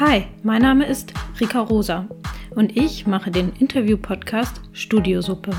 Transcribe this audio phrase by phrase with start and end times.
[0.00, 2.08] Hi, mein Name ist Rika Rosa
[2.50, 5.52] und ich mache den Interview-Podcast Studiosuppe.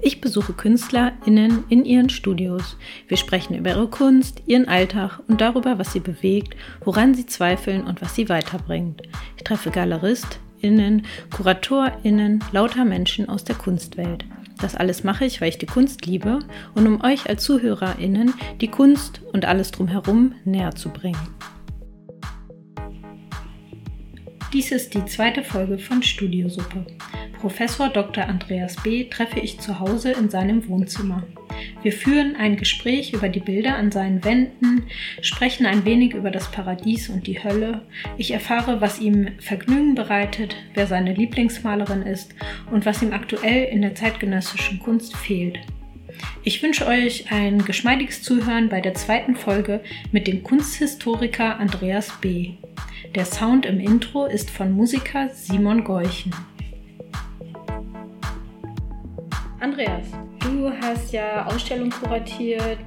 [0.00, 2.76] Ich besuche KünstlerInnen in ihren Studios.
[3.08, 7.82] Wir sprechen über ihre Kunst, ihren Alltag und darüber, was sie bewegt, woran sie zweifeln
[7.82, 9.02] und was sie weiterbringt.
[9.36, 11.04] Ich treffe GaleristInnen,
[11.36, 14.24] KuratorInnen, lauter Menschen aus der Kunstwelt.
[14.60, 16.38] Das alles mache ich, weil ich die Kunst liebe
[16.76, 21.18] und um euch als ZuhörerInnen die Kunst und alles drumherum näher zu bringen.
[24.54, 26.86] Dies ist die zweite Folge von Studiosuppe.
[27.40, 28.22] Professor Dr.
[28.28, 29.02] Andreas B.
[29.02, 31.24] treffe ich zu Hause in seinem Wohnzimmer.
[31.82, 34.84] Wir führen ein Gespräch über die Bilder an seinen Wänden,
[35.22, 37.82] sprechen ein wenig über das Paradies und die Hölle.
[38.16, 42.32] Ich erfahre, was ihm Vergnügen bereitet, wer seine Lieblingsmalerin ist
[42.70, 45.58] und was ihm aktuell in der zeitgenössischen Kunst fehlt.
[46.44, 49.80] Ich wünsche euch ein geschmeidiges Zuhören bei der zweiten Folge
[50.12, 52.52] mit dem Kunsthistoriker Andreas B.
[53.14, 56.34] Der Sound im Intro ist von Musiker Simon Geuchen.
[59.60, 60.08] Andreas,
[60.40, 62.78] du hast ja Ausstellungen kuratiert,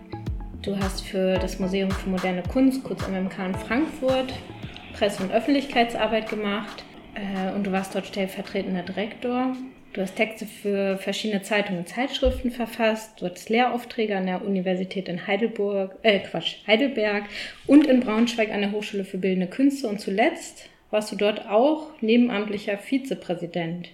[0.63, 4.33] du hast für das Museum für moderne Kunst, kurz MMK in Frankfurt,
[4.97, 6.83] Presse- und Öffentlichkeitsarbeit gemacht
[7.15, 9.55] äh, und du warst dort stellvertretender Direktor.
[9.93, 13.19] Du hast Texte für verschiedene Zeitungen und Zeitschriften verfasst.
[13.19, 17.23] Du hattest Lehraufträge an der Universität in Heidelburg, äh Quatsch, Heidelberg
[17.65, 19.87] und in Braunschweig an der Hochschule für Bildende Künste.
[19.87, 23.89] Und zuletzt warst du dort auch nebenamtlicher Vizepräsident.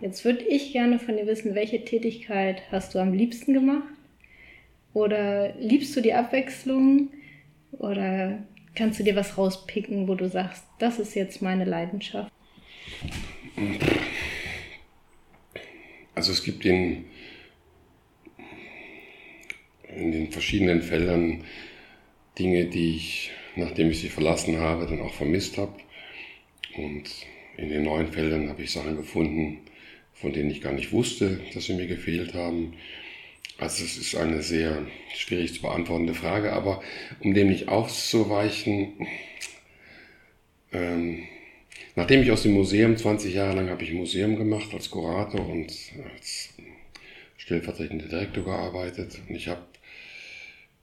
[0.00, 3.88] Jetzt würde ich gerne von dir wissen, welche Tätigkeit hast du am liebsten gemacht?
[4.94, 7.08] Oder liebst du die Abwechslung?
[7.72, 8.38] Oder
[8.74, 12.30] kannst du dir was rauspicken, wo du sagst, das ist jetzt meine Leidenschaft?
[16.16, 17.04] Also es gibt in,
[19.94, 21.44] in den verschiedenen Feldern
[22.38, 25.74] Dinge, die ich, nachdem ich sie verlassen habe, dann auch vermisst habe.
[26.74, 27.04] Und
[27.58, 29.58] in den neuen Feldern habe ich Sachen gefunden,
[30.14, 32.72] von denen ich gar nicht wusste, dass sie mir gefehlt haben.
[33.58, 36.82] Also es ist eine sehr schwierig zu beantwortende Frage, aber
[37.20, 39.06] um dem nicht auszuweichen,
[40.72, 41.28] ähm,
[41.96, 45.72] Nachdem ich aus dem Museum, 20 Jahre lang habe ich Museum gemacht als Kurator und
[46.12, 46.50] als
[47.38, 49.18] stellvertretender Direktor gearbeitet.
[49.26, 49.62] Und ich habe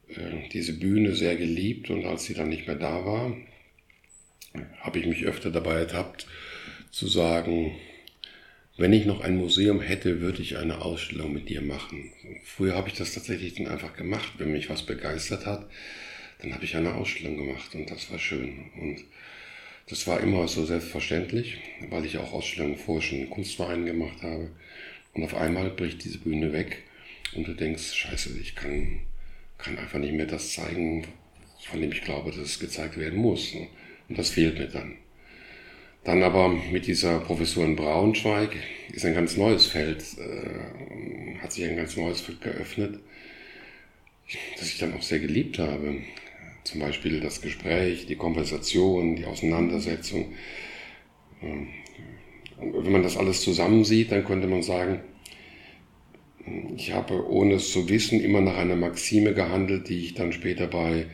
[0.09, 3.37] äh, diese Bühne sehr geliebt und als sie dann nicht mehr da war,
[4.79, 6.25] habe ich mich öfter dabei ertappt
[6.89, 7.75] zu sagen,
[8.77, 12.11] wenn ich noch ein Museum hätte, würde ich eine Ausstellung mit dir machen.
[12.43, 14.33] Früher habe ich das tatsächlich dann einfach gemacht.
[14.39, 15.69] Wenn mich was begeistert hat,
[16.39, 18.71] dann habe ich eine Ausstellung gemacht und das war schön.
[18.81, 19.03] Und
[19.93, 21.59] das war immer so selbstverständlich,
[21.91, 24.49] weil ich auch Ausstellungen vorher schon in Kunstvereinen gemacht habe.
[25.13, 26.81] Und auf einmal bricht diese Bühne weg
[27.35, 29.01] und du denkst, scheiße, ich kann,
[29.59, 31.05] kann einfach nicht mehr das zeigen,
[31.69, 33.53] von dem ich glaube, dass es gezeigt werden muss.
[34.09, 34.95] Und das fehlt mir dann.
[36.03, 38.55] Dann aber mit dieser Professur in Braunschweig
[38.93, 42.99] ist ein ganz neues Feld, äh, hat sich ein ganz neues Feld geöffnet,
[44.57, 46.01] das ich dann auch sehr geliebt habe.
[46.63, 50.33] Zum Beispiel das Gespräch, die Konversation, die Auseinandersetzung.
[51.41, 51.67] Ähm,
[52.57, 55.01] wenn man das alles zusammensieht, dann könnte man sagen,
[56.75, 60.67] ich habe ohne es zu wissen immer nach einer Maxime gehandelt, die ich dann später
[60.67, 61.07] bei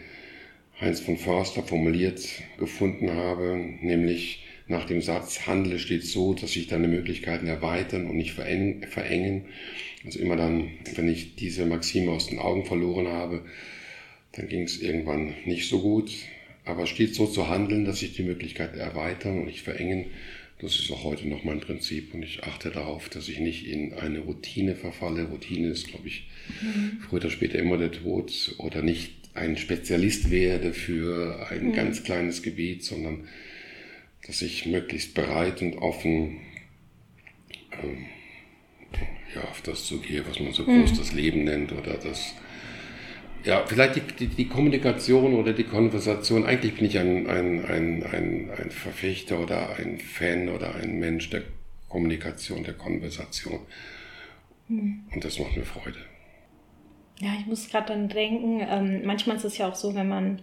[0.80, 2.28] Heinz von Förster formuliert
[2.58, 8.18] gefunden habe, nämlich nach dem Satz, handle steht so, dass sich deine Möglichkeiten erweitern und
[8.18, 9.46] nicht verengen.
[10.06, 13.44] Also immer dann, wenn ich diese Maxime aus den Augen verloren habe,
[14.34, 16.12] dann ging es irgendwann nicht so gut.
[16.66, 20.06] Aber stets so zu handeln, dass sich die Möglichkeiten erweitern und nicht verengen,
[20.62, 22.14] das ist auch heute noch mein Prinzip.
[22.14, 25.24] Und ich achte darauf, dass ich nicht in eine Routine verfalle.
[25.24, 26.28] Routine ist, glaube ich,
[26.62, 27.00] mhm.
[27.02, 28.56] früher oder später immer der Tod.
[28.58, 31.74] Oder nicht ein Spezialist werde für ein mhm.
[31.74, 33.28] ganz kleines Gebiet, sondern
[34.28, 36.38] dass ich möglichst bereit und offen
[37.72, 38.06] ähm,
[39.34, 40.98] ja, auf das zugehe, was man so groß mhm.
[40.98, 42.34] das Leben nennt oder das
[43.44, 46.46] ja, vielleicht die, die, die, Kommunikation oder die Konversation.
[46.46, 51.30] Eigentlich bin ich ein, ein, ein, ein, ein Verfechter oder ein Fan oder ein Mensch
[51.30, 51.44] der
[51.88, 53.60] Kommunikation, der Konversation.
[54.68, 55.04] Mhm.
[55.14, 56.00] Und das macht mir Freude.
[57.20, 60.42] Ja, ich muss gerade dann denken, ähm, manchmal ist es ja auch so, wenn man,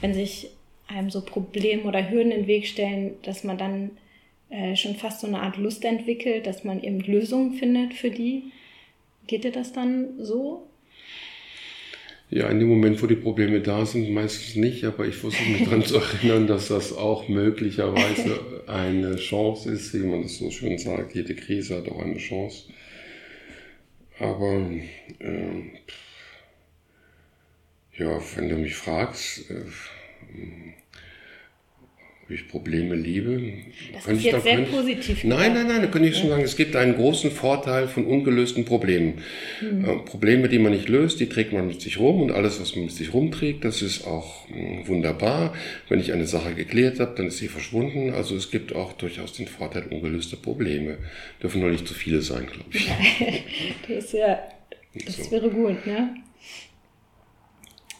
[0.00, 0.50] wenn sich
[0.88, 3.90] einem so Probleme oder Hürden in den Weg stellen, dass man dann
[4.50, 8.52] äh, schon fast so eine Art Lust entwickelt, dass man eben Lösungen findet für die.
[9.26, 10.67] Geht dir das dann so?
[12.30, 15.64] Ja, in dem Moment, wo die Probleme da sind, meistens nicht, aber ich versuche mich
[15.64, 20.76] daran zu erinnern, dass das auch möglicherweise eine Chance ist, wie man das so schön
[20.76, 21.14] sagt.
[21.14, 22.64] Jede Krise hat auch eine Chance.
[24.18, 24.70] Aber
[25.20, 25.62] äh,
[27.96, 29.64] ja, wenn du mich fragst, äh,
[32.28, 33.40] ob ich Probleme liebe.
[33.94, 35.24] Das ist jetzt sehr positiv.
[35.24, 38.66] Nein, nein, nein, da könnte ich schon sagen, es gibt einen großen Vorteil von ungelösten
[38.66, 39.22] Problemen.
[39.62, 39.84] Mhm.
[39.84, 42.76] Äh, Probleme, die man nicht löst, die trägt man mit sich rum und alles, was
[42.76, 45.54] man mit sich rumträgt, das ist auch mh, hm, wunderbar.
[45.88, 48.12] Wenn ich eine Sache geklärt habe, dann ist sie verschwunden.
[48.12, 50.98] Also es gibt auch durchaus den Vorteil ungelöster Probleme.
[51.42, 52.90] Dürfen nur nicht zu viele sein, glaube ich.
[53.88, 54.38] das, ja,
[55.06, 55.30] das so.
[55.30, 56.14] wäre gut, ne?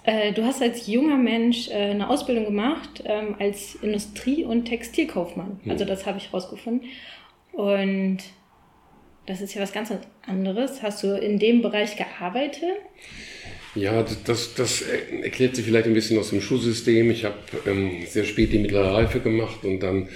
[0.08, 5.60] Äh, du hast als junger Mensch äh, eine Ausbildung gemacht ähm, als Industrie- und Textilkaufmann.
[5.62, 5.70] Mhm.
[5.70, 6.88] Also das habe ich rausgefunden.
[7.52, 8.20] Und
[9.26, 9.93] das ist ja was ganz
[10.26, 10.82] anderes.
[10.82, 12.62] Hast du in dem Bereich gearbeitet?
[13.75, 17.10] Ja, das, das erklärt sich vielleicht ein bisschen aus dem Schulsystem.
[17.10, 20.08] Ich habe ähm, sehr spät die mittlere Reife gemacht und dann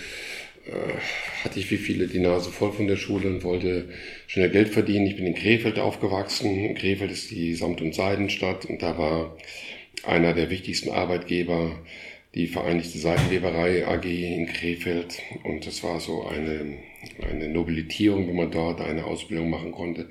[0.65, 3.91] äh, hatte ich wie viele die Nase voll von der Schule und wollte
[4.27, 5.07] schnell Geld verdienen.
[5.07, 6.75] Ich bin in Krefeld aufgewachsen.
[6.77, 9.37] Krefeld ist die Samt- und Seidenstadt und da war
[10.05, 11.79] einer der wichtigsten Arbeitgeber,
[12.35, 15.21] die Vereinigte Seidenweberei AG in Krefeld.
[15.45, 16.79] Und das war so eine,
[17.31, 20.09] eine Nobilitierung, wenn man dort eine Ausbildung machen konnte.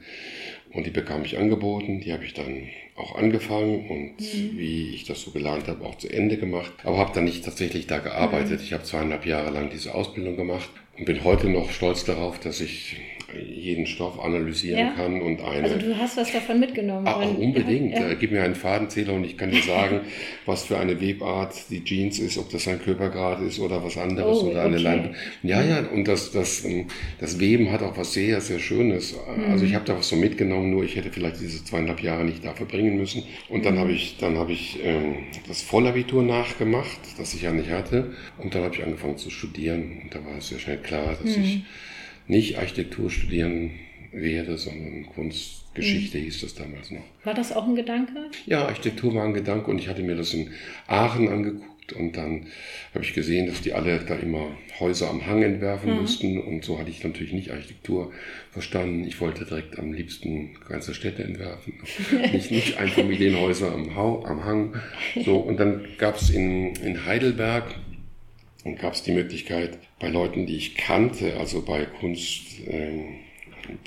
[0.71, 4.57] Und die bekam ich angeboten, die habe ich dann auch angefangen und mhm.
[4.57, 6.71] wie ich das so gelernt habe, auch zu Ende gemacht.
[6.83, 8.59] Aber habe dann nicht tatsächlich da gearbeitet.
[8.59, 8.65] Mhm.
[8.65, 12.61] Ich habe zweieinhalb Jahre lang diese Ausbildung gemacht und bin heute noch stolz darauf, dass
[12.61, 12.97] ich
[13.39, 14.91] jeden Stoff analysieren ja.
[14.91, 15.63] kann und eine.
[15.63, 17.07] Also du hast was davon mitgenommen.
[17.07, 17.93] Ah, unbedingt.
[17.93, 18.13] Ja.
[18.13, 20.01] Gib mir einen Fadenzähler und ich kann dir sagen,
[20.45, 24.39] was für eine Webart die Jeans ist, ob das ein Körpergrad ist oder was anderes
[24.39, 24.83] oh, oder eine okay.
[24.83, 25.13] Leine.
[25.43, 26.87] Ja, ja, und das, das, ähm,
[27.19, 29.13] das Weben hat auch was sehr, sehr Schönes.
[29.13, 29.51] Mhm.
[29.51, 32.43] Also ich habe da was so mitgenommen, nur ich hätte vielleicht diese zweieinhalb Jahre nicht
[32.45, 33.23] da verbringen müssen.
[33.49, 33.79] Und dann mhm.
[33.79, 35.15] habe ich, dann habe ich ähm,
[35.47, 38.13] das Vollabitur nachgemacht, das ich ja nicht hatte.
[38.37, 40.01] Und dann habe ich angefangen zu studieren.
[40.03, 41.43] Und da war es sehr schnell klar, dass mhm.
[41.43, 41.63] ich
[42.31, 43.71] nicht Architektur studieren
[44.13, 46.23] werde, sondern Kunstgeschichte mhm.
[46.23, 47.03] hieß das damals noch.
[47.25, 48.31] War das auch ein Gedanke?
[48.45, 50.49] Ja, Architektur war ein Gedanke und ich hatte mir das in
[50.87, 52.47] Aachen angeguckt und dann
[52.93, 56.01] habe ich gesehen, dass die alle da immer Häuser am Hang entwerfen mhm.
[56.01, 58.13] mussten und so hatte ich natürlich nicht Architektur
[58.51, 59.03] verstanden.
[59.05, 61.73] Ich wollte direkt am liebsten ganze Städte entwerfen,
[62.31, 64.75] nicht, nicht Einfamilienhäuser am, am Hang.
[65.25, 67.75] So, und dann gab es in, in Heidelberg
[68.63, 73.19] und gab es die Möglichkeit, bei Leuten, die ich kannte, also bei Kunst, ähm,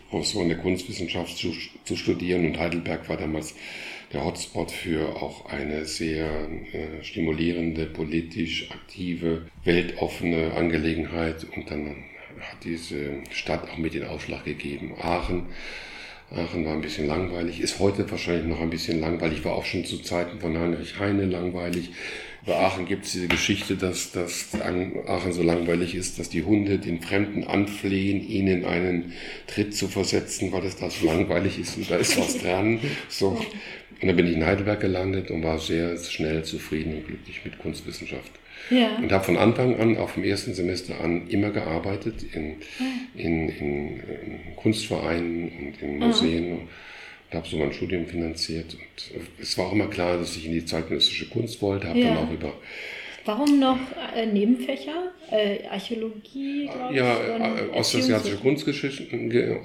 [0.08, 1.52] Professoren der Kunstwissenschaft zu,
[1.84, 2.46] zu studieren.
[2.46, 3.54] Und Heidelberg war damals
[4.12, 6.26] der Hotspot für auch eine sehr
[6.72, 11.44] äh, stimulierende, politisch aktive, weltoffene Angelegenheit.
[11.56, 11.96] Und dann
[12.40, 14.94] hat diese Stadt auch mit den Ausschlag gegeben.
[15.00, 15.46] Aachen.
[16.30, 19.84] Aachen war ein bisschen langweilig, ist heute wahrscheinlich noch ein bisschen langweilig, war auch schon
[19.84, 21.90] zu Zeiten von Heinrich Heine langweilig.
[22.46, 26.78] Bei Aachen gibt es diese Geschichte, dass, dass Aachen so langweilig ist, dass die Hunde
[26.78, 29.12] den Fremden anflehen, ihnen einen
[29.46, 32.80] Tritt zu versetzen, weil es da so langweilig ist und da ist was dran.
[33.08, 33.28] So.
[34.00, 37.58] Und dann bin ich in Heidelberg gelandet und war sehr schnell zufrieden und glücklich mit
[37.58, 38.30] Kunstwissenschaft.
[38.68, 38.96] Ja.
[38.96, 42.56] Und habe von Anfang an, auch vom ersten Semester an, immer gearbeitet in,
[43.14, 46.50] in, in, in Kunstvereinen und in Museen.
[46.50, 46.68] Mhm
[47.32, 48.74] habe so mein Studium finanziert.
[48.74, 52.14] Und es war auch immer klar, dass ich in die zeitgenössische Kunst wollte, habe ja.
[52.14, 52.52] dann auch über
[53.24, 53.78] Warum noch
[54.14, 55.12] äh, Nebenfächer?
[55.30, 57.28] Äh, Archäologie, glaube ja, ich?
[57.28, 59.60] Ja, äh, ostasiatische Kunstgeschichte,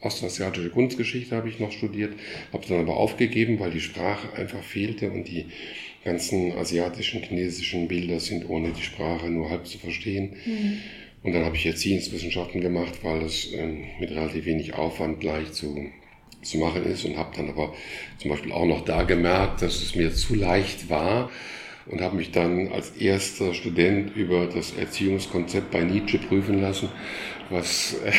[0.00, 2.12] ostasiatische Kunstgeschichte habe ich noch studiert,
[2.52, 5.46] habe dann aber aufgegeben, weil die Sprache einfach fehlte und die
[6.04, 10.36] ganzen asiatischen, chinesischen Bilder sind ohne die Sprache nur halb zu verstehen.
[10.44, 10.78] Mhm.
[11.22, 15.90] Und dann habe ich Erziehungswissenschaften gemacht, weil es ähm, mit relativ wenig Aufwand leicht zu
[16.42, 17.74] zu machen ist und habe dann aber
[18.18, 21.30] zum Beispiel auch noch da gemerkt, dass es mir zu leicht war
[21.86, 26.88] und habe mich dann als erster Student über das Erziehungskonzept bei Nietzsche prüfen lassen,
[27.50, 28.12] was äh,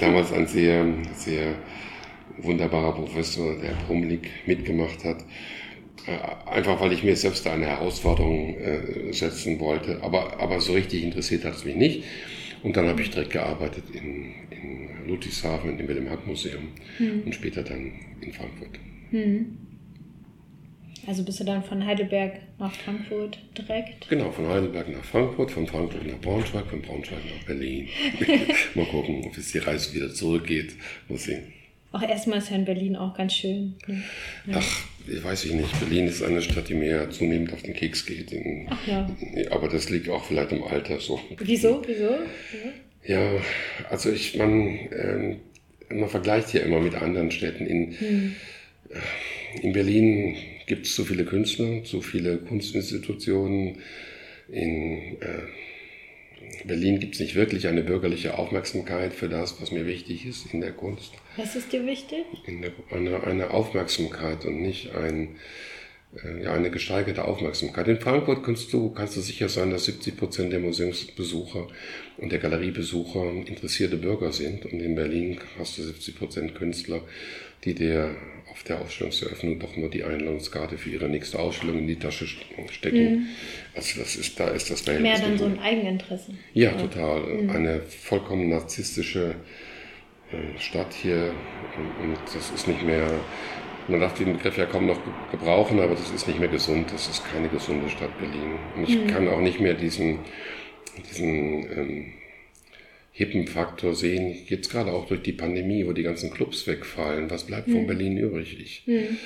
[0.00, 1.54] damals ein sehr, sehr
[2.38, 5.24] wunderbarer Professor, der Brumlik, mitgemacht hat.
[6.06, 10.02] Äh, einfach weil ich mir selbst da eine Herausforderung äh, setzen wollte.
[10.02, 12.04] Aber, aber so richtig interessiert hat es mich nicht.
[12.62, 17.22] Und dann habe ich direkt gearbeitet in, in Ludwigshafen im Wilhelm Hack Museum hm.
[17.24, 18.78] und später dann in Frankfurt.
[19.10, 19.58] Hm.
[21.06, 24.10] Also bist du dann von Heidelberg nach Frankfurt direkt?
[24.10, 27.88] Genau, von Heidelberg nach Frankfurt, von Frankfurt nach Braunschweig, von Braunschweig nach Berlin.
[28.74, 30.74] Mal gucken, ob es die Reise wieder zurückgeht.
[31.08, 31.52] Mal sehen.
[31.92, 33.74] Auch erstmal ist ja in Berlin auch ganz schön.
[33.86, 34.02] Ne?
[34.46, 34.58] Ja.
[34.58, 35.80] Ach, weiß ich nicht.
[35.80, 38.34] Berlin ist eine Stadt, die mir zunehmend auf den Keks geht.
[38.68, 39.10] Ach ja.
[39.50, 41.18] Aber das liegt auch vielleicht im Alter so.
[41.38, 41.82] Wieso?
[41.86, 42.10] Wieso?
[42.10, 42.18] Ja,
[43.08, 43.40] ja
[43.90, 45.36] also ich, man, äh,
[45.90, 47.66] man vergleicht ja immer mit anderen Städten.
[47.66, 48.36] In, hm.
[49.62, 50.36] in Berlin
[50.66, 53.78] gibt es so viele Künstler, so viele Kunstinstitutionen.
[54.50, 55.42] In äh,
[56.64, 60.60] Berlin gibt es nicht wirklich eine bürgerliche Aufmerksamkeit für das, was mir wichtig ist in
[60.60, 61.12] der Kunst.
[61.36, 62.24] Was ist dir wichtig?
[62.46, 65.36] Der, eine, eine, Aufmerksamkeit und nicht ein,
[66.42, 67.86] ja, eine gesteigerte Aufmerksamkeit.
[67.86, 71.68] In Frankfurt kannst du, kannst du sicher sein, dass 70 Prozent der Museumsbesucher
[72.16, 74.64] und der Galeriebesucher interessierte Bürger sind.
[74.64, 77.02] Und in Berlin hast du 70 Prozent Künstler,
[77.64, 78.16] die dir
[78.50, 83.10] auf der Ausstellungseröffnung doch nur die Einladungskarte für ihre nächste Ausstellung in die Tasche stecken.
[83.10, 83.26] Mhm.
[83.74, 85.20] Also das ist, da ist das Verhältnis.
[85.20, 86.32] Mehr dann so ein Eigeninteresse.
[86.54, 86.76] Ja, ja.
[86.78, 87.20] total.
[87.20, 87.50] Mhm.
[87.50, 89.34] Eine vollkommen narzisstische
[90.32, 91.32] äh, Stadt hier
[92.02, 93.08] und das ist nicht mehr
[93.88, 96.92] man darf den Begriff ja kaum noch gebrauchen, aber das ist nicht mehr gesund.
[96.92, 98.58] Das ist keine gesunde Stadt Berlin.
[98.76, 99.06] Und ich mhm.
[99.06, 100.20] kann auch nicht mehr diesen,
[101.10, 102.12] diesen ähm,
[103.12, 104.36] hippen Faktor sehen.
[104.46, 107.30] Jetzt gerade auch durch die Pandemie, wo die ganzen Clubs wegfallen.
[107.30, 107.72] Was bleibt mhm.
[107.72, 108.58] von Berlin übrig?
[108.60, 109.16] Ich mhm.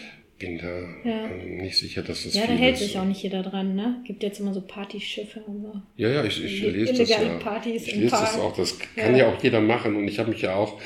[0.43, 1.31] Bin da ja.
[1.31, 4.03] ähm, nicht sicher, dass das Ja, da hält sich auch nicht jeder dran, ne?
[4.05, 5.73] Gibt jetzt immer so Partyschiffe und so.
[5.97, 7.39] Ja, ja, ich, ich lese das ja.
[7.39, 8.55] Partys ich lese das auch.
[8.57, 9.27] Das kann ja.
[9.27, 9.95] ja auch jeder machen.
[9.95, 10.81] Und ich habe mich ja auch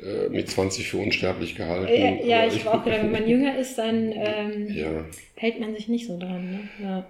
[0.00, 1.88] äh, mit 20 für unsterblich gehalten.
[1.88, 5.04] Äh, ja, ich habe auch gedacht, wenn man jünger ist, dann ähm, ja.
[5.34, 6.50] hält man sich nicht so dran.
[6.50, 6.68] Ne?
[6.80, 7.06] Ja.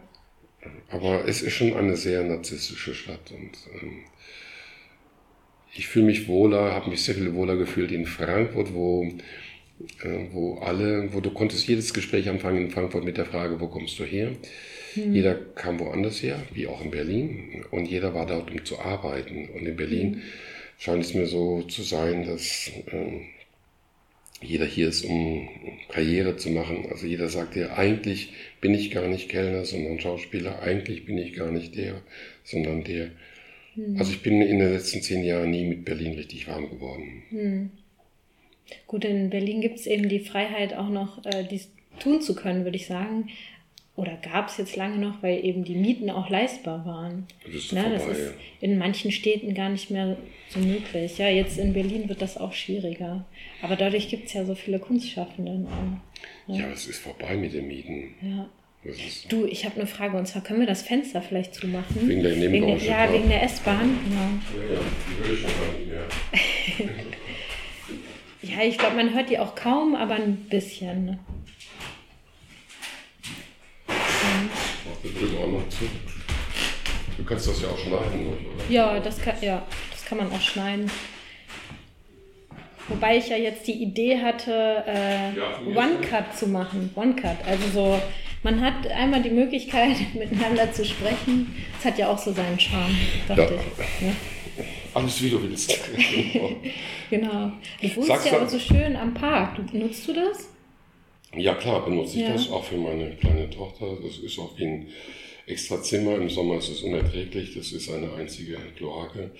[0.91, 3.53] Aber es ist schon eine sehr narzisstische Stadt und
[3.83, 4.05] ähm,
[5.73, 9.07] ich fühle mich wohler, habe mich sehr viel wohler gefühlt in Frankfurt, wo,
[10.33, 13.99] wo alle, wo du konntest jedes Gespräch anfangen in Frankfurt mit der Frage, wo kommst
[13.99, 14.31] du her?
[14.95, 15.15] Mhm.
[15.15, 19.49] Jeder kam woanders her, wie auch in Berlin, und jeder war dort, um zu arbeiten.
[19.55, 20.23] Und in Berlin mhm
[20.81, 23.21] scheint es mir so zu sein, dass äh,
[24.43, 25.49] jeder hier ist, um
[25.91, 26.87] Karriere zu machen.
[26.91, 28.33] Also jeder sagt ja, eigentlich
[28.63, 30.63] bin ich gar nicht Kellner, sondern Schauspieler.
[30.63, 32.01] Eigentlich bin ich gar nicht der,
[32.45, 33.11] sondern der.
[33.75, 33.97] Hm.
[33.99, 37.23] Also ich bin in den letzten zehn Jahren nie mit Berlin richtig warm geworden.
[38.87, 42.65] Gut, in Berlin gibt es eben die Freiheit auch noch, äh, dies tun zu können,
[42.65, 43.29] würde ich sagen
[44.01, 47.27] oder gab es jetzt lange noch, weil eben die Mieten auch leistbar waren.
[47.45, 50.17] Das ist, Na, ne, vorbei, das ist in manchen Städten gar nicht mehr
[50.49, 51.19] so möglich.
[51.19, 53.27] Ja, jetzt in Berlin wird das auch schwieriger.
[53.61, 55.67] Aber dadurch gibt es ja so viele Kunstschaffende.
[56.47, 58.15] Ja, ja es ist vorbei mit den Mieten.
[58.23, 58.49] Ja.
[59.29, 62.09] Du, ich habe eine Frage und zwar können wir das Fenster vielleicht zumachen?
[62.09, 62.87] Wegen der Nebengeräusche.
[62.87, 64.65] Ja, wegen der S-Bahn, genau.
[64.67, 67.05] Ja, ja, die höre ich schon nicht mehr.
[68.51, 71.05] Ja, ich glaube, man hört die auch kaum, aber ein bisschen.
[71.05, 71.19] Ne?
[77.17, 78.37] Du kannst das ja auch schneiden, oder?
[78.69, 80.91] Ja, das kann, ja, das kann man auch schneiden.
[82.89, 86.91] Wobei ich ja jetzt die Idee hatte, äh, ja, One-Cut zu machen.
[86.97, 87.37] One-Cut.
[87.47, 88.01] Also so,
[88.43, 91.55] man hat einmal die Möglichkeit, miteinander zu sprechen.
[91.77, 92.97] Das hat ja auch so seinen Charme,
[93.29, 93.61] dachte ja.
[93.61, 94.07] ich.
[94.07, 94.17] Ne?
[94.95, 95.79] Alles wie du willst.
[97.11, 97.53] genau.
[97.81, 99.57] Du wohnst Sagst ja aber so schön am Park.
[99.57, 100.49] Du, nutzt du das?
[101.37, 102.33] Ja klar, benutze ich ja.
[102.33, 103.97] das auch für meine kleine Tochter.
[104.03, 104.89] Das ist auch wie ein
[105.47, 106.17] extra Zimmer.
[106.17, 107.55] Im Sommer ist es unerträglich.
[107.55, 109.31] Das ist eine einzige Kloake.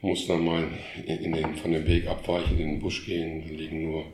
[0.00, 0.66] Muss dann mal
[1.06, 3.44] in den, von dem Weg abweichen, in den Busch gehen.
[3.46, 4.04] Da liegen nur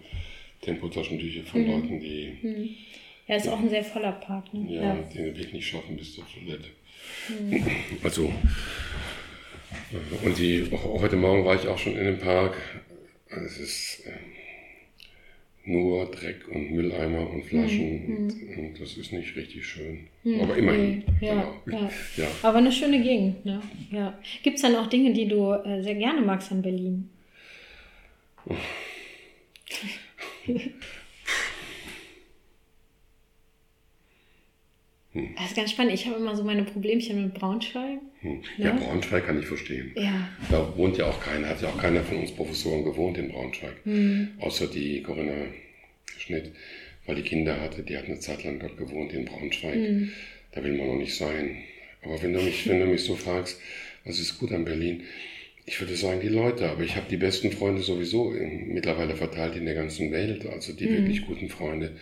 [0.61, 1.71] Tempotaschentücher von mhm.
[1.71, 2.37] Leuten, die.
[2.43, 2.69] Mhm.
[3.26, 4.52] Ja, ist auch ein sehr voller Park.
[4.52, 4.75] Ne?
[4.75, 6.69] Ja, ja, den Weg nicht schaffen bis zur Toilette.
[7.29, 7.64] Mhm.
[8.02, 8.33] Also,
[10.25, 12.57] und die, heute Morgen war ich auch schon in dem Park.
[13.29, 14.07] Es ist.
[14.07, 14.12] Äh,
[15.65, 18.07] nur Dreck und Mülleimer und Flaschen.
[18.07, 18.17] Mhm.
[18.17, 20.07] Und, und, das ist nicht richtig schön.
[20.25, 20.41] Mhm.
[20.41, 21.05] Aber immerhin.
[21.21, 21.79] Ja, genau.
[21.79, 21.91] ja.
[22.17, 23.45] ja, Aber eine schöne Gegend.
[23.45, 23.62] Ne?
[23.91, 24.19] Ja.
[24.43, 27.11] Gibt es dann auch Dinge, die du äh, sehr gerne magst an Berlin?
[35.12, 35.35] Hm.
[35.37, 35.93] Das ist ganz spannend.
[35.93, 37.99] Ich habe immer so meine Problemchen mit Braunschweig.
[38.21, 38.43] Hm.
[38.59, 39.93] Ja, ja, Braunschweig kann ich verstehen.
[39.97, 40.29] Ja.
[40.50, 43.75] Da wohnt ja auch keiner, hat ja auch keiner von uns Professoren gewohnt in Braunschweig.
[43.85, 44.29] Hm.
[44.38, 45.47] Außer die Corinna
[46.19, 46.52] Schnitt,
[47.07, 49.75] weil die Kinder hatte, die hat eine Zeit lang dort gewohnt in Braunschweig.
[49.75, 50.12] Hm.
[50.52, 51.57] Da will man noch nicht sein.
[52.02, 53.61] Aber wenn du mich, wenn du mich so fragst,
[54.05, 55.02] was ist gut an Berlin?
[55.67, 59.57] Ich würde sagen, die Leute, aber ich habe die besten Freunde sowieso in, mittlerweile verteilt
[59.57, 60.99] in der ganzen Welt, also die hm.
[60.99, 61.97] wirklich guten Freunde.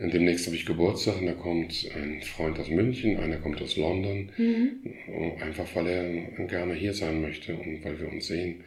[0.00, 4.30] Demnächst habe ich Geburtstag und da kommt ein Freund aus München, einer kommt aus London,
[4.36, 4.80] mhm.
[5.40, 8.62] einfach weil er gerne hier sein möchte und weil wir uns sehen.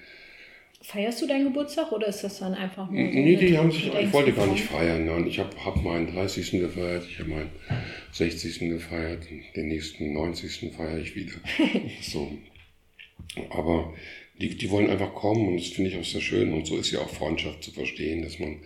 [0.82, 3.06] Feierst du deinen Geburtstag oder ist das dann einfach nur?
[3.06, 5.06] So nee, die haben sich, ich wollte gar nicht feiern.
[5.06, 5.28] Nein.
[5.28, 6.52] Ich habe hab meinen 30.
[6.52, 7.52] gefeiert, ich habe meinen
[8.12, 8.60] 60.
[8.60, 10.74] gefeiert, den nächsten 90.
[10.76, 11.34] feiere ich wieder.
[12.02, 12.32] so.
[13.52, 13.94] Aber
[14.42, 16.92] die, die wollen einfach kommen und das finde ich auch sehr schön und so ist
[16.92, 18.58] ja auch Freundschaft zu verstehen, dass man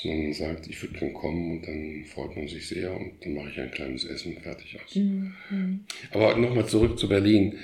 [0.00, 3.34] dass man sagt, ich würde gern kommen und dann freut man sich sehr und dann
[3.34, 4.94] mache ich ein kleines Essen fertig aus.
[4.94, 5.84] Mhm.
[6.10, 7.58] Aber nochmal zurück zu Berlin.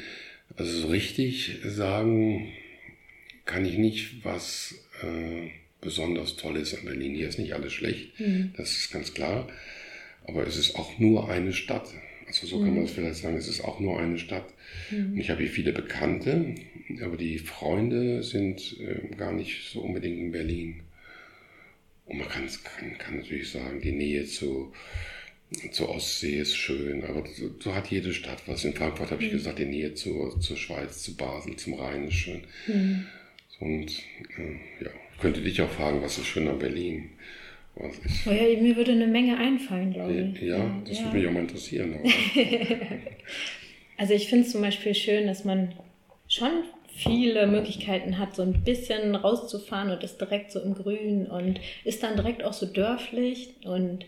[0.57, 2.49] Also so richtig sagen
[3.45, 5.51] kann ich nicht, was äh,
[5.81, 7.15] besonders toll ist an Berlin.
[7.15, 8.53] Hier ist nicht alles schlecht, mhm.
[8.57, 9.49] das ist ganz klar.
[10.25, 11.89] Aber es ist auch nur eine Stadt.
[12.27, 14.53] Also so kann man es vielleicht sagen, es ist auch nur eine Stadt.
[14.91, 15.13] Mhm.
[15.13, 16.57] Und ich habe hier viele Bekannte,
[17.01, 20.81] aber die Freunde sind äh, gar nicht so unbedingt in Berlin.
[22.07, 22.49] Und man kann,
[22.79, 24.73] kann, kann natürlich sagen, die Nähe zu,
[25.71, 28.65] zur Ostsee ist schön, aber so, so hat jede Stadt was.
[28.65, 29.37] In Frankfurt habe ich mhm.
[29.37, 32.43] gesagt, die Nähe zur, zur Schweiz, zu Basel, zum Rhein ist schön.
[32.67, 33.07] Mhm.
[33.59, 33.91] Und
[34.39, 37.11] äh, ja, ich könnte dich auch fragen, was ist schön an Berlin?
[37.77, 40.43] Ich, oh ja, mir würde eine Menge einfallen, glaube ich.
[40.43, 41.05] Ja, ja das ja.
[41.05, 41.99] würde mich auch mal interessieren.
[43.99, 45.75] also ich finde es zum Beispiel schön, dass man
[46.27, 46.65] schon
[46.97, 52.03] viele Möglichkeiten hat, so ein bisschen rauszufahren und ist direkt so im Grün und ist
[52.03, 53.55] dann direkt auch so dörflich.
[53.65, 54.05] Und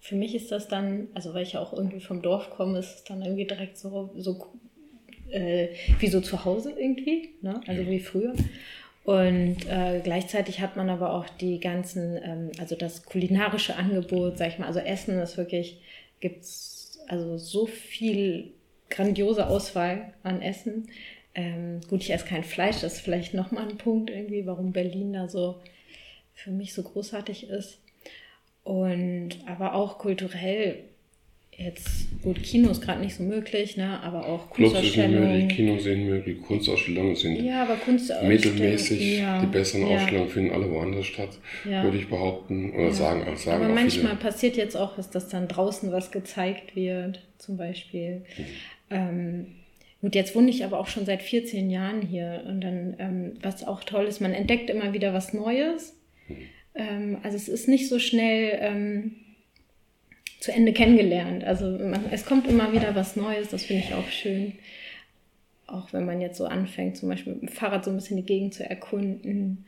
[0.00, 2.94] für mich ist das dann, also weil ich ja auch irgendwie vom Dorf komme, ist
[2.96, 4.46] es dann irgendwie direkt so, so
[5.30, 5.68] äh,
[5.98, 7.60] wie so zu Hause irgendwie, ne?
[7.66, 8.34] also wie früher.
[9.04, 14.48] Und äh, gleichzeitig hat man aber auch die ganzen, ähm, also das kulinarische Angebot, sag
[14.48, 15.80] ich mal, also Essen ist wirklich,
[16.20, 18.52] gibt es also so viel
[18.88, 20.88] grandiose Auswahl an Essen.
[21.34, 25.12] Ähm, gut, ich esse kein Fleisch, das ist vielleicht nochmal ein Punkt irgendwie, warum Berlin
[25.12, 25.60] da so
[26.34, 27.78] für mich so großartig ist.
[28.64, 30.84] Und aber auch kulturell
[31.56, 34.00] jetzt, gut, Kino ist gerade nicht so möglich, ne?
[34.02, 35.48] aber auch Kunstausstellungen.
[35.48, 37.76] Kinos sind möglich, Kunstausstellungen sind ja, aber
[38.22, 39.18] mittelmäßig.
[39.18, 39.96] Ja, die besseren ja.
[39.96, 41.82] Ausstellungen finden alle woanders statt, ja.
[41.82, 42.72] würde ich behaupten.
[42.72, 44.22] Oder sagen, auch sagen Aber manchmal viele.
[44.22, 48.22] passiert jetzt auch, dass dann draußen was gezeigt wird, zum Beispiel.
[48.36, 48.44] Mhm.
[48.90, 49.46] Ähm,
[50.00, 53.66] Gut, jetzt wohne ich aber auch schon seit 14 Jahren hier und dann, ähm, was
[53.66, 55.94] auch toll ist, man entdeckt immer wieder was Neues.
[56.74, 59.16] Ähm, also es ist nicht so schnell ähm,
[60.40, 61.44] zu Ende kennengelernt.
[61.44, 64.54] Also man, es kommt immer wieder was Neues, das finde ich auch schön.
[65.66, 68.26] Auch wenn man jetzt so anfängt, zum Beispiel mit dem Fahrrad so ein bisschen die
[68.26, 69.66] Gegend zu erkunden.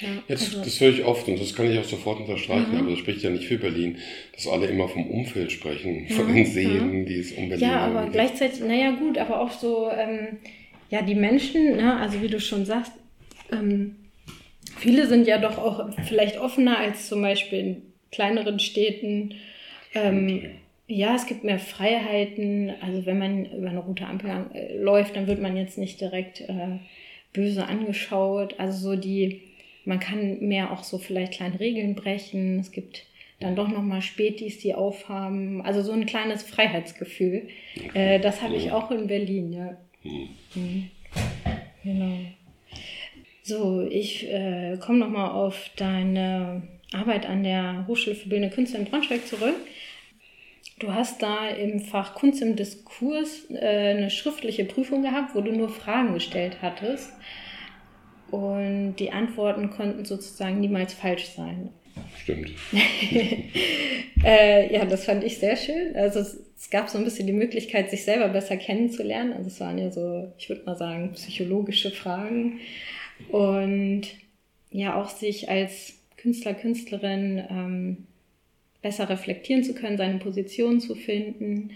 [0.00, 2.78] Ja, Jetzt, also, das höre ich oft und das kann ich auch sofort unterstreichen, mhm.
[2.78, 3.98] aber das spricht ja nicht für Berlin,
[4.32, 7.04] dass alle immer vom Umfeld sprechen, von den Seen, ja.
[7.04, 10.38] die es um Berlin Ja, aber gleichzeitig, naja gut, aber auch so, ähm,
[10.90, 12.92] ja, die Menschen, ne, also wie du schon sagst,
[13.52, 13.96] ähm,
[14.78, 19.34] viele sind ja doch auch vielleicht offener als zum Beispiel in kleineren Städten
[19.94, 20.42] ähm,
[20.86, 22.72] ja, es gibt mehr Freiheiten.
[22.80, 26.40] Also wenn man über eine rote Ampel äh, läuft, dann wird man jetzt nicht direkt
[26.42, 26.78] äh,
[27.32, 28.58] böse angeschaut.
[28.58, 29.42] Also so die,
[29.84, 32.58] man kann mehr auch so vielleicht kleine Regeln brechen.
[32.60, 33.04] Es gibt
[33.40, 35.62] dann doch nochmal Spätis, die aufhaben.
[35.62, 37.48] Also so ein kleines Freiheitsgefühl.
[37.92, 39.76] Äh, das habe ich auch in Berlin, ja.
[40.02, 40.28] Hm.
[40.54, 40.90] Mhm.
[41.82, 42.16] Genau.
[43.42, 48.86] So, ich äh, komme nochmal auf deine Arbeit an der Hochschule für Bildende Künste in
[48.86, 49.56] Braunschweig zurück.
[50.78, 55.52] Du hast da im Fach Kunst im Diskurs äh, eine schriftliche Prüfung gehabt, wo du
[55.52, 57.12] nur Fragen gestellt hattest.
[58.34, 61.68] Und die Antworten konnten sozusagen niemals falsch sein.
[62.20, 62.50] Stimmt.
[64.24, 65.94] äh, ja, das fand ich sehr schön.
[65.94, 69.34] Also es, es, gab so ein bisschen die Möglichkeit, sich selber besser kennenzulernen.
[69.34, 72.58] Also es waren ja so, ich würde mal sagen, psychologische Fragen.
[73.28, 74.02] Und
[74.72, 78.06] ja, auch sich als Künstler, Künstlerin ähm,
[78.82, 81.70] besser reflektieren zu können, seine Position zu finden.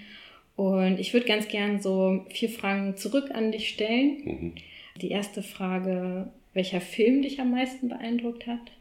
[0.57, 4.16] Und ich würde ganz gern so vier Fragen zurück an dich stellen.
[4.25, 4.53] Mhm.
[5.01, 8.73] Die erste Frage, welcher Film dich am meisten beeindruckt hat?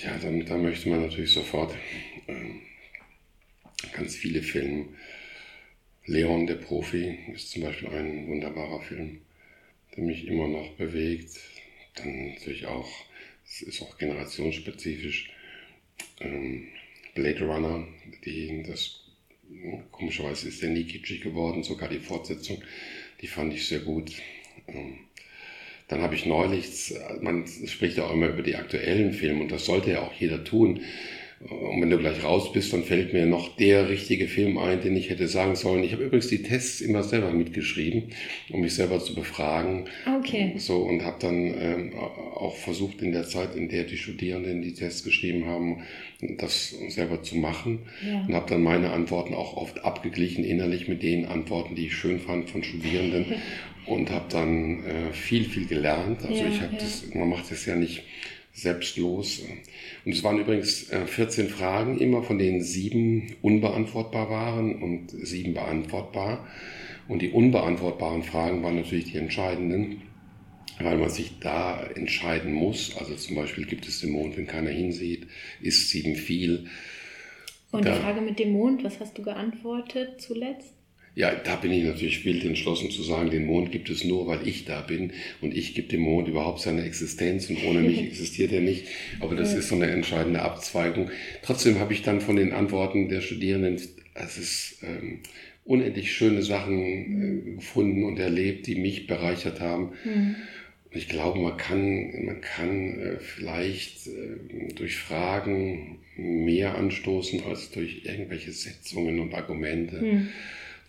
[0.00, 1.74] Ja, dann, da möchte man natürlich sofort
[2.28, 2.52] äh,
[3.92, 4.86] ganz viele Filme.
[6.06, 9.22] Leon, der Profi, ist zum Beispiel ein wunderbarer Film,
[9.96, 11.40] der mich immer noch bewegt.
[11.96, 12.88] Dann natürlich auch,
[13.44, 15.32] es ist auch generationsspezifisch,
[16.20, 16.68] ähm,
[17.16, 17.88] Blade Runner,
[18.24, 19.00] die, das
[19.90, 22.62] komischerweise ist der nie kitschig geworden, sogar die Fortsetzung,
[23.20, 24.12] die fand ich sehr gut.
[24.68, 25.00] Ähm,
[25.90, 29.66] dann habe ich neulich, man spricht ja auch immer über die aktuellen Filme und das
[29.66, 30.80] sollte ja auch jeder tun.
[31.48, 34.94] Und wenn du gleich raus bist, dann fällt mir noch der richtige Film ein, den
[34.94, 35.82] ich hätte sagen sollen.
[35.82, 38.10] Ich habe übrigens die Tests immer selber mitgeschrieben,
[38.50, 39.86] um mich selber zu befragen.
[40.18, 40.52] Okay.
[40.58, 44.74] So und habe dann ähm, auch versucht in der Zeit, in der die Studierenden die
[44.74, 45.82] Tests geschrieben haben,
[46.36, 48.20] das selber zu machen ja.
[48.28, 52.20] und habe dann meine Antworten auch oft abgeglichen innerlich mit den Antworten, die ich schön
[52.20, 53.24] fand von Studierenden
[53.86, 56.22] und habe dann äh, viel viel gelernt.
[56.22, 56.78] Also ja, ich habe ja.
[56.78, 58.02] das, man macht das ja nicht
[58.52, 59.42] selbstlos.
[60.04, 65.54] Und es waren übrigens 14 äh, Fragen, immer von denen sieben unbeantwortbar waren und sieben
[65.54, 66.46] beantwortbar.
[67.08, 70.02] Und die unbeantwortbaren Fragen waren natürlich die entscheidenden,
[70.78, 72.96] weil man sich da entscheiden muss.
[72.96, 75.26] Also zum Beispiel gibt es den Mond, wenn keiner hinsieht,
[75.60, 76.68] ist sieben viel.
[77.72, 80.74] Und da, die Frage mit dem Mond, was hast du geantwortet zuletzt?
[81.16, 84.46] Ja, da bin ich natürlich wild entschlossen zu sagen, den Mond gibt es nur, weil
[84.46, 88.52] ich da bin und ich gebe dem Mond überhaupt seine Existenz und ohne mich existiert
[88.52, 88.86] er nicht.
[89.18, 91.10] Aber das ist so eine entscheidende Abzweigung.
[91.42, 93.80] Trotzdem habe ich dann von den Antworten der Studierenden,
[94.14, 95.20] es ist ähm,
[95.64, 99.92] unendlich schöne Sachen äh, gefunden und erlebt, die mich bereichert haben.
[100.04, 100.36] Mhm.
[100.92, 108.04] ich glaube, man kann, man kann äh, vielleicht äh, durch Fragen mehr anstoßen als durch
[108.04, 110.00] irgendwelche Setzungen und Argumente.
[110.00, 110.28] Hm.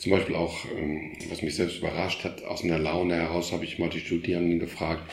[0.01, 3.77] Zum Beispiel auch, ähm, was mich selbst überrascht hat, aus einer Laune heraus habe ich
[3.77, 5.03] mal die Studierenden gefragt,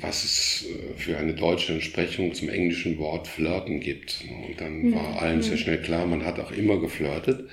[0.00, 4.24] was es äh, für eine deutsche Entsprechung zum englischen Wort flirten gibt.
[4.48, 4.94] Und dann hm.
[4.96, 5.58] war allen sehr hm.
[5.58, 7.48] schnell klar, man hat auch immer geflirtet.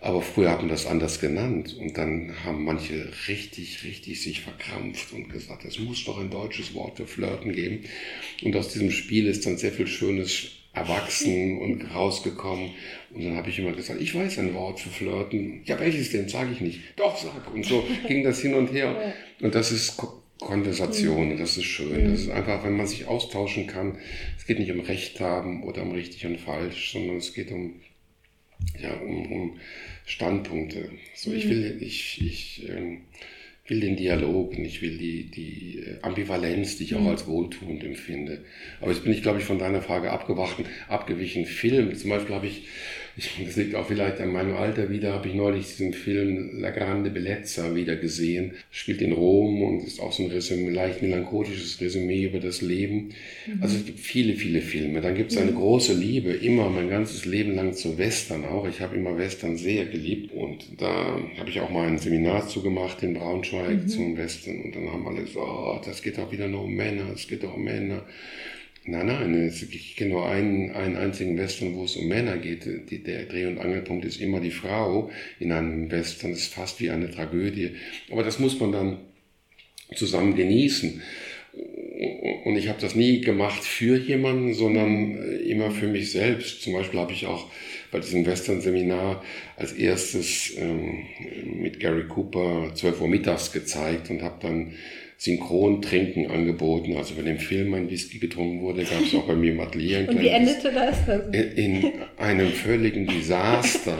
[0.00, 5.12] Aber früher hat man das anders genannt und dann haben manche richtig, richtig sich verkrampft
[5.12, 7.84] und gesagt, es muss doch ein deutsches Wort für Flirten geben.
[8.42, 12.70] Und aus diesem Spiel ist dann sehr viel Schönes erwachsen und rausgekommen.
[13.14, 15.62] Und dann habe ich immer gesagt, ich weiß ein Wort für Flirten.
[15.64, 16.28] Ja, welches denn?
[16.28, 16.80] Sage ich nicht.
[16.96, 17.52] Doch, sag.
[17.52, 19.14] Und so ging das hin und her.
[19.40, 19.96] Und das ist
[20.40, 22.10] Konversation und das ist schön.
[22.10, 23.98] Das ist einfach, wenn man sich austauschen kann.
[24.36, 27.80] Es geht nicht um Recht haben oder um richtig und falsch, sondern es geht um,
[28.78, 29.60] ja, um, um
[30.04, 30.90] Standpunkte.
[31.14, 33.02] So, ich will, ich, ich ähm,
[33.66, 37.08] will den Dialog und ich will die, die äh, Ambivalenz, die ich auch mhm.
[37.08, 38.44] als wohltuend empfinde.
[38.80, 41.46] Aber jetzt bin ich, glaube ich, von deiner Frage abgewichen.
[41.46, 42.66] Film, zum Beispiel habe ich
[43.16, 46.70] ich, das liegt auch vielleicht an meinem Alter wieder, habe ich neulich diesen Film La
[46.70, 48.52] Grande Bellezza wieder gesehen.
[48.70, 53.12] Spielt in Rom und ist auch so ein Resümee, leicht melancholisches Resümee über das Leben.
[53.46, 53.62] Mhm.
[53.62, 55.00] Also es gibt viele, viele Filme.
[55.00, 55.56] Dann gibt es eine mhm.
[55.56, 58.66] große Liebe, immer mein ganzes Leben lang zu Western auch.
[58.66, 63.02] Ich habe immer Western sehr geliebt und da habe ich auch mal ein Seminar zugemacht
[63.04, 63.88] in Braunschweig mhm.
[63.88, 67.12] zum Western und dann haben alle gesagt, oh, das geht auch wieder nur um Männer,
[67.14, 68.02] es geht auch um Männer.
[68.86, 72.66] Nein, nein, ich kenne nur einen, einen einzigen Western, wo es um Männer geht.
[72.90, 76.32] Die, der Dreh- und Angelpunkt ist immer die Frau in einem Western.
[76.32, 77.76] Das ist fast wie eine Tragödie.
[78.10, 78.98] Aber das muss man dann
[79.94, 81.00] zusammen genießen.
[82.44, 86.62] Und ich habe das nie gemacht für jemanden, sondern immer für mich selbst.
[86.62, 87.48] Zum Beispiel habe ich auch
[87.90, 89.24] bei diesem Western-Seminar
[89.56, 91.04] als erstes ähm,
[91.62, 94.72] mit Gary Cooper 12 Uhr mittags gezeigt und habe dann
[95.18, 96.96] Synchrontrinken angeboten.
[96.96, 99.98] Also wenn im Film ein Whisky getrunken wurde, gab es auch bei mir im Atelier
[100.00, 100.98] ein Und wie endete das?
[101.56, 103.98] In einem völligen Desaster.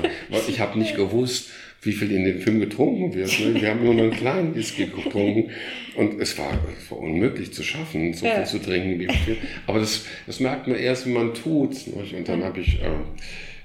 [0.49, 1.51] Ich habe nicht gewusst,
[1.85, 3.39] wie viel in dem Film getrunken wird.
[3.41, 3.61] Ne?
[3.61, 5.51] Wir haben nur einen kleinen Whisky getrunken
[5.97, 8.37] und es war, es war unmöglich zu schaffen, so ja.
[8.37, 9.37] viel zu trinken wie viel.
[9.67, 11.77] Aber das, das merkt man erst, wenn man tut.
[11.89, 12.89] Und dann habe ich äh,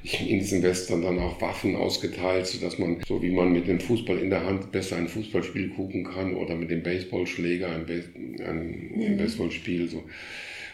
[0.04, 4.18] in diesen Western dann auch Waffen ausgeteilt, sodass man, so wie man mit dem Fußball
[4.18, 8.42] in der Hand besser ein Fußballspiel gucken kann oder mit dem Baseballschläger ein, Bas ein,
[8.42, 9.18] ein mhm.
[9.18, 9.90] Baseballspiel.
[9.90, 10.04] So.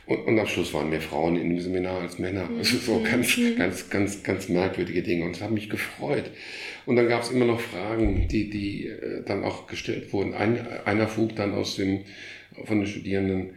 [0.06, 2.48] Und, und am Schluss waren mehr Frauen in dem Seminar als Männer.
[2.48, 2.58] Mhm.
[2.60, 3.56] Also so ganz, mhm.
[3.58, 5.26] ganz, ganz, ganz merkwürdige Dinge.
[5.26, 6.30] Und es hat mich gefreut.
[6.86, 10.36] Und dann gab es immer noch Fragen, die, die äh, dann auch gestellt wurden.
[10.36, 12.02] Ein, einer frug dann aus dem,
[12.64, 13.56] von den Studierenden,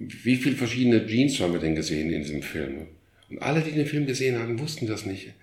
[0.00, 2.88] wie viele verschiedene Jeans haben wir denn gesehen in diesem Film?
[3.30, 5.34] Und alle, die den Film gesehen haben, wussten das nicht.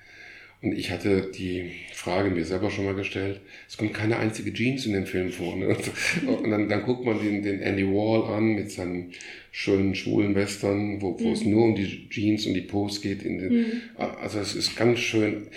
[0.63, 4.85] Und ich hatte die Frage mir selber schon mal gestellt, es kommt keine einzige Jeans
[4.85, 5.55] in dem Film vor.
[5.55, 5.75] Ne?
[6.27, 9.09] Und dann, dann guckt man den, den Andy Wall an mit seinem
[9.51, 11.33] schönen schwulen Western, wo, wo mhm.
[11.33, 13.23] es nur um die Jeans und die Pose geht.
[13.23, 13.81] In den, mhm.
[13.97, 15.47] Also es ist ganz schön.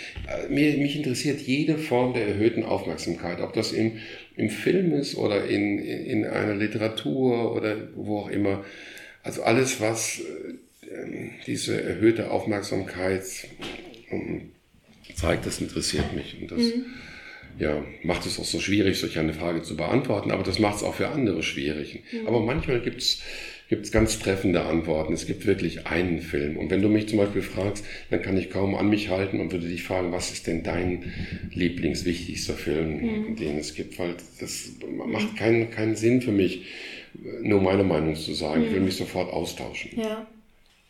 [0.48, 3.98] Mir, mich interessiert jede Form der erhöhten Aufmerksamkeit, ob das im,
[4.36, 8.64] im Film ist oder in, in einer Literatur oder wo auch immer.
[9.22, 10.60] Also alles, was ähm,
[11.46, 13.24] diese erhöhte Aufmerksamkeit
[14.10, 14.52] ähm,
[15.14, 16.36] zeigt, das interessiert mich.
[16.40, 16.84] Und das mhm.
[17.58, 20.82] ja, macht es auch so schwierig, solch eine Frage zu beantworten, aber das macht es
[20.82, 22.02] auch für andere schwierig.
[22.12, 22.26] Mhm.
[22.26, 23.22] Aber manchmal gibt es
[23.68, 25.12] gibt es ganz treffende Antworten.
[25.14, 26.56] Es gibt wirklich einen Film.
[26.58, 29.52] Und wenn du mich zum Beispiel fragst, dann kann ich kaum an mich halten und
[29.52, 31.12] würde dich fragen, was ist denn dein
[31.52, 33.36] lieblingswichtigster Film, mhm.
[33.36, 33.98] den es gibt?
[33.98, 34.70] Weil das
[35.06, 36.66] macht keinen, keinen Sinn für mich,
[37.42, 38.60] nur meine Meinung zu sagen.
[38.60, 38.66] Mhm.
[38.66, 39.92] Ich will mich sofort austauschen.
[39.96, 40.26] Ja.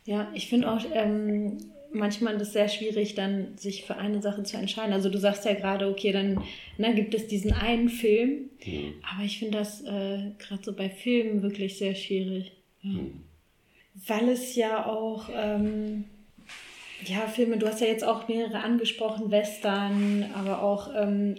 [0.06, 1.58] Ja, ich finde auch ähm,
[1.94, 4.92] manchmal es sehr schwierig, dann sich für eine Sache zu entscheiden.
[4.92, 6.42] Also du sagst ja gerade, okay, dann
[6.76, 8.94] ne, gibt es diesen einen Film, mhm.
[9.14, 12.52] aber ich finde das äh, gerade so bei Filmen wirklich sehr schwierig.
[12.82, 12.90] Ja.
[12.90, 13.20] Mhm.
[14.08, 16.04] Weil es ja auch, ähm,
[17.04, 21.36] ja, Filme, du hast ja jetzt auch mehrere angesprochen, Western, aber auch ähm,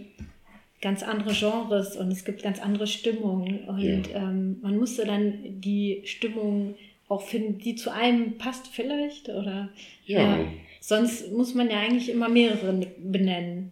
[0.81, 3.99] ganz andere Genres und es gibt ganz andere Stimmungen und ja.
[4.13, 6.75] ähm, man musste dann die Stimmung
[7.07, 9.29] auch finden, die zu einem passt vielleicht?
[9.29, 9.69] Oder
[10.05, 10.37] ja.
[10.37, 10.47] ja.
[10.79, 13.71] Sonst muss man ja eigentlich immer mehrere benennen.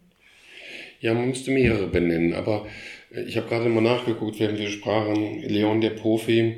[1.00, 2.66] Ja, man müsste mehrere benennen, aber
[3.14, 6.56] äh, ich habe gerade mal nachgeguckt, während wir sprachen, Leon der Profi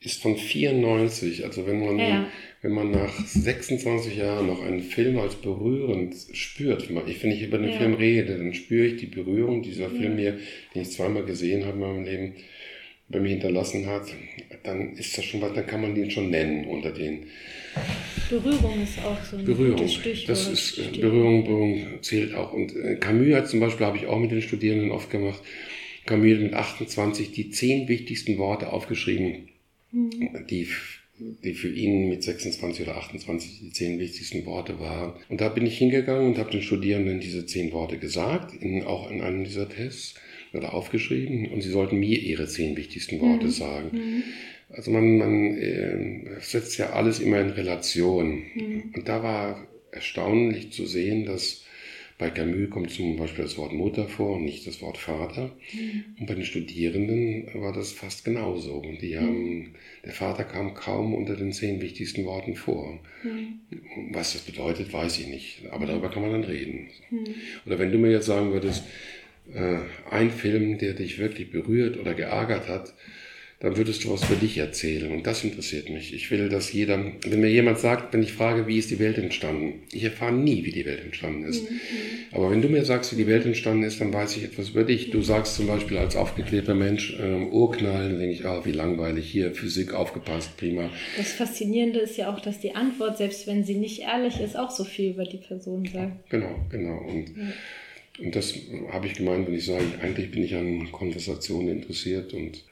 [0.00, 1.44] ist von 94.
[1.44, 2.26] Also wenn man, ja.
[2.62, 7.58] wenn man nach 26 Jahren noch einen Film als berührend spürt, ich, wenn ich über
[7.58, 7.72] den.
[7.72, 10.38] Film rede, dann spüre ich die Berührung dieser Film hier,
[10.74, 12.34] den ich zweimal gesehen habe in meinem Leben
[13.08, 14.06] bei mir hinterlassen hat,
[14.62, 17.26] dann ist das schon was, dann kann man den schon nennen unter den.
[18.30, 19.88] Berührung ist auch so ein Berührung.
[19.88, 20.28] Stichwort.
[20.28, 22.52] Das ist äh, Berührung, Berührung zählt auch.
[22.52, 25.42] Und äh, Camus hat zum Beispiel, habe ich auch mit den Studierenden oft gemacht,
[26.06, 29.48] Camus mit 28 die zehn wichtigsten Worte aufgeschrieben,
[29.92, 30.46] mhm.
[30.48, 30.68] die
[31.18, 35.14] die für ihn mit 26 oder 28 die zehn wichtigsten Worte waren.
[35.28, 39.10] Und da bin ich hingegangen und habe den Studierenden diese zehn Worte gesagt, in, auch
[39.10, 40.14] in einem dieser Tests
[40.52, 43.50] oder aufgeschrieben und sie sollten mir ihre zehn wichtigsten Worte mhm.
[43.50, 43.90] sagen.
[43.92, 44.22] Mhm.
[44.70, 48.42] Also man, man äh, setzt ja alles immer in Relation.
[48.54, 48.92] Mhm.
[48.94, 51.64] Und da war erstaunlich zu sehen, dass
[52.18, 55.52] bei Camus kommt zum Beispiel das Wort Mutter vor und nicht das Wort Vater.
[55.72, 56.04] Mhm.
[56.18, 58.74] Und bei den Studierenden war das fast genauso.
[58.74, 62.98] Und die haben, der Vater kam kaum unter den zehn wichtigsten Worten vor.
[63.22, 63.60] Mhm.
[64.10, 65.62] Was das bedeutet, weiß ich nicht.
[65.70, 66.88] Aber darüber kann man dann reden.
[67.10, 67.34] Mhm.
[67.66, 68.82] Oder wenn du mir jetzt sagen würdest,
[69.54, 69.78] äh,
[70.10, 72.94] ein Film, der dich wirklich berührt oder geärgert hat,
[73.60, 75.10] dann würdest du was für dich erzählen.
[75.10, 76.14] Und das interessiert mich.
[76.14, 79.18] Ich will, dass jeder, wenn mir jemand sagt, wenn ich frage, wie ist die Welt
[79.18, 81.68] entstanden, ich erfahre nie, wie die Welt entstanden ist.
[81.68, 81.80] Mhm.
[82.30, 84.84] Aber wenn du mir sagst, wie die Welt entstanden ist, dann weiß ich etwas über
[84.84, 85.10] dich.
[85.10, 89.28] Du sagst zum Beispiel als aufgeklärter Mensch, ähm, Urknall, dann denke ich, ah, wie langweilig,
[89.28, 90.90] hier Physik aufgepasst, prima.
[91.16, 94.70] Das Faszinierende ist ja auch, dass die Antwort, selbst wenn sie nicht ehrlich ist, auch
[94.70, 96.30] so viel über die Person sagt.
[96.30, 96.98] Genau, genau.
[97.08, 97.52] Und, ja.
[98.18, 98.54] Und das
[98.92, 102.64] habe ich gemeint, wenn ich sage, eigentlich bin ich an Konversationen interessiert und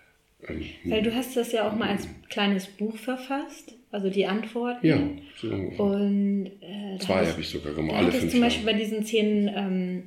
[0.48, 4.86] ähm, Weil du hast das ja auch mal als kleines Buch verfasst, also die Antworten.
[4.86, 5.00] Ja,
[5.40, 7.96] so Und äh, zwei habe ich sogar gemacht.
[7.96, 10.02] Alle fünf zum Beispiel bei diesen zehn, ähm,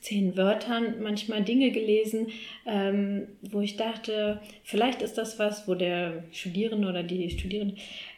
[0.00, 2.28] zehn Wörtern manchmal Dinge gelesen,
[2.66, 7.74] ähm, wo ich dachte, vielleicht ist das was, wo der Studierende oder die Studierende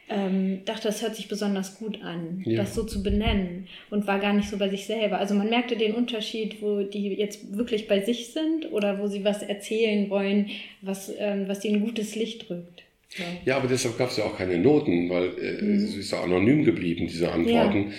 [0.08, 2.58] ähm, dachte, das hört sich besonders gut an, ja.
[2.58, 5.18] das so zu benennen und war gar nicht so bei sich selber.
[5.18, 9.24] Also man merkte den Unterschied, wo die jetzt wirklich bei sich sind oder wo sie
[9.24, 12.82] was erzählen wollen, was, ähm, was ihnen gutes Licht drückt.
[13.16, 15.84] Ja, ja aber deshalb gab es ja auch keine Noten, weil äh, mhm.
[15.84, 17.88] es ist ja anonym geblieben, diese Antworten.
[17.88, 17.92] Ja.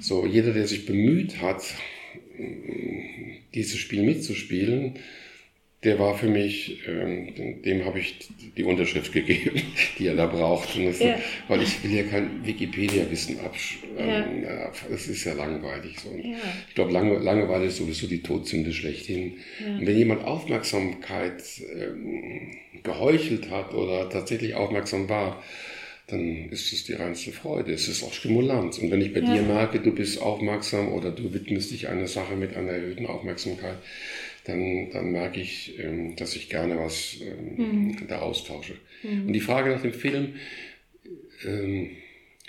[0.00, 1.62] So, jeder, der sich bemüht hat,
[3.54, 4.94] dieses Spiel mitzuspielen,
[5.84, 9.62] der war für mich, ähm, dem habe ich die Unterschrift gegeben,
[9.98, 10.70] die er da braucht.
[10.76, 11.14] Das, ja.
[11.46, 13.94] Weil ich will ja kein Wikipedia-Wissen abschreiben.
[13.96, 14.72] Ähm, ja.
[14.90, 16.00] Das ist ja langweilig.
[16.00, 16.10] So.
[16.10, 16.36] Ja.
[16.68, 19.34] Ich glaube, Lange, Langeweile ist sowieso die Todsünde schlechthin.
[19.64, 25.40] Und wenn jemand Aufmerksamkeit ähm, geheuchelt hat oder tatsächlich aufmerksam war,
[26.08, 27.72] dann ist es die reinste Freude.
[27.72, 28.78] Es ist auch Stimulanz.
[28.78, 32.34] Und wenn ich bei dir merke, du bist aufmerksam oder du widmest dich einer Sache
[32.34, 33.76] mit einer erhöhten Aufmerksamkeit,
[34.48, 38.08] dann, dann merke ich, ähm, dass ich gerne was ähm, mhm.
[38.08, 38.74] da austausche.
[39.02, 39.26] Mhm.
[39.26, 40.34] Und die Frage nach dem Film,
[41.44, 41.90] ähm,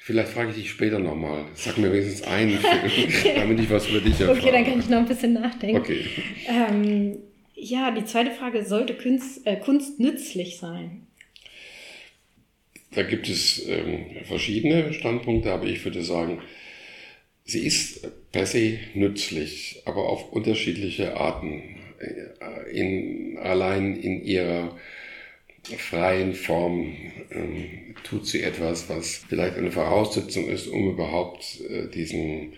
[0.02, 1.46] vielleicht frage ich dich später nochmal.
[1.56, 4.40] Sag mir wenigstens einen Film, damit ich was über dich erfahre.
[4.40, 5.78] Okay, dann kann ich noch ein bisschen nachdenken.
[5.78, 6.06] Okay.
[6.48, 7.18] Ähm,
[7.54, 11.06] ja, die zweite Frage, sollte Kunst, äh, Kunst nützlich sein?
[12.92, 16.42] Da gibt es ähm, verschiedene Standpunkte, aber ich würde sagen,
[17.44, 21.79] sie ist per se nützlich, aber auf unterschiedliche Arten
[22.72, 24.78] in, allein in ihrer
[25.78, 26.96] freien Form
[27.32, 32.54] ähm, tut sie etwas, was vielleicht eine Voraussetzung ist, um überhaupt äh, diesen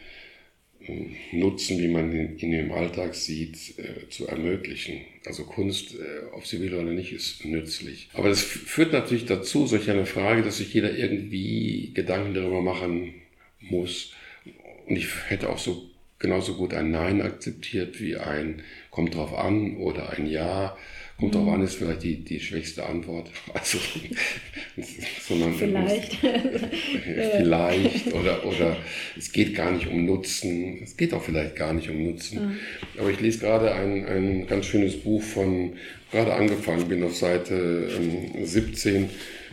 [0.85, 5.01] äh, Nutzen, wie man ihn, ihn im Alltag sieht, äh, zu ermöglichen.
[5.25, 8.09] Also Kunst, äh, ob sie will oder nicht, ist nützlich.
[8.13, 13.13] Aber das führt natürlich dazu, solch eine Frage, dass sich jeder irgendwie Gedanken darüber machen
[13.59, 14.13] muss.
[14.87, 19.77] Und ich hätte auch so genauso gut ein Nein akzeptiert wie ein kommt drauf an
[19.77, 20.77] oder ein Ja.
[21.19, 21.53] Kommt drauf mhm.
[21.53, 23.29] an ist vielleicht die, die schwächste Antwort.
[23.53, 23.77] Also,
[25.27, 26.15] sondern vielleicht.
[27.37, 28.77] vielleicht oder, oder
[29.17, 30.79] es geht gar nicht um Nutzen.
[30.81, 32.43] Es geht auch vielleicht gar nicht um Nutzen.
[32.43, 32.59] Mhm.
[32.97, 35.73] Aber ich lese gerade ein, ein ganz schönes Buch von,
[36.11, 37.89] gerade angefangen bin auf Seite
[38.41, 39.09] 17 ähm,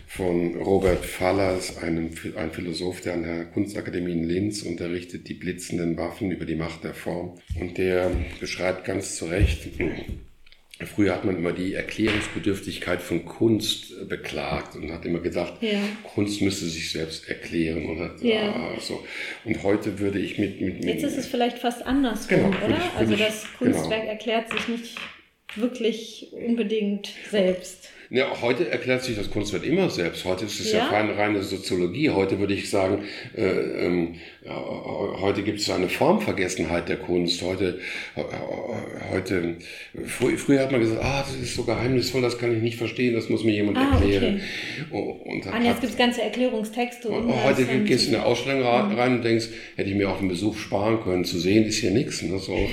[0.08, 5.96] von Robert Fallers, einem, ein Philosoph, der an der Kunstakademie in Linz unterrichtet, die blitzenden
[5.98, 7.38] Waffen über die Macht der Form.
[7.60, 9.68] Und der beschreibt ganz zu Recht,
[10.86, 15.80] Früher hat man immer die Erklärungsbedürftigkeit von Kunst beklagt und hat immer gedacht, ja.
[16.04, 17.84] Kunst müsste sich selbst erklären.
[17.86, 18.52] Und, hat, ja.
[18.52, 19.04] ah, so.
[19.44, 22.78] und heute würde ich mit, mit, mit Jetzt ist es vielleicht fast andersrum, genau, oder?
[22.78, 24.12] Ich, also das Kunstwerk genau.
[24.12, 24.96] erklärt sich nicht
[25.56, 27.90] wirklich unbedingt selbst.
[28.10, 30.24] Ja, heute erklärt sich das Kunstwerk immer selbst.
[30.24, 32.08] Heute ist es ja, ja reine Soziologie.
[32.10, 33.04] Heute würde ich sagen,
[33.36, 34.14] äh, ähm,
[34.48, 37.42] heute gibt es eine Formvergessenheit der Kunst.
[37.42, 37.80] Heute,
[38.16, 38.22] äh,
[39.12, 39.56] heute,
[40.06, 43.14] fr früher hat man gesagt, ah, das ist so geheimnisvoll, das kann ich nicht verstehen,
[43.14, 44.40] das muss mir jemand ah, erklären.
[44.90, 45.20] Okay.
[45.24, 47.08] Und, und jetzt gibt es ganze Erklärungstexte.
[47.08, 50.28] Und heute gehst du in eine Ausstellung rein und denkst, hätte ich mir auch einen
[50.28, 51.24] Besuch sparen können.
[51.24, 52.22] Zu sehen ist hier nichts.
[52.22, 52.38] Ne?
[52.38, 52.68] So, äh,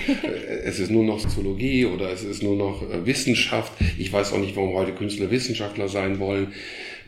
[0.64, 3.74] es ist nur noch Soziologie oder es ist nur noch äh, Wissenschaft.
[3.98, 6.54] Ich weiß auch nicht, warum heute Künstler Wissenschaftler sein wollen.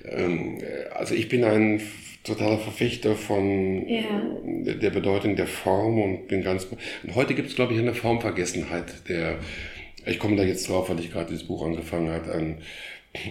[0.09, 0.57] Ähm,
[0.93, 1.81] also ich bin ein
[2.27, 4.03] totaler Verfechter von ja.
[4.43, 6.65] der Bedeutung der Form und bin ganz.
[7.03, 9.39] Und heute gibt es, glaube ich, eine Formvergessenheit der
[10.05, 12.31] Ich komme da jetzt drauf, weil ich gerade dieses Buch angefangen habe.
[12.31, 12.57] An,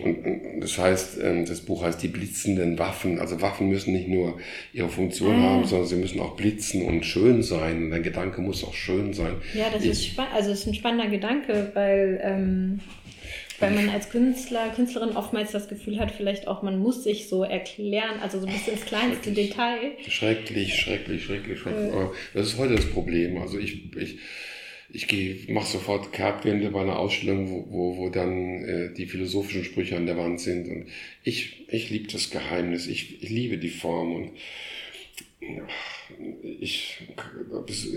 [0.05, 3.21] und, das heißt, ähm, das Buch heißt Die blitzenden Waffen.
[3.21, 4.39] Also Waffen müssen nicht nur
[4.73, 5.51] ihre Funktion ah.
[5.51, 7.85] haben, sondern sie müssen auch blitzen und schön sein.
[7.85, 9.35] Und dein Gedanke muss auch schön sein.
[9.55, 10.35] Ja, das ich, ist spannend.
[10.35, 12.81] Also es ist ein spannender Gedanke, weil ähm,
[13.61, 17.42] weil man als Künstler, Künstlerin oftmals das Gefühl hat, vielleicht auch, man muss sich so
[17.42, 19.92] erklären, also so ein bisschen ins kleinste Detail.
[20.09, 21.92] Schrecklich, schrecklich, schrecklich, schrecklich.
[21.92, 22.09] Äh.
[22.35, 23.38] Das ist heute das Problem.
[23.38, 24.19] Also ich, ich,
[24.90, 29.64] ich gehe, mache sofort Kehrtwende bei einer Ausstellung, wo, wo, wo dann äh, die philosophischen
[29.64, 30.69] Sprüche an der Wand sind.
[30.69, 30.87] Und
[31.23, 34.33] ich, ich liebe das Geheimnis, ich, ich liebe die Form und
[36.42, 37.03] ich
[37.66, 37.88] bis,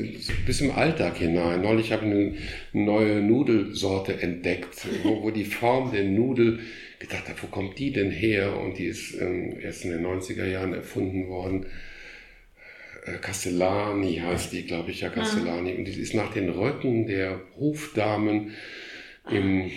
[0.46, 1.62] bis im Alltag hinein.
[1.62, 2.38] Neulich habe ich eine
[2.74, 6.60] neue Nudelsorte entdeckt, wo, wo die Form der Nudel
[7.00, 8.58] gedacht habe, wo kommt die denn her?
[8.58, 11.66] Und die ist ähm, erst in den 90er Jahren erfunden worden.
[13.06, 15.76] Äh, Castellani heißt die, glaube ich, ja, Castellani.
[15.76, 18.52] Und die ist nach den Röcken der Hofdamen
[19.32, 19.72] im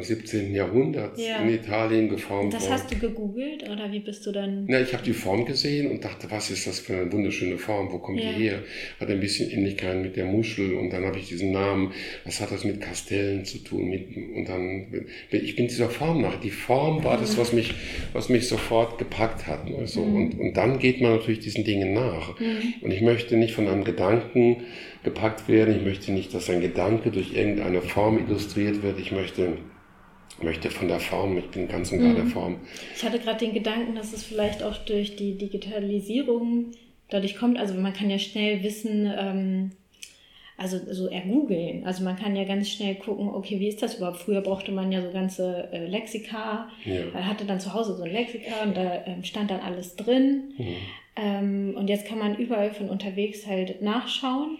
[0.00, 0.54] 17.
[0.54, 1.42] Jahrhundert ja.
[1.42, 4.64] in Italien geformt Das hast du gegoogelt oder wie bist du dann?
[4.68, 7.92] Na, ich habe die Form gesehen und dachte, was ist das für eine wunderschöne Form?
[7.92, 8.32] Wo kommt ja.
[8.32, 8.62] die her?
[9.00, 11.92] Hat ein bisschen Ähnlichkeit mit der Muschel und dann habe ich diesen Namen.
[12.24, 13.88] Was hat das mit Kastellen zu tun?
[13.88, 14.86] Mit, und dann
[15.30, 16.40] ich bin dieser Form nach.
[16.40, 17.20] Die Form war mhm.
[17.22, 17.74] das, was mich,
[18.12, 19.66] was mich sofort gepackt hat.
[19.78, 20.16] Also, mhm.
[20.16, 22.38] und, und dann geht man natürlich diesen Dingen nach.
[22.38, 22.74] Mhm.
[22.82, 24.64] Und ich möchte nicht von einem Gedanken
[25.04, 25.76] gepackt werden.
[25.76, 28.98] Ich möchte nicht, dass ein Gedanke durch irgendeine Form illustriert wird.
[28.98, 29.57] Ich möchte,
[30.42, 32.30] möchte von der Form, ich bin ganz und gar der mhm.
[32.30, 32.56] Form.
[32.94, 36.72] Ich hatte gerade den Gedanken, dass es vielleicht auch durch die Digitalisierung
[37.08, 37.58] dadurch kommt.
[37.58, 39.70] Also man kann ja schnell wissen, ähm,
[40.56, 41.86] also so ergoogeln.
[41.86, 44.18] Also man kann ja ganz schnell gucken, okay, wie ist das überhaupt?
[44.18, 46.68] Früher brauchte man ja so ganze äh, Lexika.
[46.84, 47.24] Ja.
[47.24, 50.54] hatte dann zu Hause so ein Lexika und da ähm, stand dann alles drin.
[50.58, 50.76] Mhm.
[51.16, 54.58] Ähm, und jetzt kann man überall von unterwegs halt nachschauen.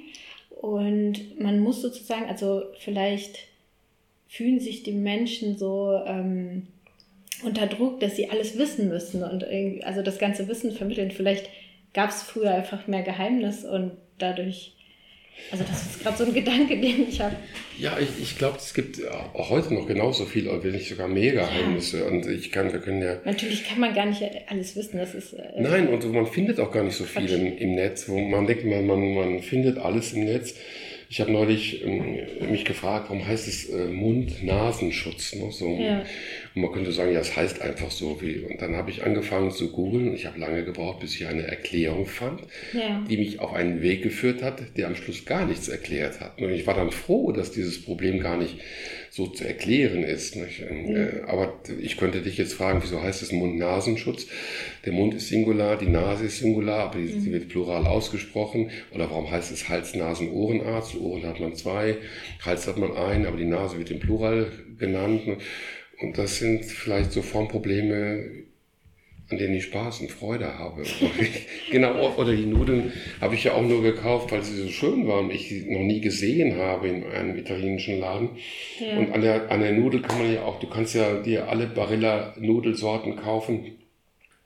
[0.51, 3.49] Und man muss sozusagen, also vielleicht
[4.29, 6.69] fühlen sich die Menschen so ähm,
[7.43, 11.11] unter Druck, dass sie alles wissen müssen und irgendwie, also das ganze Wissen vermitteln.
[11.11, 11.49] Vielleicht
[11.95, 14.75] gab es früher einfach mehr Geheimnis und dadurch
[15.51, 17.37] also das ist gerade so ein Gedanke, den ich habe.
[17.79, 19.01] Ja, ich, ich glaube, es gibt
[19.35, 22.01] auch heute noch genauso viel, wenn nicht sogar mehr Geheimnisse.
[22.01, 22.07] Ja.
[22.07, 23.19] Und ich kann, wir können ja.
[23.25, 24.99] Natürlich kann man gar nicht alles wissen.
[24.99, 25.33] Das ist.
[25.33, 28.47] Äh, Nein, und man findet auch gar nicht so viel im, im, Netz, wo man
[28.47, 30.55] denkt, man, man, man findet alles im Netz.
[31.11, 32.19] Ich habe neulich ähm,
[32.51, 35.35] mich gefragt, warum heißt es äh, Mund-Nasenschutz?
[35.35, 35.51] Ne?
[35.51, 36.05] So, ja.
[36.55, 38.41] Und man könnte sagen, ja, es heißt einfach so wie.
[38.41, 40.15] Und dann habe ich angefangen zu googeln.
[40.15, 43.05] Ich habe lange gebraucht, bis ich eine Erklärung fand, ja.
[43.09, 46.41] die mich auf einen Weg geführt hat, der am Schluss gar nichts erklärt hat.
[46.41, 48.59] Und ich war dann froh, dass dieses Problem gar nicht
[49.11, 50.37] so zu erklären ist.
[50.37, 51.23] Mhm.
[51.27, 54.27] Aber ich könnte dich jetzt fragen, wieso heißt es Mund-Nasenschutz?
[54.85, 57.21] Der Mund ist Singular, die Nase ist Singular, aber die, mhm.
[57.21, 58.71] sie wird plural ausgesprochen.
[58.95, 60.95] Oder warum heißt es Hals-Nasen-Ohrenarzt?
[60.97, 61.97] Ohren hat man zwei,
[62.45, 65.23] Hals hat man einen, aber die Nase wird im Plural genannt.
[66.01, 68.45] Und das sind vielleicht so Formprobleme,
[69.31, 70.83] an denen ich Spaß und Freude habe.
[71.71, 75.31] genau, oder die Nudeln habe ich ja auch nur gekauft, weil sie so schön waren,
[75.31, 78.31] ich sie noch nie gesehen habe in einem italienischen Laden.
[78.81, 78.97] Ja.
[78.97, 81.67] Und an der, an der Nudel kann man ja auch, du kannst ja dir alle
[81.67, 83.73] Barilla-Nudelsorten kaufen.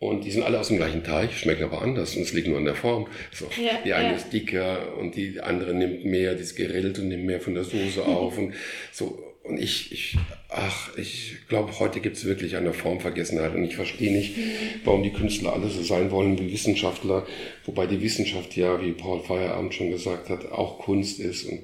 [0.00, 2.58] Und die sind alle aus dem gleichen Teig, schmecken aber anders und es liegt nur
[2.58, 3.06] an der Form.
[3.30, 4.16] So, ja, die eine ja.
[4.16, 7.62] ist dicker und die andere nimmt mehr, die ist gerillt und nimmt mehr von der
[7.62, 8.52] Soße auf und
[8.90, 13.74] so und ich, ich, ach, ich glaube, heute gibt es wirklich eine Formvergessenheit und ich
[13.74, 14.36] verstehe nicht,
[14.84, 17.26] warum die Künstler alle so sein wollen wie Wissenschaftler,
[17.64, 21.44] wobei die Wissenschaft ja, wie Paul Feierabend schon gesagt hat, auch Kunst ist.
[21.44, 21.60] Und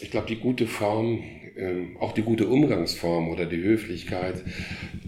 [0.00, 1.22] ich glaube, die gute Form,
[1.56, 4.42] äh, auch die gute Umgangsform oder die Höflichkeit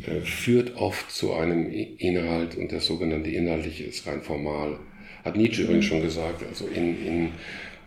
[0.07, 4.79] äh, führt oft zu einem Inhalt und das sogenannte Inhaltliche ist rein formal.
[5.25, 7.31] Hat Nietzsche übrigens schon gesagt, also in, in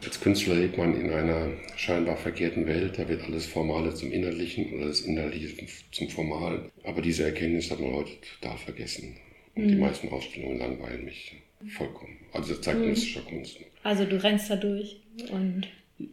[0.04, 4.74] als Künstler lebt man in einer scheinbar verkehrten Welt, da wird alles Formale zum Innerlichen
[4.74, 6.72] oder das Innerliche zum Formalen.
[6.84, 9.18] Aber diese Erkenntnis hat man heute total vergessen.
[9.56, 9.70] Und mhm.
[9.70, 11.36] die meisten Ausstellungen langweilen mich
[11.70, 12.18] vollkommen.
[12.34, 13.36] Also zeitgenössischer mhm.
[13.36, 13.58] Kunst.
[13.84, 15.68] Also du rennst da durch und.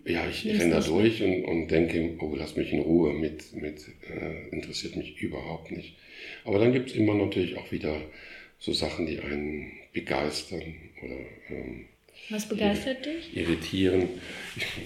[0.05, 3.85] Ja, ich renne da durch und, und denke, oh, lass mich in Ruhe mit, mit
[4.09, 5.97] äh, interessiert mich überhaupt nicht.
[6.45, 8.01] Aber dann gibt es immer natürlich auch wieder
[8.61, 10.63] so Sachen, die einen begeistern
[11.03, 11.17] oder
[11.51, 11.87] ähm,
[12.31, 13.37] was begeistert dich?
[13.37, 14.09] Irritieren.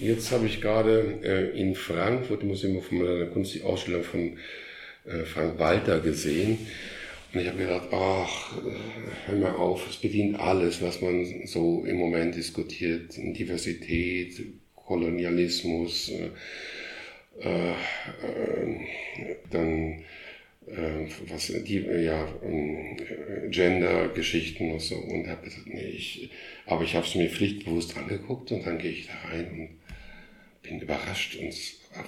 [0.01, 4.39] Jetzt habe ich gerade äh, in Frankfurt im Museum von Moderner Kunst die Ausstellung von
[5.05, 6.59] äh, Frank Walter gesehen.
[7.32, 8.70] Und ich habe gedacht, ach, äh,
[9.26, 13.16] hör mal auf, es bedient alles, was man so im Moment diskutiert.
[13.16, 14.41] Diversität,
[14.74, 16.30] Kolonialismus, äh,
[17.41, 17.74] äh,
[19.51, 20.05] dann
[21.29, 22.29] was die ja
[23.51, 26.29] Gender-Geschichten und so und habe gesagt, nee, ich,
[26.67, 29.69] aber ich habe es mir pflichtbewusst angeguckt und dann gehe ich da rein und
[30.62, 31.55] bin überrascht und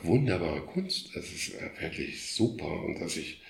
[0.03, 1.15] wunderbare Kunst.
[1.17, 3.41] Es ist wirklich super und dass ich,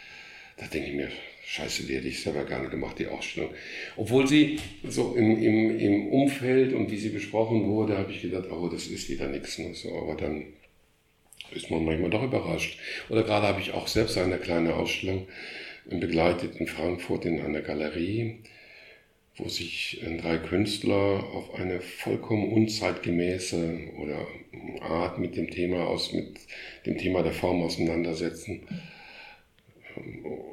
[0.58, 1.08] da denke ich mir,
[1.46, 3.54] scheiße, die hätte ich selber gerne gemacht, die Ausstellung.
[3.96, 8.50] Obwohl sie so im, im, im Umfeld und wie sie besprochen wurde, habe ich gedacht,
[8.50, 9.58] oh, das ist wieder nichts.
[9.72, 10.44] So, aber dann
[11.52, 12.78] ist man manchmal doch überrascht.
[13.08, 15.26] Oder gerade habe ich auch selbst eine kleine Ausstellung
[15.88, 18.40] begleitet in Frankfurt in einer Galerie,
[19.36, 24.26] wo sich äh, drei Künstler auf eine vollkommen unzeitgemäße oder
[24.82, 26.38] Art mit dem Thema aus, mit
[26.86, 28.66] dem Thema der Form auseinandersetzen.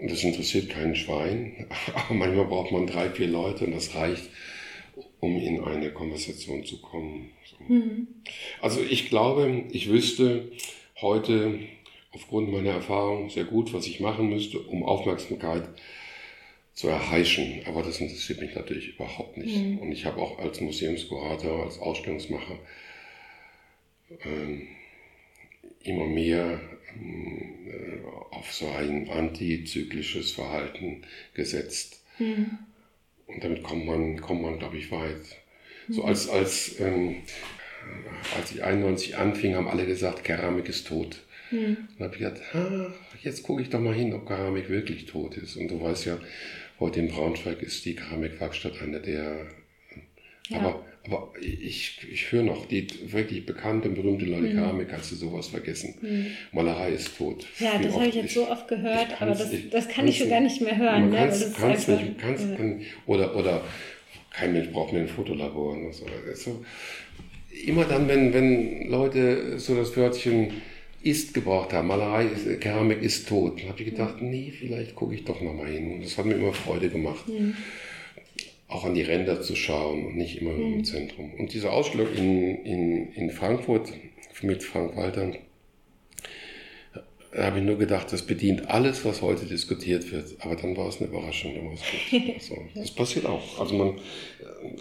[0.01, 4.29] Und das interessiert keinen Schwein, aber manchmal braucht man drei, vier Leute und das reicht,
[5.19, 7.31] um in eine Konversation zu kommen.
[7.45, 7.73] So.
[7.73, 8.07] Mhm.
[8.61, 10.51] Also ich glaube, ich wüsste
[11.01, 11.59] heute
[12.11, 15.67] aufgrund meiner Erfahrung sehr gut, was ich machen müsste, um Aufmerksamkeit
[16.73, 17.61] zu erheischen.
[17.65, 19.57] Aber das interessiert mich natürlich überhaupt nicht.
[19.57, 19.79] Mhm.
[19.79, 22.59] Und ich habe auch als Museumskurator, als Ausstellungsmacher
[24.23, 24.67] ähm,
[25.83, 26.59] immer mehr
[26.95, 27.99] äh,
[28.31, 32.03] auf so ein antizyklisches Verhalten gesetzt.
[32.19, 32.57] Mhm.
[33.27, 35.37] Und damit kommt man, kommt man glaube ich, weit.
[35.87, 35.93] Mhm.
[35.93, 37.23] So als, als, ähm,
[38.37, 41.17] als ich 91 anfing, haben alle gesagt, Keramik ist tot.
[41.51, 41.77] Mhm.
[41.97, 45.37] Dann habe ich gedacht, ah, jetzt gucke ich doch mal hin, ob Keramik wirklich tot
[45.37, 45.55] ist.
[45.55, 46.17] Und du weißt ja,
[46.79, 49.47] heute in Braunschweig ist die Keramikwerkstatt eine der.
[50.49, 50.59] Ja.
[50.59, 54.55] Aber, aber ich, ich höre noch, die wirklich bekannte, berühmte Leute, mhm.
[54.55, 55.95] Keramik kannst du sowas vergessen.
[56.01, 56.27] Mhm.
[56.51, 57.45] Malerei ist tot.
[57.59, 60.29] Ja, das habe ich jetzt ich, so oft gehört, aber das, das kann ich schon
[60.29, 61.09] gar nicht mehr hören.
[61.09, 61.17] Ne?
[61.17, 63.63] Kannst, kannst nicht, kannst, kann, oder, oder
[64.31, 65.73] kein Mensch braucht mehr ein Fotolabor.
[65.73, 66.05] Und so.
[66.27, 66.63] Also,
[67.67, 70.61] immer dann, wenn, wenn Leute so das Wörtchen
[71.05, 71.87] ist gebraucht haben.
[71.87, 73.61] Malerei, ist, Keramik ist tot.
[73.67, 75.93] Habe ich gedacht, nee, vielleicht gucke ich doch nochmal hin.
[75.93, 77.27] Und das hat mir immer Freude gemacht.
[77.27, 77.55] Mhm.
[78.67, 80.73] Auch an die Ränder zu schauen und nicht immer mhm.
[80.73, 81.31] im Zentrum.
[81.37, 83.93] Und diese Ausstellung in, in, in Frankfurt
[84.41, 85.31] mit Frank Walter,
[87.31, 90.37] da habe ich nur gedacht, das bedient alles, was heute diskutiert wird.
[90.39, 91.51] Aber dann war es eine Überraschung.
[92.33, 93.59] Also, das passiert auch.
[93.59, 93.99] Also man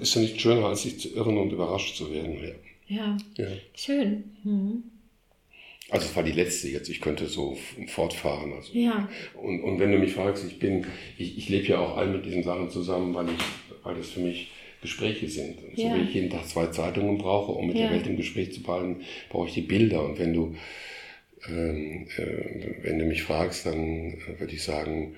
[0.00, 2.38] ist ja nicht schöner, als sich zu irren und überrascht zu werden.
[2.42, 2.52] Ja,
[2.86, 3.16] ja.
[3.36, 3.46] ja.
[3.74, 4.36] schön.
[4.44, 4.84] Mhm.
[5.90, 7.56] Also es war die letzte jetzt, ich könnte so
[7.88, 8.52] fortfahren.
[8.54, 8.72] Also.
[8.72, 9.08] Ja.
[9.34, 10.86] Und, und wenn du mich fragst, ich bin,
[11.18, 14.20] ich, ich lebe ja auch all mit diesen Sachen zusammen, weil ich, weil das für
[14.20, 15.62] mich Gespräche sind.
[15.62, 15.90] Und ja.
[15.90, 17.88] So wie ich jeden Tag zwei Zeitungen brauche, um mit ja.
[17.88, 20.04] der Welt im Gespräch zu bleiben, brauche ich die Bilder.
[20.04, 20.54] Und wenn du,
[21.48, 25.16] ähm, äh, wenn du mich fragst, dann äh, würde ich sagen,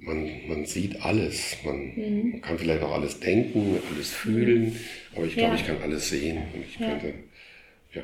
[0.00, 1.56] man, man sieht alles.
[1.64, 2.30] Man, mhm.
[2.32, 4.76] man, kann vielleicht auch alles denken, alles fühlen,
[5.14, 5.60] aber ich glaube, ja.
[5.60, 6.38] ich kann alles sehen.
[6.54, 7.14] Und ich könnte,
[7.94, 8.02] ja.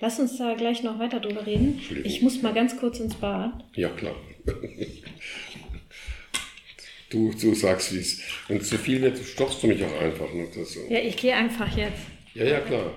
[0.00, 1.78] Lass uns da gleich noch weiter drüber reden.
[2.04, 3.52] Ich muss mal ganz kurz ins Bad.
[3.74, 4.16] Ja, klar.
[7.10, 8.22] Du, du sagst, wie es.
[8.48, 10.32] Wenn es zu viel wird, stoppst du mich auch einfach.
[10.32, 10.46] Ne?
[10.54, 11.98] Das, ja, ich gehe einfach jetzt.
[12.34, 12.94] Ja, ja, klar.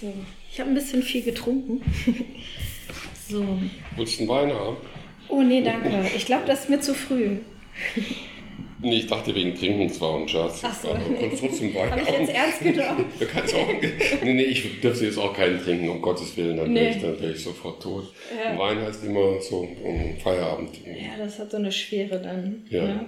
[0.00, 0.12] So,
[0.52, 1.80] ich habe ein bisschen viel getrunken.
[3.28, 3.44] so.
[3.96, 4.76] Willst du einen Wein haben?
[5.28, 5.88] Oh, nee, danke.
[6.14, 7.38] Ich glaube, das ist mir zu früh.
[8.82, 10.60] Nee, ich dachte wegen Trinken, es war ein Scherz.
[10.62, 11.30] Ach so, also, nee.
[11.38, 13.04] trotzdem Habe ich jetzt ernst gedacht?
[13.18, 13.68] du kannst auch,
[14.22, 16.80] nee, nee, ich dürfte jetzt auch keinen trinken, um Gottes Willen, dann nee.
[16.80, 18.12] wäre ich, wär ich sofort tot.
[18.36, 18.58] Ja.
[18.58, 20.76] Wein heißt immer so um Feierabend.
[20.84, 22.66] Ja, das hat so eine Schwere dann.
[22.68, 22.84] Ja.
[22.84, 22.94] ja.
[22.94, 23.06] Ne?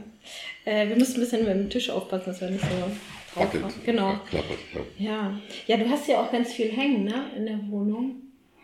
[0.65, 2.91] Äh, wir müssen ein bisschen mit dem Tisch aufpassen, dass wir nicht so
[3.35, 3.75] drauf kommen.
[3.85, 4.09] Genau.
[4.11, 4.59] Ja, klappert,
[4.99, 5.11] ja.
[5.11, 5.41] ja.
[5.67, 8.17] Ja, du hast ja auch ganz viel hängen, ne, in der Wohnung.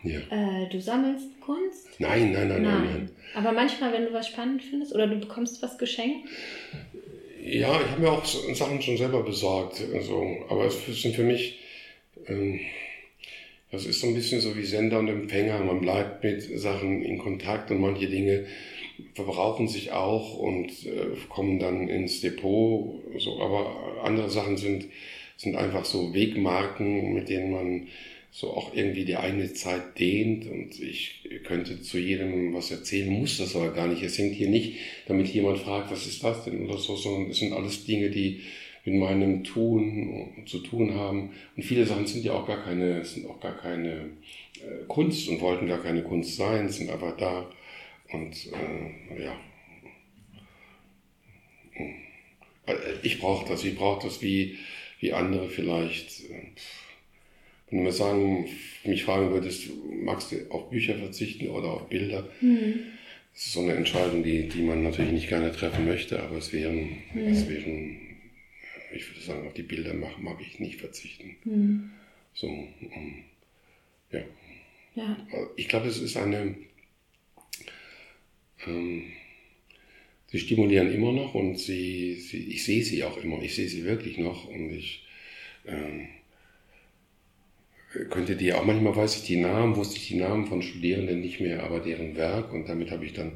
[0.03, 0.19] Ja.
[0.29, 1.99] Äh, du sammelst Kunst?
[1.99, 3.09] Nein, nein, nein, nein, nein, nein.
[3.33, 6.29] Aber manchmal, wenn du was spannend findest oder du bekommst was geschenkt?
[7.41, 9.81] Ja, ich habe mir auch Sachen schon selber besorgt.
[9.93, 11.59] Also, aber es sind für mich,
[12.27, 12.59] ähm,
[13.71, 15.59] das ist so ein bisschen so wie Sender und Empfänger.
[15.59, 18.45] Man bleibt mit Sachen in Kontakt und manche Dinge
[19.13, 23.01] verbrauchen sich auch und äh, kommen dann ins Depot.
[23.17, 24.85] So, aber andere Sachen sind,
[25.37, 27.87] sind einfach so Wegmarken, mit denen man
[28.35, 33.37] so auch irgendwie die eigene Zeit dehnt und ich könnte zu jedem was erzählen, muss
[33.37, 34.03] das aber gar nicht.
[34.03, 34.73] Es hängt hier nicht,
[35.07, 38.41] damit jemand fragt, was ist das denn oder so, sondern es sind alles Dinge, die
[38.83, 41.31] mit meinem Tun zu tun haben.
[41.55, 45.39] Und viele Sachen sind ja auch gar keine, sind auch gar keine äh, Kunst und
[45.39, 47.49] wollten gar keine Kunst sein, sind aber da
[48.11, 49.39] und äh, ja.
[52.67, 54.57] Äh, ich brauche das, ich brauche das wie,
[54.99, 56.29] wie andere vielleicht.
[56.29, 56.51] Äh,
[57.69, 58.47] wenn du mir sagen,
[58.83, 59.69] mich fragen würdest,
[60.03, 62.29] magst du auf Bücher verzichten oder auf Bilder?
[62.39, 62.91] Mhm.
[63.33, 66.53] Das ist so eine Entscheidung, die, die man natürlich nicht gerne treffen möchte, aber es
[66.53, 67.27] wären, mhm.
[67.27, 68.05] es wären
[68.95, 71.35] ich würde sagen, auf die Bilder mag, mag ich nicht verzichten.
[71.43, 71.91] Mhm.
[72.33, 73.23] So, um,
[74.11, 74.21] ja.
[74.95, 75.17] ja.
[75.55, 76.55] Ich glaube, es ist eine,
[78.67, 79.03] ähm,
[80.27, 83.41] sie stimulieren immer noch und sie, sie, ich sehe sie auch immer.
[83.41, 85.05] Ich sehe sie wirklich noch und ich
[85.65, 86.07] ähm,
[88.09, 91.39] könnte die auch manchmal weiß ich die Namen, wusste ich die Namen von Studierenden nicht
[91.39, 93.33] mehr, aber deren Werk und damit habe ich dann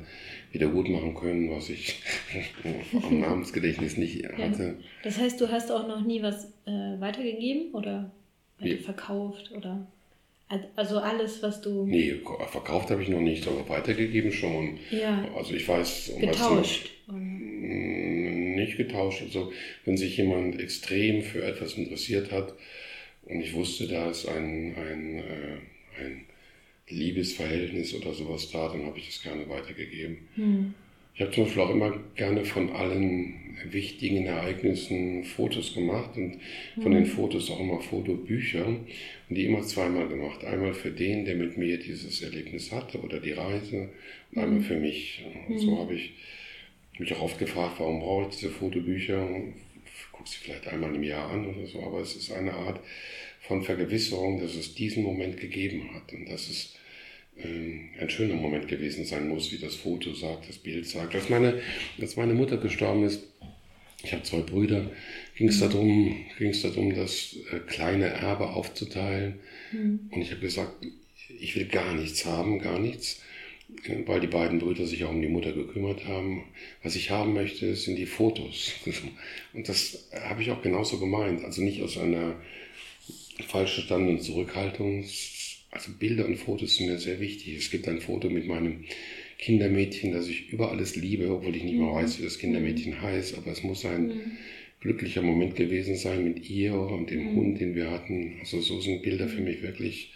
[0.52, 2.02] wieder gut machen können, was ich
[2.94, 4.64] am Namensgedächtnis nicht hatte.
[4.64, 4.74] Ja.
[5.04, 8.12] Das heißt, du hast auch noch nie was äh, weitergegeben oder
[8.84, 9.88] verkauft oder
[10.76, 11.86] also alles, was du.
[11.86, 14.80] Nee, verkauft habe ich noch nicht, aber weitergegeben schon.
[14.90, 15.28] Ja.
[15.36, 16.14] Also ich weiß.
[16.20, 16.90] Getauscht.
[17.08, 17.16] Was,
[18.60, 19.22] nicht getauscht.
[19.22, 19.52] Also
[19.86, 22.54] wenn sich jemand extrem für etwas interessiert hat
[23.24, 26.26] und ich wusste, da ist ein, ein, äh, ein
[26.88, 30.28] Liebesverhältnis oder sowas da, dann habe ich das gerne weitergegeben.
[30.36, 30.74] Hm.
[31.20, 36.38] Ich habe zum Beispiel auch immer gerne von allen wichtigen Ereignissen Fotos gemacht und
[36.82, 36.96] von mhm.
[36.96, 38.88] den Fotos auch immer Fotobücher und
[39.28, 40.46] die immer zweimal gemacht.
[40.46, 43.90] Einmal für den, der mit mir dieses Erlebnis hatte oder die Reise
[44.32, 44.42] und mhm.
[44.42, 45.26] einmal für mich.
[45.50, 45.60] Und mhm.
[45.60, 46.14] so habe ich
[46.98, 49.28] mich auch oft gefragt, warum brauche ich diese Fotobücher?
[50.14, 52.80] Guck sie vielleicht einmal im Jahr an oder so, aber es ist eine Art
[53.42, 56.79] von Vergewisserung, dass es diesen Moment gegeben hat und dass es
[57.44, 61.16] ein schöner Moment gewesen sein muss, wie das Foto sagt, das Bild sagt.
[61.16, 61.62] Als meine,
[62.00, 63.24] als meine Mutter gestorben ist,
[64.04, 64.90] ich habe zwei Brüder,
[65.36, 65.70] ging es mhm.
[65.70, 69.40] darum, ging's darum, das äh, kleine Erbe aufzuteilen.
[69.72, 70.10] Mhm.
[70.12, 70.86] Und ich habe gesagt,
[71.40, 73.22] ich will gar nichts haben, gar nichts,
[73.86, 76.44] äh, weil die beiden Brüder sich auch um die Mutter gekümmert haben.
[76.82, 78.74] Was ich haben möchte, sind die Fotos.
[79.54, 81.44] Und das habe ich auch genauso gemeint.
[81.44, 82.36] Also nicht aus einer
[83.48, 85.04] falsch verstandenen Zurückhaltung,
[85.72, 87.58] also Bilder und Fotos sind mir sehr wichtig.
[87.58, 88.86] Es gibt ein Foto mit meinem
[89.38, 91.96] Kindermädchen, das ich über alles liebe, obwohl ich nicht mehr mhm.
[91.96, 93.02] weiß, wie das Kindermädchen mhm.
[93.02, 94.32] heißt, aber es muss ein mhm.
[94.82, 97.36] glücklicher Moment gewesen sein mit ihr und dem mhm.
[97.36, 98.38] Hund, den wir hatten.
[98.40, 100.14] Also so sind Bilder für mich wirklich.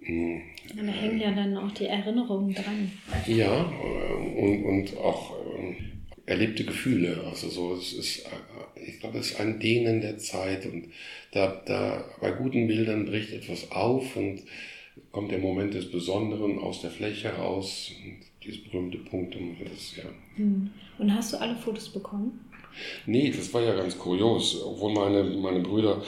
[0.00, 0.40] Mh,
[0.76, 2.90] da hängen ja dann auch die Erinnerungen dran.
[3.26, 5.74] Ja, äh, und, und auch äh,
[6.26, 7.24] erlebte Gefühle.
[7.26, 10.88] Also so, es ist, äh, ich glaube, es ist ein Dehnen der Zeit und
[11.32, 14.42] da, da bei guten Bildern bricht etwas auf und
[15.12, 17.92] kommt der Moment des Besonderen aus der Fläche raus.
[18.42, 20.04] Dieses berühmte Punktum, das, ja.
[20.36, 20.70] Hm.
[20.98, 22.40] Und hast du alle Fotos bekommen?
[23.06, 24.62] Nee, das war ja ganz kurios.
[24.62, 26.02] Obwohl meine, meine Brüder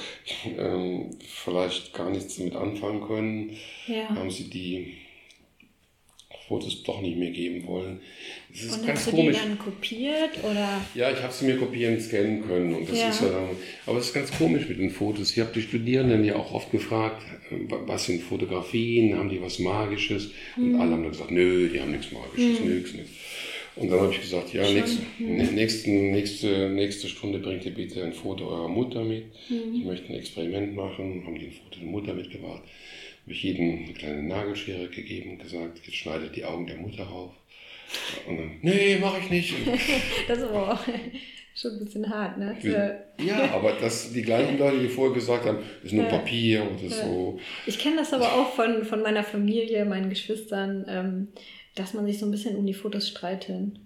[0.57, 4.09] ähm, vielleicht gar nichts damit anfangen können, ja.
[4.09, 4.97] haben sie die
[6.51, 8.01] Fotos doch nicht mehr geben wollen.
[8.51, 9.36] Das ist und ganz hast du komisch.
[9.36, 10.80] die dann kopiert oder?
[10.96, 13.09] Ja, ich habe sie mir kopieren, scannen können und das ja.
[13.09, 13.48] ist ja
[13.86, 15.30] aber es ist ganz komisch mit den Fotos.
[15.30, 17.22] Ich habe die Studierenden ja auch oft gefragt,
[17.53, 20.32] äh, was sind Fotografien, haben die was Magisches?
[20.57, 20.80] Und mhm.
[20.80, 22.74] alle haben dann gesagt, nö, die haben nichts Magisches, mhm.
[22.74, 23.11] nix, nix.
[23.76, 25.55] Und dann habe ich gesagt, ja, nächste, mhm.
[25.55, 29.26] nächste, nächste, nächste Stunde bringt ihr bitte ein Foto eurer Mutter mit.
[29.48, 29.76] Mhm.
[29.76, 32.64] Ich möchte ein Experiment machen, haben die ein Foto der Mutter mitgebracht
[33.31, 37.09] habe ich jedem eine kleine Nagelschere gegeben und gesagt, jetzt schneidet die Augen der Mutter
[37.09, 37.31] auf.
[38.26, 39.55] Und dann, nee, mache ich nicht.
[40.28, 40.81] das ist aber auch
[41.55, 42.57] schon ein bisschen hart, ne?
[43.24, 46.11] Ja, aber das, die gleichen Leute, die vorher gesagt haben, ist nur ja.
[46.11, 47.05] Papier oder ja.
[47.05, 47.39] so.
[47.66, 51.28] Ich kenne das aber auch von, von meiner Familie, meinen Geschwistern, ähm,
[51.76, 53.78] dass man sich so ein bisschen um die Fotos streitet.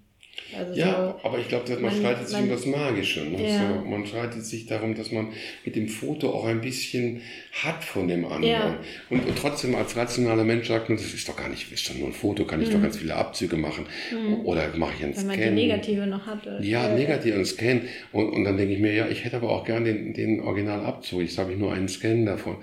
[0.57, 3.21] Also ja, so, aber ich glaube, man, man, streitet sich man, um das Magische.
[3.21, 3.49] Ne?
[3.49, 3.59] Ja.
[3.59, 5.29] So, man streitet sich darum, dass man
[5.65, 7.23] mit dem Foto auch ein bisschen
[7.53, 8.45] hat von dem anderen.
[8.45, 8.79] Ja.
[9.11, 11.95] Und, und, trotzdem als rationaler Mensch sagt man, das ist doch gar nicht, ist doch
[11.95, 12.75] nur ein Foto, kann ich mhm.
[12.75, 13.87] doch ganz viele Abzüge machen.
[14.13, 14.45] Mhm.
[14.45, 15.31] Oder mache ich einen Wenn Scan.
[15.31, 16.47] Wenn man die Negative noch hat.
[16.61, 17.81] Ja, äh, negativ, einen Scan.
[18.13, 21.23] Und, und dann denke ich mir, ja, ich hätte aber auch gern den, den Originalabzug.
[21.23, 22.57] Jetzt habe ich nur einen Scan davon.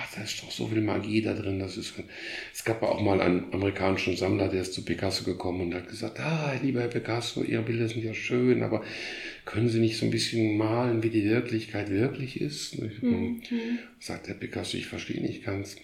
[0.00, 1.58] Ach, da ist doch so viel Magie da drin.
[1.58, 1.94] Das ist,
[2.54, 6.20] es gab auch mal einen amerikanischen Sammler, der ist zu Picasso gekommen und hat gesagt,
[6.20, 8.84] ah, lieber Herr Picasso, Ihre Bilder sind ja schön, aber
[9.44, 12.78] können Sie nicht so ein bisschen malen, wie die Wirklichkeit wirklich ist?
[12.78, 13.40] Mhm.
[13.98, 15.76] Sagt Herr Picasso, ich verstehe nicht ganz.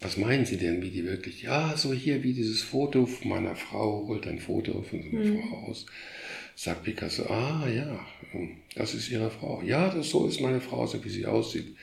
[0.00, 1.42] Was meinen Sie denn, wie die wirklich?
[1.42, 5.24] Ja, so hier wie dieses Foto von meiner Frau, holt ein Foto von so einer
[5.26, 5.40] mhm.
[5.40, 5.86] Frau aus.
[6.56, 8.06] Sagt Picasso, ah ja,
[8.74, 9.62] das ist Ihre Frau.
[9.62, 11.76] Ja, das so ist meine Frau, so wie sie aussieht.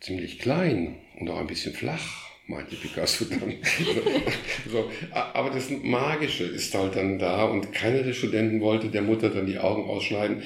[0.00, 3.54] Ziemlich klein und auch ein bisschen flach meinte Picasso dann.
[4.70, 9.28] so, aber das Magische ist halt dann da und keiner der Studenten wollte der Mutter
[9.28, 10.42] dann die Augen ausschneiden.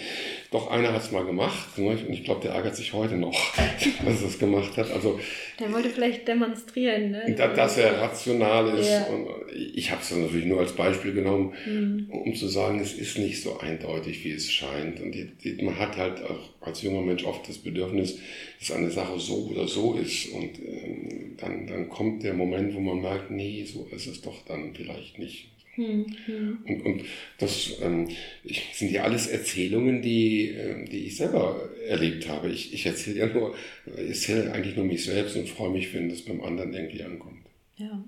[0.53, 1.99] Doch einer hat es mal gemacht ne?
[2.07, 3.33] und ich glaube, der ärgert sich heute noch,
[4.05, 4.91] dass er es gemacht hat.
[4.91, 5.19] Also,
[5.59, 7.35] der wollte vielleicht demonstrieren, ne?
[7.35, 8.91] dass, dass er rational ist.
[8.91, 9.07] Ja.
[9.07, 12.07] Und ich habe es natürlich nur als Beispiel genommen, mhm.
[12.11, 15.01] um zu sagen, es ist nicht so eindeutig, wie es scheint.
[15.01, 18.19] Und die, die, man hat halt auch als junger Mensch oft das Bedürfnis,
[18.59, 20.33] dass eine Sache so oder so ist.
[20.33, 24.45] Und ähm, dann, dann kommt der Moment, wo man merkt, nee, so ist es doch
[24.47, 25.52] dann vielleicht nicht.
[25.75, 26.59] Hm, hm.
[26.67, 27.05] Und, und
[27.39, 28.09] das ähm,
[28.45, 32.51] ich, sind ja alles Erzählungen, die, äh, die ich selber erlebt habe.
[32.51, 33.55] Ich, ich erzähle ja nur,
[33.87, 37.47] ich erzähle eigentlich nur mich selbst und freue mich, wenn das beim anderen irgendwie ankommt.
[37.77, 38.05] Ja.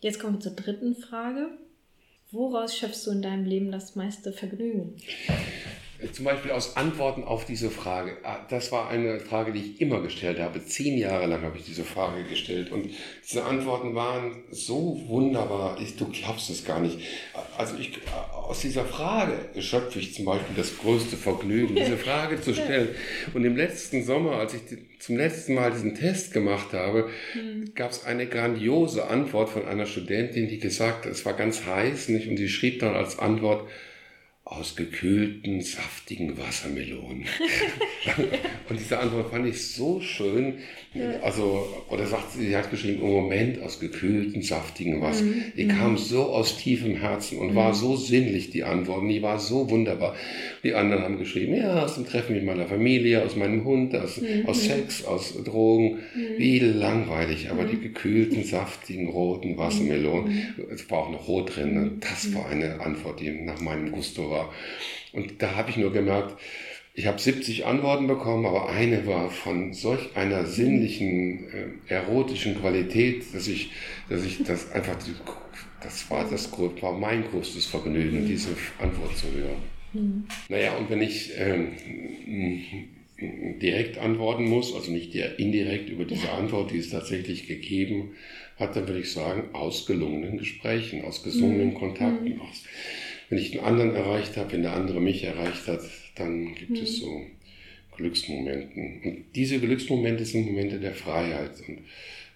[0.00, 1.50] Jetzt kommen wir zur dritten Frage.
[2.32, 4.96] Woraus schöpfst du in deinem Leben das meiste Vergnügen?
[6.12, 8.18] Zum Beispiel aus Antworten auf diese Frage.
[8.22, 10.64] Ah, das war eine Frage, die ich immer gestellt habe.
[10.64, 12.70] Zehn Jahre lang habe ich diese Frage gestellt.
[12.70, 12.90] Und
[13.26, 15.78] diese Antworten waren so wunderbar.
[15.80, 16.98] Ich, du glaubst es gar nicht.
[17.56, 17.92] Also ich,
[18.32, 22.88] aus dieser Frage schöpfe ich zum Beispiel das größte Vergnügen, diese Frage zu stellen.
[23.32, 24.60] Und im letzten Sommer, als ich
[24.98, 27.72] zum letzten Mal diesen Test gemacht habe, hm.
[27.74, 32.10] gab es eine grandiose Antwort von einer Studentin, die gesagt hat, es war ganz heiß,
[32.10, 32.28] nicht?
[32.28, 33.68] Und sie schrieb dann als Antwort,
[34.46, 37.26] aus gekühlten, saftigen Wassermelonen.
[38.68, 40.60] und diese Antwort fand ich so schön.
[41.22, 45.24] Also, oder sagt sie, sie hat geschrieben, im Moment aus gekühlten, saftigen Wasser.
[45.24, 45.42] Mhm.
[45.56, 45.98] Die kam mhm.
[45.98, 47.56] so aus tiefem Herzen und mhm.
[47.56, 49.00] war so sinnlich, die Antwort.
[49.00, 50.14] Und die war so wunderbar.
[50.62, 54.20] Die anderen haben geschrieben, ja, aus dem Treffen mit meiner Familie, aus meinem Hund, aus,
[54.20, 54.46] mhm.
[54.46, 55.98] aus Sex, aus Drogen.
[56.14, 56.38] Mhm.
[56.38, 57.50] Wie langweilig.
[57.50, 57.82] Aber die mhm.
[57.82, 61.74] gekühlten, saftigen, roten Wassermelonen, es war auch noch rot drin.
[61.74, 61.90] Ne?
[62.00, 64.52] Das war eine Antwort, die nach meinem Gusto war war.
[65.12, 66.38] Und da habe ich nur gemerkt,
[66.98, 71.44] ich habe 70 Antworten bekommen, aber eine war von solch einer sinnlichen,
[71.88, 73.70] äh, erotischen Qualität, dass ich,
[74.08, 74.96] dass ich das einfach,
[75.82, 78.26] das war das war mein größtes Vergnügen, mhm.
[78.26, 79.62] diese Antwort zu hören.
[79.92, 80.24] Mhm.
[80.48, 81.72] Naja, und wenn ich ähm,
[83.60, 88.12] direkt antworten muss, also nicht indirekt über diese Antwort, die es tatsächlich gegeben
[88.58, 91.74] hat, dann würde ich sagen, aus gelungenen Gesprächen, aus gesungenen mhm.
[91.74, 92.40] Kontakten, mhm.
[92.40, 92.64] aus
[93.28, 95.80] wenn ich den anderen erreicht habe, wenn der andere mich erreicht hat,
[96.14, 96.76] dann gibt mhm.
[96.76, 97.22] es so
[97.96, 99.02] Glücksmomenten.
[99.02, 101.60] Und diese Glücksmomente sind Momente der Freiheit.
[101.66, 101.80] Und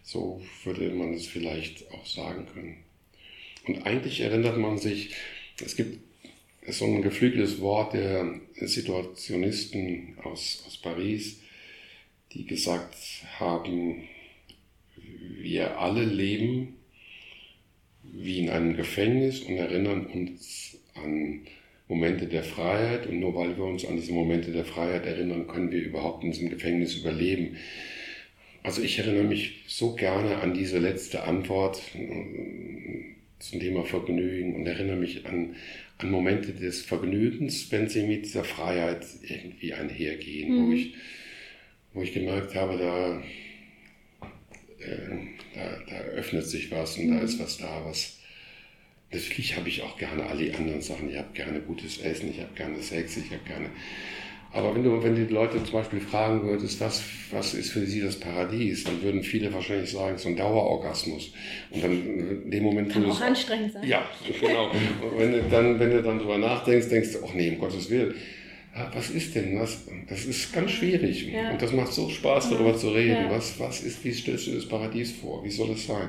[0.02, 2.76] so würde man es vielleicht auch sagen können.
[3.66, 5.10] Und eigentlich erinnert man sich,
[5.62, 5.98] es gibt
[6.68, 11.40] so ein geflügeltes Wort der Situationisten aus, aus Paris,
[12.32, 12.94] die gesagt
[13.38, 14.08] haben,
[15.40, 16.76] wir alle leben
[18.02, 21.40] wie in einem Gefängnis und erinnern uns an
[21.88, 25.72] Momente der Freiheit und nur weil wir uns an diese Momente der Freiheit erinnern, können
[25.72, 27.56] wir überhaupt in diesem Gefängnis überleben.
[28.62, 34.66] Also ich erinnere mich so gerne an diese letzte Antwort äh, zum Thema Vergnügen und
[34.66, 35.56] erinnere mich an,
[35.98, 40.68] an Momente des Vergnügens, wenn sie mit dieser Freiheit irgendwie einhergehen, mhm.
[40.68, 40.94] wo, ich,
[41.94, 43.22] wo ich gemerkt habe, da,
[44.78, 45.16] äh,
[45.54, 47.16] da, da öffnet sich was und mhm.
[47.16, 48.19] da ist was da, was,
[49.12, 51.10] Natürlich habe ich auch gerne alle anderen Sachen.
[51.10, 53.70] Ich habe gerne gutes Essen, ich habe gerne Sex, ich habe gerne.
[54.52, 58.00] Aber wenn du, wenn die Leute zum Beispiel fragen würdest, was, was ist für sie
[58.00, 61.32] das Paradies, dann würden viele wahrscheinlich sagen, so ein Dauerorgasmus.
[61.70, 61.92] Und dann
[62.44, 63.86] in dem Moment Kann auch anstrengend sein.
[63.86, 64.04] Ja,
[64.40, 64.70] genau.
[64.70, 67.90] Und wenn du dann, wenn du dann drüber nachdenkst, denkst du, ach nee, um Gottes
[67.90, 68.14] Willen.
[68.92, 69.86] Was ist denn das?
[70.08, 71.28] Das ist ganz schwierig.
[71.28, 71.50] Ja.
[71.50, 73.24] Und das macht so Spaß, darüber zu reden.
[73.24, 73.30] Ja.
[73.30, 75.44] Was, was ist, wie stellst du das Paradies vor?
[75.44, 76.08] Wie soll es sein?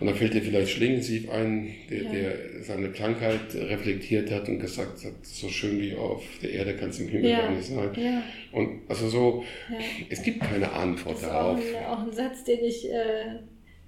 [0.00, 2.12] Und dann fällt dir vielleicht Schlingensief ein, der, ja.
[2.12, 2.32] der,
[2.62, 7.00] seine Krankheit reflektiert hat und gesagt hat, so schön wie auf der Erde kann es
[7.00, 7.40] im Himmel ja.
[7.40, 7.90] gar nicht sein.
[7.96, 8.22] Ja.
[8.52, 9.44] Und also so,
[10.08, 11.58] es gibt keine Antwort das ist darauf.
[11.58, 13.38] Auch ein, auch ein Satz, den ich äh,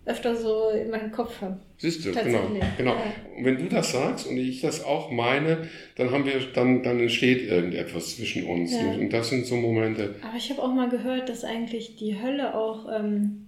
[0.07, 1.59] öfter so in meinem Kopf habe.
[1.78, 2.48] Siehst du, genau.
[2.78, 2.96] genau.
[3.36, 7.00] Und wenn du das sagst und ich das auch meine, dann haben wir, dann, dann
[7.00, 8.72] entsteht irgendetwas zwischen uns.
[8.72, 10.14] Und das sind so Momente.
[10.22, 13.45] Aber ich habe auch mal gehört, dass eigentlich die Hölle auch ähm,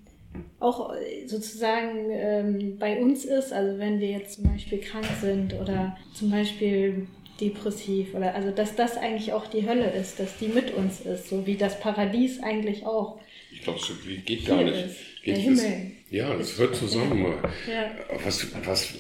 [0.61, 0.93] auch
[1.27, 6.31] sozusagen ähm, bei uns ist, also wenn wir jetzt zum Beispiel krank sind oder zum
[6.31, 7.07] Beispiel
[7.41, 11.29] depressiv oder also dass das eigentlich auch die Hölle ist, dass die mit uns ist,
[11.29, 13.21] so wie das Paradies eigentlich auch.
[13.53, 14.87] Ich glaube, es geht gar nicht.
[14.87, 14.97] Ist.
[15.23, 15.91] Geht Der Himmel.
[16.11, 17.27] ja, es hört zusammen.
[17.71, 17.91] Ja.
[18.25, 18.95] Was, was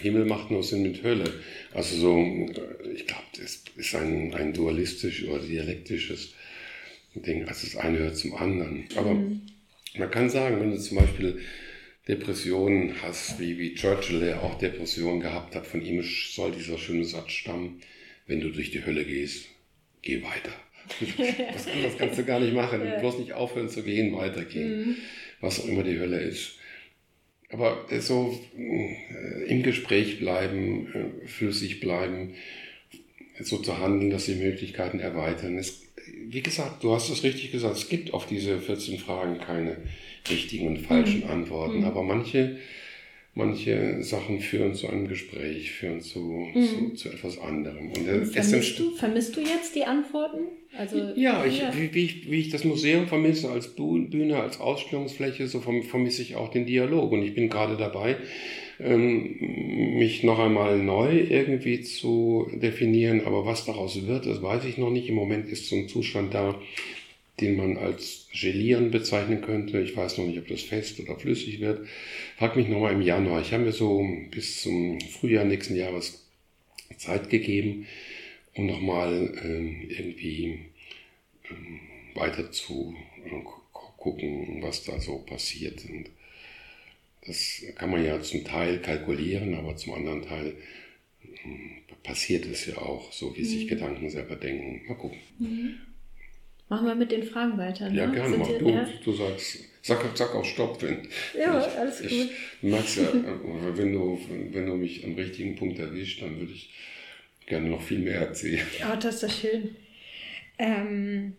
[0.00, 1.24] Himmel macht nur Sinn mit Hölle.
[1.74, 2.18] Also so,
[2.94, 6.34] ich glaube, das ist ein, ein dualistisch oder dialektisches
[7.14, 7.46] Ding.
[7.48, 8.84] Also das eine hört zum anderen.
[8.96, 9.42] Aber mhm
[9.98, 11.40] man kann sagen, wenn du zum Beispiel
[12.08, 17.04] Depressionen hast, wie, wie Churchill, der auch Depressionen gehabt hat, von ihm soll dieser schöne
[17.04, 17.80] Satz stammen,
[18.26, 19.46] wenn du durch die Hölle gehst,
[20.02, 20.52] geh weiter.
[21.52, 22.84] Was anderes kannst du gar nicht machen.
[22.84, 22.98] Ja.
[23.00, 24.78] Bloß nicht aufhören zu gehen, weitergehen.
[24.78, 24.96] Mhm.
[25.40, 26.58] Was auch immer die Hölle ist.
[27.50, 30.88] Aber so äh, im Gespräch bleiben,
[31.24, 32.34] äh, flüssig bleiben,
[33.40, 35.58] so zu handeln, dass die Möglichkeiten erweitern.
[35.58, 35.85] Es
[36.28, 39.76] wie gesagt, du hast es richtig gesagt, es gibt auf diese 14 Fragen keine
[40.28, 41.30] richtigen und falschen mhm.
[41.30, 41.84] Antworten, mhm.
[41.84, 42.58] aber manche,
[43.36, 46.64] manche Sachen führen zu einem Gespräch, führen zu, mhm.
[46.64, 47.92] zu, zu, etwas anderem.
[47.92, 50.38] Und und vermisst, du, vermisst du jetzt die Antworten?
[50.76, 51.70] Also, ja, ich, ja.
[51.76, 56.34] Wie, wie, ich, wie ich das Museum vermisse als Bühne, als Ausstellungsfläche, so vermisse ich
[56.34, 57.12] auch den Dialog.
[57.12, 58.16] Und ich bin gerade dabei,
[58.80, 59.36] ähm,
[59.98, 63.22] mich noch einmal neu irgendwie zu definieren.
[63.26, 65.10] Aber was daraus wird, das weiß ich noch nicht.
[65.10, 66.58] Im Moment ist so ein Zustand da,
[67.40, 69.80] den man als gelieren bezeichnen könnte.
[69.80, 71.86] Ich weiß noch nicht, ob das fest oder flüssig wird.
[72.38, 73.42] Frag mich nochmal im Januar.
[73.42, 76.26] Ich habe mir so bis zum Frühjahr nächsten Jahres
[76.96, 77.86] Zeit gegeben,
[78.54, 80.60] um nochmal äh, irgendwie
[81.44, 83.30] äh, weiter zu äh,
[83.72, 85.84] gucken, was da so passiert.
[85.88, 86.10] Und
[87.26, 90.54] das kann man ja zum Teil kalkulieren, aber zum anderen Teil
[91.22, 93.68] äh, passiert es ja auch, so wie sich mhm.
[93.68, 94.86] Gedanken selber denken.
[94.86, 95.18] Mal gucken.
[95.38, 95.74] Mhm.
[96.68, 97.88] Machen wir mit den Fragen weiter.
[97.88, 97.96] Ne?
[97.96, 98.36] Ja, gerne.
[98.38, 98.88] Mach du, ja?
[99.04, 101.08] du sagst, sag, sag auch Stopp, wenn.
[101.38, 102.10] Ja, ich, alles gut.
[102.10, 102.30] Ich
[102.62, 103.12] mag's ja,
[103.76, 104.18] wenn du,
[104.52, 106.74] wenn du mich am richtigen Punkt erwischt, dann würde ich
[107.46, 108.66] gerne noch viel mehr erzählen.
[108.80, 109.76] Ja, das ist ja schön.
[110.58, 111.36] Ähm,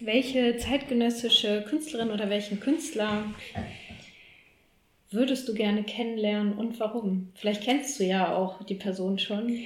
[0.00, 3.32] welche zeitgenössische Künstlerin oder welchen Künstler
[5.10, 7.32] würdest du gerne kennenlernen und warum?
[7.36, 9.60] Vielleicht kennst du ja auch die Person schon.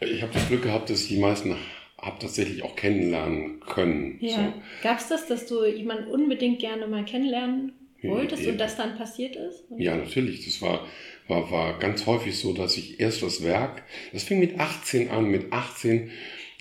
[0.00, 1.56] Ich habe das Glück gehabt, dass die meisten
[2.00, 4.18] habe tatsächlich auch kennenlernen können.
[4.20, 4.36] Ja.
[4.36, 4.52] So.
[4.82, 7.72] Gab es das, dass du jemanden unbedingt gerne mal kennenlernen
[8.02, 9.64] wolltest ja, und das dann passiert ist?
[9.76, 10.44] Ja, natürlich.
[10.44, 10.86] Das war,
[11.26, 13.82] war, war ganz häufig so, dass ich erst das Werk,
[14.12, 15.28] das fing mit 18 an.
[15.28, 16.10] Mit 18,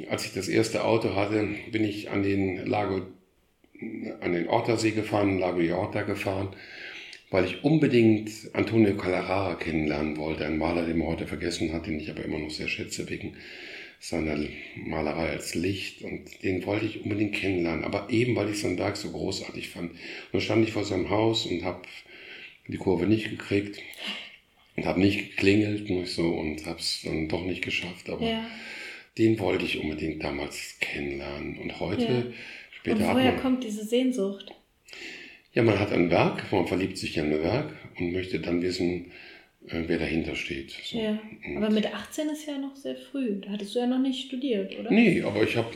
[0.10, 3.02] als ich das erste Auto hatte, bin ich an den Lago,
[4.22, 6.56] an den Ortersee gefahren, Lago di Orta gefahren,
[7.30, 12.00] weil ich unbedingt Antonio Calarara kennenlernen wollte, ein Maler, den man heute vergessen hat, den
[12.00, 13.36] ich aber immer noch sehr schätze wegen
[14.00, 14.38] seiner
[14.76, 18.96] Malerei als Licht und den wollte ich unbedingt kennenlernen, aber eben weil ich sein Werk
[18.96, 19.92] so großartig fand.
[19.92, 20.00] Und
[20.34, 21.82] dann stand ich vor seinem Haus und habe
[22.68, 23.82] die Kurve nicht gekriegt
[24.76, 28.46] und habe nicht geklingelt und so und habe es dann doch nicht geschafft, aber ja.
[29.18, 32.24] den wollte ich unbedingt damals kennenlernen und heute ja.
[32.72, 34.54] später und woher man, kommt diese Sehnsucht?
[35.54, 39.12] Ja, man hat ein Werk, man verliebt sich in ein Werk und möchte dann wissen,
[39.70, 40.72] wer dahinter steht.
[40.84, 40.98] So.
[40.98, 41.20] Ja,
[41.58, 43.42] aber mit 18 ist ja noch sehr früh.
[43.42, 44.90] Da hattest du ja noch nicht studiert, oder?
[44.92, 45.70] Nee, aber ich habe,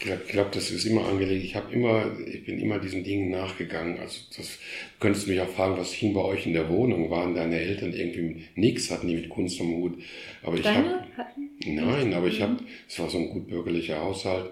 [0.00, 1.44] ich glaube, das ist immer angelegt.
[1.44, 3.98] Ich habe immer, ich bin immer diesen Dingen nachgegangen.
[3.98, 7.10] Also das du könntest mich auch fragen, was hing bei euch in der Wohnung?
[7.10, 9.98] Waren deine Eltern irgendwie nichts, hatten die mit Kunst am Hut?
[10.42, 11.50] Aber ich Deine hab, hatten?
[11.66, 12.56] Nein, aber ich habe,
[12.88, 14.50] es war so ein gut bürgerlicher Haushalt.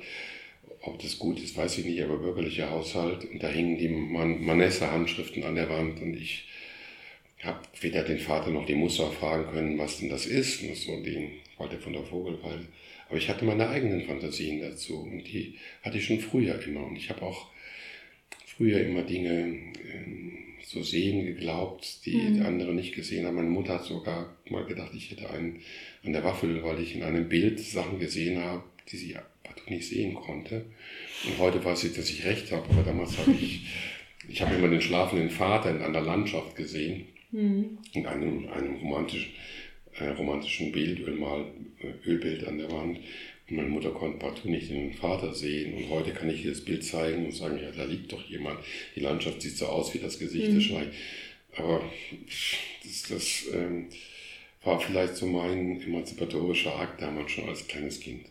[0.83, 3.25] Ob das gut ist, weiß ich nicht, aber bürgerlicher Haushalt.
[3.25, 6.47] Und da hingen die Man Manessa-Handschriften an der Wand und ich
[7.45, 10.63] habe weder den Vater noch die Mutter fragen können, was denn das ist.
[10.63, 12.67] Und so den wollte von der Vogelweide.
[13.09, 16.87] Aber ich hatte meine eigenen Fantasien dazu und die hatte ich schon früher immer.
[16.87, 17.49] Und ich habe auch
[18.57, 22.47] früher immer Dinge äh, so sehen geglaubt, die mhm.
[22.47, 23.37] andere nicht gesehen haben.
[23.37, 25.61] Meine Mutter hat sogar mal gedacht, ich hätte einen
[26.05, 29.87] an der Waffel, weil ich in einem Bild Sachen gesehen habe, die sie partout nicht
[29.87, 30.65] sehen konnte.
[31.27, 33.67] Und heute weiß ich, dass ich recht habe, aber damals habe ich,
[34.29, 37.79] ich habe immer den schlafenden Vater in einer Landschaft gesehen mhm.
[37.93, 39.33] in einem, einem romantischen,
[39.99, 41.47] äh, romantischen Bild, Ölmal,
[41.81, 42.99] äh, Ölbild an der Wand.
[43.49, 45.75] Und meine Mutter konnte partout nicht den Vater sehen.
[45.75, 48.61] Und heute kann ich ihr das Bild zeigen und sagen, ja, da liegt doch jemand.
[48.97, 50.55] Die Landschaft sieht so aus wie das Gesicht mhm.
[50.55, 50.87] des Schrei.
[51.57, 51.83] Aber
[52.83, 53.89] das, das ähm,
[54.65, 58.25] war vielleicht so mein emanzipatorischer Akt damals schon als kleines Kind.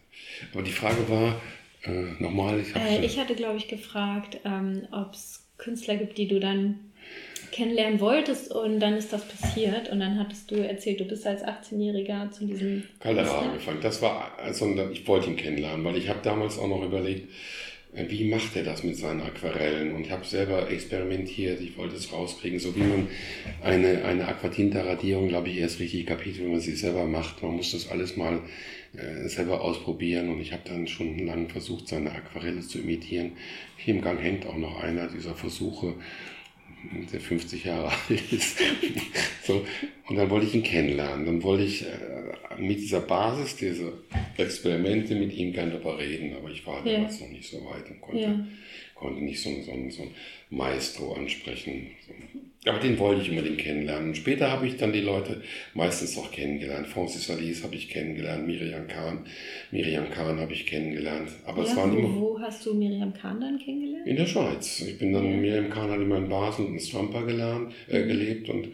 [0.51, 1.41] Aber die Frage war,
[1.83, 6.27] äh, nochmal, ich, äh, ich hatte, glaube ich, gefragt, ähm, ob es Künstler gibt, die
[6.27, 6.91] du dann
[7.53, 11.43] kennenlernen wolltest und dann ist das passiert und dann hattest du erzählt, du bist als
[11.43, 13.79] 18-Jähriger zu diesem Caldera angefangen.
[13.81, 17.29] Das war, also ich wollte ihn kennenlernen, weil ich habe damals auch noch überlegt,
[17.93, 19.93] äh, wie macht er das mit seinen Aquarellen?
[19.93, 23.07] Und ich habe selber experimentiert, ich wollte es rauskriegen, so wie man
[23.61, 27.43] eine, eine Aquatinta-Radierung, glaube ich, erst richtig kapiert, wenn man sie selber macht.
[27.43, 28.41] Man muss das alles mal
[28.97, 33.33] äh, selber ausprobieren und ich habe dann schon lange versucht, seine Aquarelle zu imitieren.
[33.77, 35.93] Hier im Gang hängt auch noch einer dieser Versuche
[37.11, 38.59] der 50 Jahre alt ist.
[39.43, 39.65] so,
[40.07, 41.25] und dann wollte ich ihn kennenlernen.
[41.25, 43.93] Dann wollte ich äh, mit dieser Basis, dieser
[44.37, 46.93] Experimente mit ihm gerne darüber reden, aber ich war ja.
[46.93, 48.47] damals noch nicht so weit und konnte, ja.
[48.95, 50.11] konnte nicht so, so, so ein
[50.49, 51.91] Maestro ansprechen.
[52.65, 54.15] Aber den wollte ich unbedingt kennenlernen.
[54.15, 55.41] Später habe ich dann die Leute
[55.73, 56.87] meistens auch kennengelernt.
[56.87, 59.25] Francis Alice habe ich kennengelernt, Miriam Kahn.
[59.71, 61.29] Miriam Kahn habe ich kennengelernt.
[61.45, 62.15] Aber ja, es waren wo, immer.
[62.15, 64.07] Wo hast du Miriam Kahn dann kennengelernt?
[64.07, 64.81] In der Schweiz.
[64.81, 65.41] Ich bin dann.
[65.41, 68.07] Miriam Kahn hat immer in Basel und in Stampa gelernt, äh, mhm.
[68.07, 68.69] gelebt und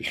[0.00, 0.10] ich,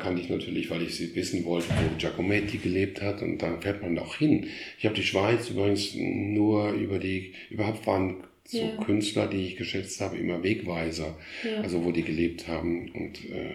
[0.00, 3.82] kannte ich natürlich, weil ich sie wissen wollte, wo Giacometti gelebt hat und dann fährt
[3.82, 4.48] man auch hin.
[4.78, 8.16] Ich habe die Schweiz übrigens nur über die, überhaupt waren
[8.50, 8.76] so ja.
[8.84, 11.60] Künstler, die ich geschätzt habe, immer Wegweiser, ja.
[11.60, 12.90] also wo die gelebt haben.
[12.92, 13.54] Und äh,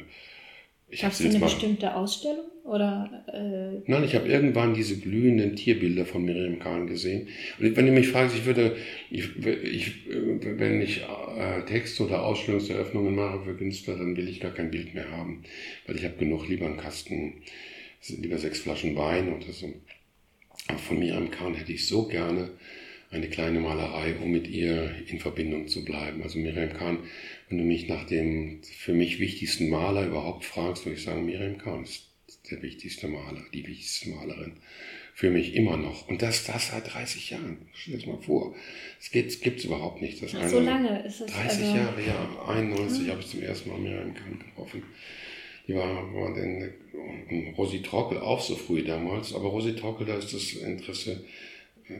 [0.89, 3.25] ich habe eine mal, bestimmte Ausstellung oder?
[3.27, 7.27] Äh, Nein, ich habe irgendwann diese glühenden Tierbilder von Miriam Kahn gesehen.
[7.59, 8.75] Und wenn du mich fragst, ich würde,
[9.09, 14.51] ich, ich, wenn ich äh, Texte oder Ausstellungseröffnungen mache für Künstler, dann will ich gar
[14.51, 15.43] kein Bild mehr haben,
[15.87, 17.41] weil ich habe genug lieber einen Kasten,
[18.07, 19.73] lieber sechs Flaschen Wein oder so.
[20.67, 22.49] Aber von Miriam Kahn hätte ich so gerne
[23.13, 26.23] eine kleine Malerei, um mit ihr in Verbindung zu bleiben.
[26.23, 26.99] Also Miriam Kahn,
[27.49, 31.57] wenn du mich nach dem für mich wichtigsten Maler überhaupt fragst, würde ich sagen, Miriam
[31.57, 32.07] Kahn ist
[32.49, 34.53] der wichtigste Maler, die wichtigste Malerin.
[35.15, 36.07] Für mich immer noch.
[36.07, 37.57] Und das, das seit 30 Jahren.
[37.73, 38.55] Stell dir das mal vor.
[38.99, 40.23] Es gibt es überhaupt nicht.
[40.23, 41.31] Das Ach, so lange ist es.
[41.31, 42.45] 30 also, Jahre, ja.
[42.47, 43.11] 91 ja.
[43.11, 44.81] habe ich zum ersten Mal Miriam Kahn getroffen.
[45.67, 46.73] Die war, war denn,
[47.55, 51.23] Rosi Trockel auch so früh damals, aber Rosi Trockel, da ist das Interesse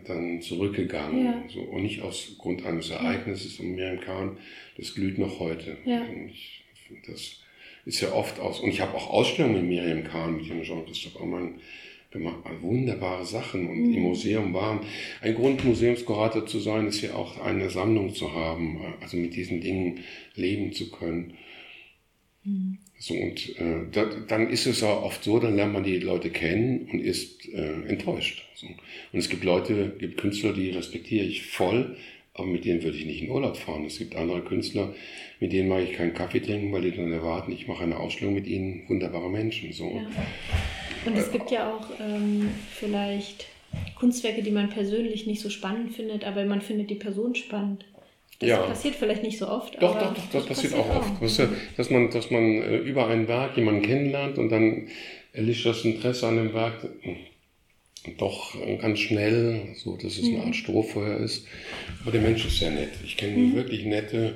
[0.05, 1.25] dann zurückgegangen.
[1.25, 1.43] Ja.
[1.49, 3.59] So, und nicht aus Grund eines Ereignisses.
[3.59, 4.37] Und Miriam Kahn,
[4.77, 5.77] das glüht noch heute.
[5.85, 6.01] Ja.
[6.27, 6.63] Ich,
[7.07, 7.37] das
[7.85, 8.59] ist ja oft aus.
[8.59, 11.55] Und ich habe auch Ausstellungen mit Miriam Kahn, mit dem Jean-Christoph Ammann
[12.11, 12.37] gemacht.
[12.61, 13.67] Wunderbare Sachen.
[13.67, 13.93] Und mhm.
[13.93, 14.81] im Museum waren.
[15.21, 18.79] Ein Grund, Museumskurator zu sein, ist ja auch eine Sammlung zu haben.
[19.01, 19.99] Also mit diesen Dingen
[20.35, 21.33] leben zu können.
[22.99, 26.29] So, und äh, da, dann ist es auch oft so, dann lernt man die Leute
[26.29, 28.43] kennen und ist äh, enttäuscht.
[28.55, 28.67] So.
[28.67, 31.97] Und es gibt Leute, gibt Künstler, die respektiere ich voll,
[32.33, 33.85] aber mit denen würde ich nicht in Urlaub fahren.
[33.85, 34.93] Es gibt andere Künstler,
[35.39, 38.33] mit denen mag ich keinen Kaffee trinken, weil die dann erwarten, ich mache eine Ausstellung
[38.33, 39.71] mit ihnen, wunderbare Menschen.
[39.71, 39.89] So.
[39.89, 40.07] Ja.
[41.05, 43.47] Und es gibt ja auch ähm, vielleicht
[43.95, 47.85] Kunstwerke, die man persönlich nicht so spannend findet, aber man findet die Person spannend.
[48.43, 48.61] Das ja.
[48.61, 49.81] passiert vielleicht nicht so oft.
[49.81, 51.77] Doch, doch, doch, das passiert, passiert auch, oft.
[51.77, 54.87] dass man, dass man äh, über ein Werk jemanden kennenlernt und dann
[55.31, 56.87] erlischt das Interesse an dem Werk
[58.17, 60.35] doch ganz schnell, so dass es mhm.
[60.35, 61.47] eine Art Strohfeuer ist.
[62.01, 62.91] Aber der Mensch ist sehr nett.
[63.03, 63.55] Ich kenne mhm.
[63.55, 64.35] wirklich nette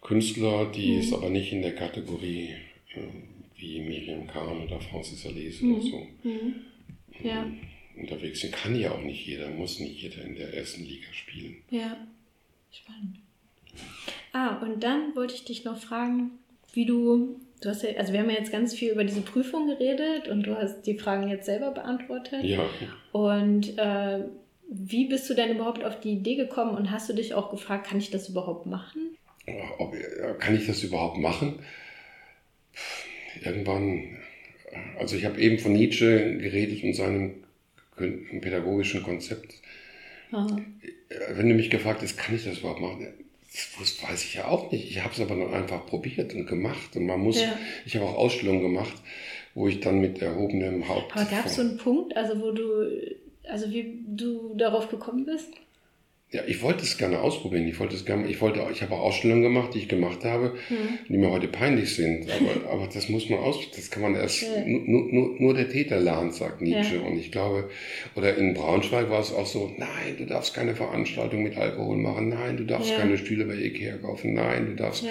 [0.00, 1.00] Künstler, die mhm.
[1.00, 2.50] es aber nicht in der Kategorie
[2.94, 3.00] äh,
[3.56, 5.82] wie Miriam Kahn oder Francis Alese oder mhm.
[5.82, 6.54] so mhm.
[7.22, 7.50] ja.
[7.96, 8.54] unterwegs sind.
[8.54, 11.56] Kann ja auch nicht jeder, muss nicht jeder in der ersten Liga spielen.
[11.70, 11.96] Ja.
[12.70, 13.18] Spannend.
[14.32, 16.32] Ah, und dann wollte ich dich noch fragen,
[16.72, 19.68] wie du, du hast ja, also wir haben ja jetzt ganz viel über diese Prüfung
[19.68, 22.42] geredet und du hast die Fragen jetzt selber beantwortet.
[22.42, 22.64] Ja.
[23.12, 24.24] Und äh,
[24.68, 27.86] wie bist du denn überhaupt auf die Idee gekommen und hast du dich auch gefragt,
[27.86, 29.16] kann ich das überhaupt machen?
[29.78, 29.94] Ob,
[30.40, 31.60] kann ich das überhaupt machen?
[33.44, 34.16] Irgendwann,
[34.98, 37.44] also ich habe eben von Nietzsche geredet und seinem
[37.96, 39.54] pädagogischen Konzept.
[40.32, 40.60] Aha.
[41.08, 43.06] Äh, wenn du mich gefragt hast, kann ich das überhaupt machen?
[43.78, 44.90] Das weiß ich ja auch nicht.
[44.90, 46.96] Ich habe es aber dann einfach probiert und gemacht.
[46.96, 47.56] Und man muss, ja.
[47.86, 48.94] ich habe auch Ausstellungen gemacht,
[49.54, 51.12] wo ich dann mit erhobenem Haupt.
[51.14, 52.90] Aber gab es so einen Punkt, also wo du,
[53.48, 55.48] also wie du darauf gekommen bist?
[56.34, 57.68] Ja, ich wollte es gerne ausprobieren.
[57.68, 60.56] Ich wollte es gerne, ich wollte, ich habe auch Ausstellungen gemacht, die ich gemacht habe,
[60.68, 60.98] mhm.
[61.08, 62.28] die mir heute peinlich sind.
[62.28, 64.48] Aber, aber das muss man aus, das kann man erst, ja.
[64.66, 66.96] nur, nur, nur der Täter lernt, sagt Nietzsche.
[66.96, 67.02] Ja.
[67.02, 67.70] Und ich glaube,
[68.16, 72.30] oder in Braunschweig war es auch so, nein, du darfst keine Veranstaltung mit Alkohol machen,
[72.30, 72.98] nein, du darfst ja.
[72.98, 75.04] keine Stühle bei Ikea kaufen, nein, du darfst,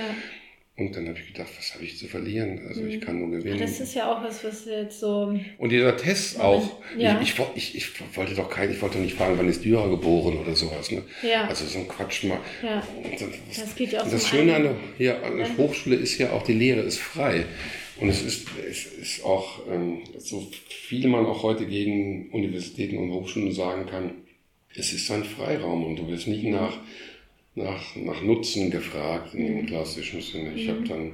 [0.76, 2.60] und dann habe ich gedacht, was habe ich zu verlieren?
[2.68, 2.90] Also mhm.
[2.90, 3.60] ich kann nur gewinnen.
[3.60, 5.40] Das ist ja auch was, was jetzt so.
[5.60, 6.82] Und dieser Test auch.
[6.98, 7.22] Ja.
[7.22, 10.56] Ich, ich, ich, wollte doch kein, ich wollte nicht fragen, wann ist Dürer geboren oder
[10.56, 10.90] sowas.
[10.90, 11.04] Ne?
[11.22, 11.48] Ja.
[11.48, 12.40] Also so ein Quatsch mal.
[12.64, 12.82] Ja.
[13.12, 13.24] Das,
[13.56, 14.10] das geht ja auch.
[14.10, 17.46] Das Schöne an der, ja, an der Hochschule ist ja auch, die Lehre ist frei.
[18.00, 23.12] Und es ist, es ist auch, ähm, so viel man auch heute gegen Universitäten und
[23.12, 24.16] Hochschulen sagen kann,
[24.76, 26.80] es ist ein Freiraum und du wirst nicht nach
[27.56, 29.66] nach, nach Nutzen gefragt in dem mhm.
[29.68, 30.54] klassischen Sinne.
[30.54, 30.88] Ich habe mhm.
[30.88, 31.12] dann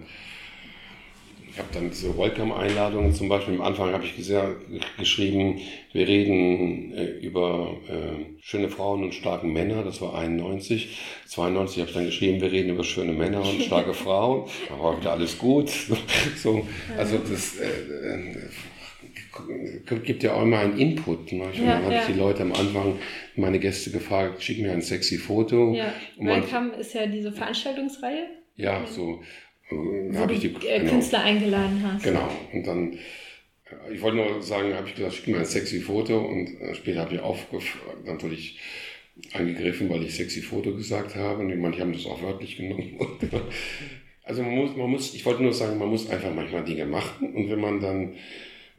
[1.51, 3.55] ich habe dann diese Welcome-Einladungen zum Beispiel.
[3.55, 5.59] Am Anfang habe ich geschrieben,
[5.93, 9.83] wir reden äh, über äh, schöne Frauen und starke Männer.
[9.83, 10.97] Das war 91.
[11.25, 14.47] 92 habe ich dann geschrieben, wir reden über schöne Männer und starke Frauen.
[14.69, 15.69] Da war wieder alles gut.
[16.37, 16.65] so,
[16.97, 18.35] also das äh, äh
[20.03, 21.31] gibt ja auch immer einen Input.
[21.31, 21.45] Ne?
[21.53, 22.01] Ja, dann habe ja.
[22.01, 22.99] ich die Leute am Anfang,
[23.35, 25.73] meine Gäste gefragt, schick mir ein sexy Foto.
[25.73, 25.93] Ja.
[26.17, 28.27] Welcome ist ja diese Veranstaltungsreihe.
[28.55, 29.21] Ja, so.
[29.71, 32.03] Äh, habe ich die äh, genau, Künstler eingeladen hast.
[32.03, 32.29] Genau.
[32.53, 36.19] Und dann, äh, ich wollte nur sagen, habe ich gesagt, schick mir ein sexy Foto
[36.19, 38.59] und später habe ich aufgefragt, natürlich
[39.33, 41.41] angegriffen, weil ich sexy Foto gesagt habe.
[41.41, 42.97] Und manche haben das auch wörtlich genommen.
[44.23, 47.33] also man muss, man muss, ich wollte nur sagen, man muss einfach manchmal Dinge machen
[47.33, 48.15] und wenn man dann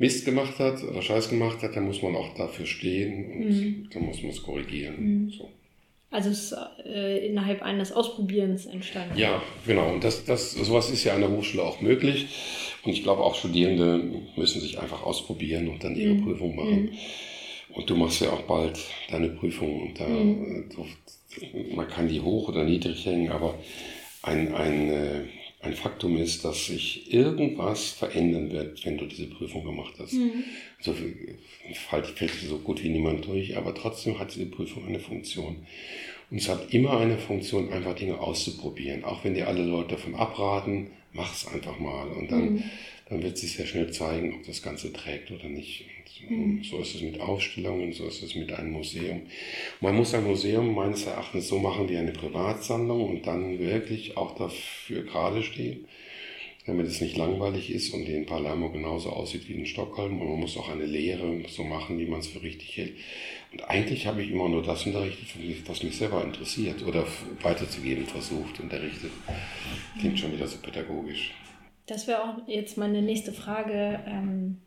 [0.01, 3.90] Mist gemacht hat oder Scheiß gemacht hat, dann muss man auch dafür stehen und mhm.
[3.92, 4.96] dann muss man es korrigieren.
[4.98, 5.30] Mhm.
[5.30, 5.51] So.
[6.11, 9.18] Also es ist äh, innerhalb eines Ausprobierens entstanden.
[9.18, 9.92] Ja, genau.
[9.92, 12.28] Und das, das, sowas ist ja an der Hochschule auch möglich.
[12.82, 14.03] Und ich glaube auch Studierende
[14.36, 16.24] müssen sich einfach ausprobieren und dann ihre mhm.
[16.24, 16.82] Prüfung machen.
[16.84, 17.74] Mhm.
[17.74, 18.80] Und du machst ja auch bald
[19.11, 19.82] deine Prüfung.
[19.82, 20.70] Und da, mhm.
[20.74, 20.86] du,
[21.76, 23.55] man kann die hoch oder niedrig hängen, aber
[24.22, 25.20] ein, ein äh,
[25.62, 30.14] ein Faktum ist, dass sich irgendwas verändern wird, wenn du diese Prüfung gemacht hast.
[30.14, 30.44] Mhm.
[30.78, 30.94] Also
[31.74, 35.66] fällt, fällt so gut wie niemand durch, aber trotzdem hat diese Prüfung eine Funktion.
[36.30, 39.04] Und es hat immer eine Funktion, einfach Dinge auszuprobieren.
[39.04, 42.08] Auch wenn dir alle Leute davon abraten, mach es einfach mal.
[42.08, 42.62] Und dann, mhm.
[43.11, 45.84] dann wird sich sehr schnell zeigen, ob das Ganze trägt oder nicht.
[46.62, 49.22] So ist es mit Ausstellungen, so ist es mit einem Museum.
[49.80, 54.36] Man muss ein Museum meines Erachtens so machen wie eine Privatsammlung und dann wirklich auch
[54.36, 55.86] dafür gerade stehen,
[56.66, 60.20] damit es nicht langweilig ist und in Palermo genauso aussieht wie in Stockholm.
[60.20, 62.94] Und man muss auch eine Lehre so machen, wie man es für richtig hält.
[63.52, 65.28] Und eigentlich habe ich immer nur das unterrichtet,
[65.66, 67.06] was mich selber interessiert oder
[67.42, 69.11] weiterzugeben versucht, unterrichtet.
[69.98, 71.32] Klingt schon wieder so pädagogisch.
[71.86, 74.00] Das wäre auch jetzt meine nächste Frage.
[74.06, 74.58] Ähm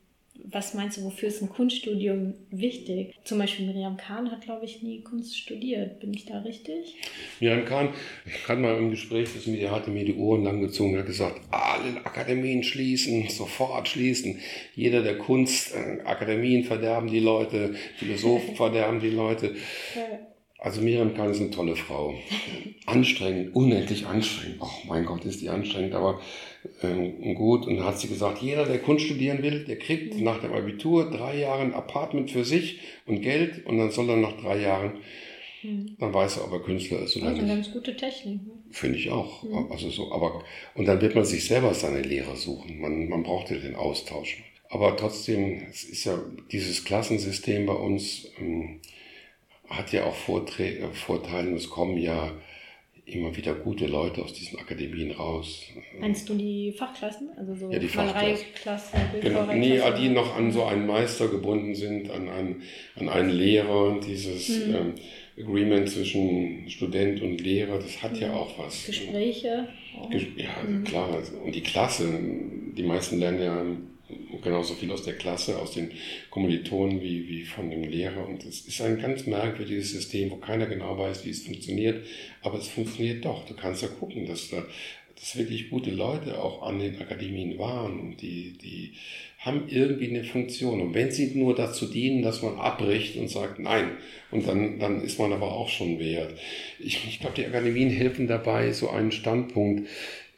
[0.42, 3.14] was meinst du, wofür ist ein Kunststudium wichtig?
[3.24, 6.00] Zum Beispiel Miriam Kahn hat, glaube ich, nie Kunst studiert.
[6.00, 6.96] Bin ich da richtig?
[7.40, 7.90] Miriam Kahn,
[8.26, 11.06] ich hatte mal im Gespräch, das mit ihr hatte mir die Ohren lang gezogen, hat
[11.06, 14.40] gesagt, alle Akademien schließen, sofort schließen.
[14.74, 19.54] Jeder der Kunst, äh, Akademien verderben die Leute, Philosophen verderben die Leute.
[20.58, 22.14] Also Miriam Kahn ist eine tolle Frau.
[22.86, 24.58] Anstrengend, unendlich anstrengend.
[24.60, 26.20] Oh mein Gott, ist die anstrengend, aber
[26.82, 27.66] ähm, gut.
[27.66, 30.24] Und dann hat sie gesagt, jeder, der Kunst studieren will, der kriegt mhm.
[30.24, 34.16] nach dem Abitur drei Jahre ein Apartment für sich und Geld und dann soll er
[34.16, 34.92] nach drei Jahren,
[35.62, 35.96] mhm.
[35.98, 37.42] dann weiß er, ob er Künstler ist oder also nicht.
[37.42, 38.46] Das ist eine ganz gute Technik.
[38.46, 38.52] Ne?
[38.70, 39.42] Finde ich auch.
[39.42, 39.70] Mhm.
[39.70, 40.42] Also so, aber,
[40.74, 42.80] und dann wird man sich selber seine Lehrer suchen.
[42.80, 44.42] Man, man braucht ja den Austausch.
[44.70, 46.18] Aber trotzdem, es ist ja
[46.50, 48.80] dieses Klassensystem bei uns, ähm,
[49.68, 51.54] hat ja auch Vorträge, Vorteile.
[51.54, 52.32] Es kommen ja
[53.06, 55.62] immer wieder gute Leute aus diesen Akademien raus.
[55.98, 57.30] Meinst du die Fachklassen?
[57.36, 62.10] Also so ja, die Malereiklassen, genau, nee, die noch an so einen Meister gebunden sind,
[62.10, 62.62] an einen,
[62.96, 64.00] an einen Lehrer.
[64.00, 64.74] Dieses hm.
[64.74, 64.94] ähm,
[65.38, 68.20] Agreement zwischen Student und Lehrer, das hat hm.
[68.22, 68.86] ja auch was.
[68.86, 69.68] Gespräche.
[70.36, 70.84] Ja, hm.
[70.84, 71.22] klar.
[71.44, 72.08] Und die Klasse,
[72.76, 73.64] die meisten lernen ja
[74.42, 75.90] genauso viel aus der Klasse, aus den
[76.30, 78.26] Kommilitonen wie, wie von dem Lehrer.
[78.28, 82.06] Und es ist ein ganz merkwürdiges System, wo keiner genau weiß, wie es funktioniert.
[82.42, 83.46] Aber es funktioniert doch.
[83.46, 84.64] Du kannst ja gucken, dass da
[85.16, 88.92] dass wirklich gute Leute auch an den Akademien waren und die, die
[89.38, 90.80] haben irgendwie eine Funktion.
[90.80, 93.92] Und wenn sie nur dazu dienen, dass man abbricht und sagt nein,
[94.30, 96.38] und dann, dann ist man aber auch schon wert.
[96.78, 99.88] Ich, ich glaube, die Akademien helfen dabei, so einen Standpunkt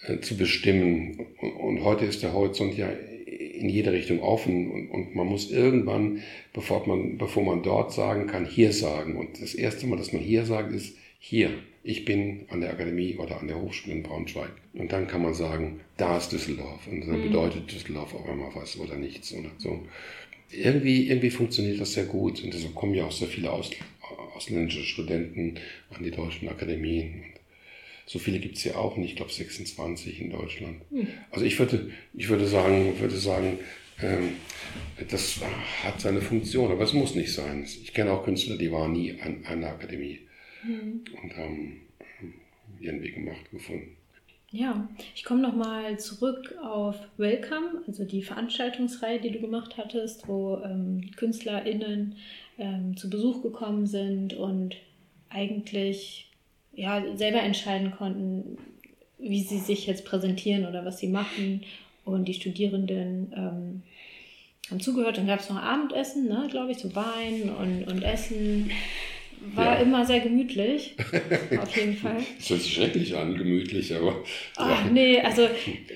[0.06, 1.26] äh, zu bestimmen.
[1.40, 2.88] Und, und heute ist der Horizont ja
[3.56, 8.26] in jede Richtung offen und, und man muss irgendwann, bevor man, bevor man dort sagen
[8.26, 9.16] kann, hier sagen.
[9.16, 11.50] Und das erste Mal, dass man hier sagt, ist hier.
[11.82, 14.50] Ich bin an der Akademie oder an der Hochschule in Braunschweig.
[14.74, 16.86] Und dann kann man sagen, da ist Düsseldorf.
[16.88, 17.24] Und dann mhm.
[17.24, 19.80] bedeutet Düsseldorf auf einmal was oder nichts oder so.
[20.50, 22.42] Irgendwie, irgendwie funktioniert das sehr gut.
[22.42, 23.70] Und deshalb kommen ja auch sehr viele Aus,
[24.34, 25.54] ausländische Studenten
[25.90, 27.24] an die deutschen Akademien.
[28.06, 30.82] So viele gibt es ja auch nicht, ich glaube 26 in Deutschland.
[30.90, 31.08] Hm.
[31.30, 33.58] Also ich würde, ich würde sagen, würde sagen
[34.02, 34.36] ähm,
[35.10, 35.40] das
[35.82, 37.64] hat seine Funktion, aber es muss nicht sein.
[37.64, 40.20] Ich kenne auch Künstler, die waren nie an, an der Akademie
[40.62, 41.04] hm.
[41.22, 41.80] und haben
[42.80, 43.96] ihren Weg gemacht, gefunden.
[44.52, 50.58] Ja, ich komme nochmal zurück auf Welcome, also die Veranstaltungsreihe, die du gemacht hattest, wo
[50.64, 52.16] ähm, KünstlerInnen
[52.58, 54.76] ähm, zu Besuch gekommen sind und
[55.28, 56.30] eigentlich
[56.76, 58.58] ja, selber entscheiden konnten,
[59.18, 61.64] wie sie sich jetzt präsentieren oder was sie machen.
[62.04, 63.82] Und die Studierenden ähm,
[64.70, 65.18] haben zugehört.
[65.18, 68.70] Dann gab es noch Abendessen, ne, glaube ich, so Wein und, und Essen.
[69.54, 69.80] War ja.
[69.80, 70.96] immer sehr gemütlich,
[71.60, 72.16] auf jeden Fall.
[72.38, 74.24] Das hört sich schrecklich an, gemütlich, aber.
[74.56, 74.90] Ach ja.
[74.90, 75.46] nee, also,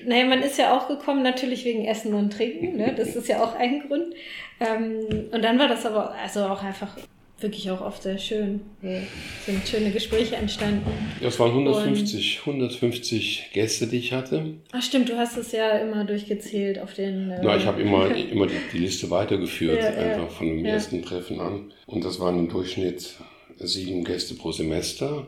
[0.05, 2.93] naja, man ist ja auch gekommen, natürlich wegen Essen und Trinken, ne?
[2.95, 4.13] das ist ja auch ein Grund.
[4.59, 6.95] Ähm, und dann war das aber also auch einfach
[7.43, 8.61] wirklich auch oft sehr schön.
[8.81, 10.89] Es sind schöne Gespräche entstanden.
[11.19, 14.55] Ja, es waren 150, und, 150 Gäste, die ich hatte.
[14.71, 17.31] Ach stimmt, du hast es ja immer durchgezählt auf den...
[17.31, 20.65] Äh, Na, ich habe immer, immer die, die, Liste weitergeführt, ja, einfach ja, von dem
[20.65, 20.73] ja.
[20.73, 21.73] ersten Treffen an.
[21.85, 23.15] Und das waren im Durchschnitt
[23.57, 25.27] sieben Gäste pro Semester.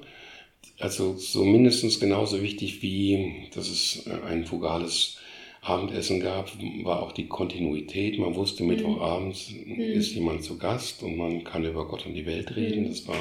[0.79, 5.17] Also so mindestens genauso wichtig wie, dass es ein fugales
[5.63, 6.51] Abendessen gab,
[6.83, 8.19] war auch die Kontinuität.
[8.19, 8.69] Man wusste, mhm.
[8.69, 9.79] Mittwochabends mhm.
[9.79, 12.83] ist jemand zu Gast und man kann über Gott und die Welt reden.
[12.83, 12.89] Mhm.
[12.89, 13.15] Das war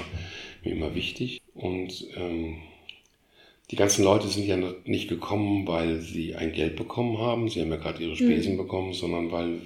[0.64, 1.40] mir immer wichtig.
[1.54, 2.56] Und ähm,
[3.70, 7.48] die ganzen Leute sind ja nicht gekommen, weil sie ein Geld bekommen haben.
[7.48, 8.58] Sie haben ja gerade ihre Spesen mhm.
[8.58, 9.60] bekommen, sondern weil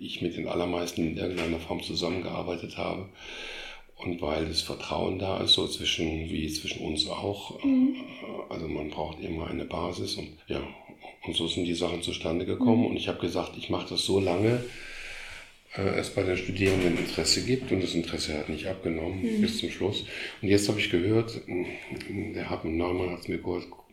[0.00, 3.08] ich mit den allermeisten in irgendeiner Form zusammengearbeitet habe.
[3.96, 7.62] Und weil das Vertrauen da ist, so zwischen, wie zwischen uns auch.
[7.62, 7.96] Mhm.
[8.48, 10.62] Also man braucht immer eine Basis und ja,
[11.26, 12.82] und so sind die Sachen zustande gekommen.
[12.82, 12.86] Mhm.
[12.86, 14.64] Und ich habe gesagt, ich mache das so lange,
[15.76, 17.70] äh, es bei den Studierenden Interesse gibt.
[17.72, 19.40] Und das Interesse hat nicht abgenommen mhm.
[19.42, 20.04] bis zum Schluss.
[20.40, 21.40] Und jetzt habe ich gehört,
[22.08, 23.38] der Hartmut Neumann hat es mir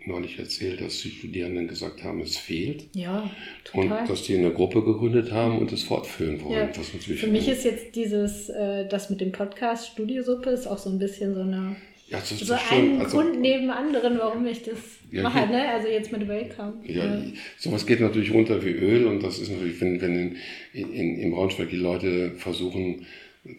[0.06, 2.86] neulich erzählt, dass die Studierenden gesagt haben, es fehlt.
[2.94, 3.30] Ja,
[3.66, 4.02] total.
[4.02, 6.70] Und dass die eine Gruppe gegründet haben und es fortführen wollen.
[6.74, 6.84] Ja.
[7.16, 10.98] Für mich ist jetzt dieses, äh, das mit dem Podcast Studiosuppe ist auch so ein
[10.98, 11.76] bisschen so eine
[12.08, 14.78] ja, das so einen also, Grund neben anderen, warum ich das
[15.12, 15.70] ja, mache, hier, ne?
[15.70, 16.82] also jetzt mit Welcome.
[16.86, 17.22] Ja, ja,
[17.58, 20.38] sowas geht natürlich runter wie Öl und das ist natürlich, wenn, wenn
[20.74, 23.06] in, in, im Braunschweig die Leute versuchen,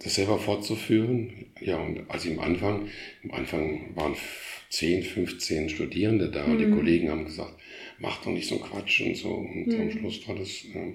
[0.02, 1.30] das selber fortzuführen.
[1.60, 2.88] Ja, und als ich am Anfang,
[3.24, 4.14] am Anfang waren
[4.70, 6.52] 10, 15 Studierende da mhm.
[6.52, 6.76] und die mhm.
[6.76, 7.54] Kollegen haben gesagt,
[7.98, 9.30] mach doch nicht so einen Quatsch und so.
[9.30, 9.80] Und mhm.
[9.80, 10.92] am Schluss war das, äh,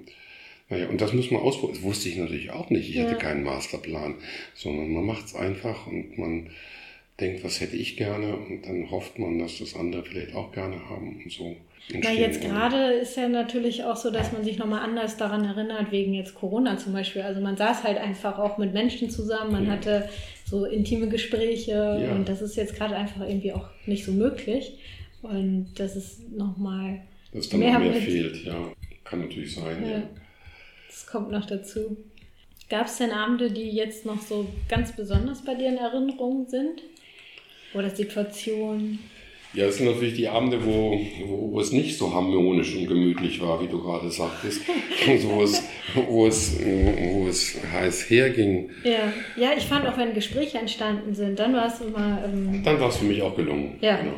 [0.69, 1.79] naja, und das muss man ausprobieren.
[1.79, 2.89] Das wusste ich natürlich auch nicht.
[2.89, 3.05] Ich ja.
[3.05, 4.15] hatte keinen Masterplan,
[4.53, 6.49] sondern man macht es einfach und man
[7.23, 10.77] denkt, was hätte ich gerne und dann hofft man, dass das andere vielleicht auch gerne
[10.89, 11.55] haben und so.
[11.91, 15.91] Na, jetzt gerade ist ja natürlich auch so, dass man sich nochmal anders daran erinnert,
[15.91, 17.21] wegen jetzt Corona zum Beispiel.
[17.23, 19.71] Also man saß halt einfach auch mit Menschen zusammen, man ja.
[19.73, 20.09] hatte
[20.45, 22.15] so intime Gespräche ja.
[22.15, 24.79] und das ist jetzt gerade einfach irgendwie auch nicht so möglich.
[25.21, 27.01] Und das ist nochmal.
[27.33, 28.71] Dass dann mehr, noch mehr fehlt, ja.
[29.03, 29.89] Kann natürlich sein, ja.
[29.89, 30.03] ja.
[30.87, 31.97] Das kommt noch dazu.
[32.69, 36.81] Gab es denn Abende, die jetzt noch so ganz besonders bei dir in Erinnerung sind?
[37.73, 38.99] Oder Situationen?
[39.53, 43.61] Ja, es sind natürlich die Abende, wo, wo, es nicht so harmonisch und gemütlich war,
[43.61, 44.61] wie du gerade sagtest.
[45.07, 45.63] Also wo, es,
[45.93, 48.69] wo, es, wo es heiß herging.
[48.83, 49.11] Ja.
[49.35, 52.23] ja, ich fand auch, wenn Gespräche entstanden sind, dann war es immer.
[52.23, 53.77] Ähm, dann war es für mich auch gelungen.
[53.81, 53.97] Ja.
[53.97, 54.13] Genau.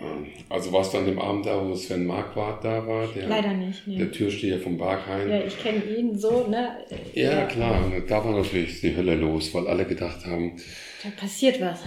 [0.00, 3.06] Ähm, also war es dann dem Abend da, wo Sven Marquardt da war?
[3.14, 3.86] Der, Leider nicht.
[3.86, 3.98] Nee.
[3.98, 5.30] Der Türsteher vom Berghain.
[5.30, 6.78] Ja, ich kenne ihn so, ne?
[7.14, 7.92] Ja, ja, klar.
[8.08, 10.56] Da war natürlich die Hölle los, weil alle gedacht haben.
[11.04, 11.80] Da passiert was.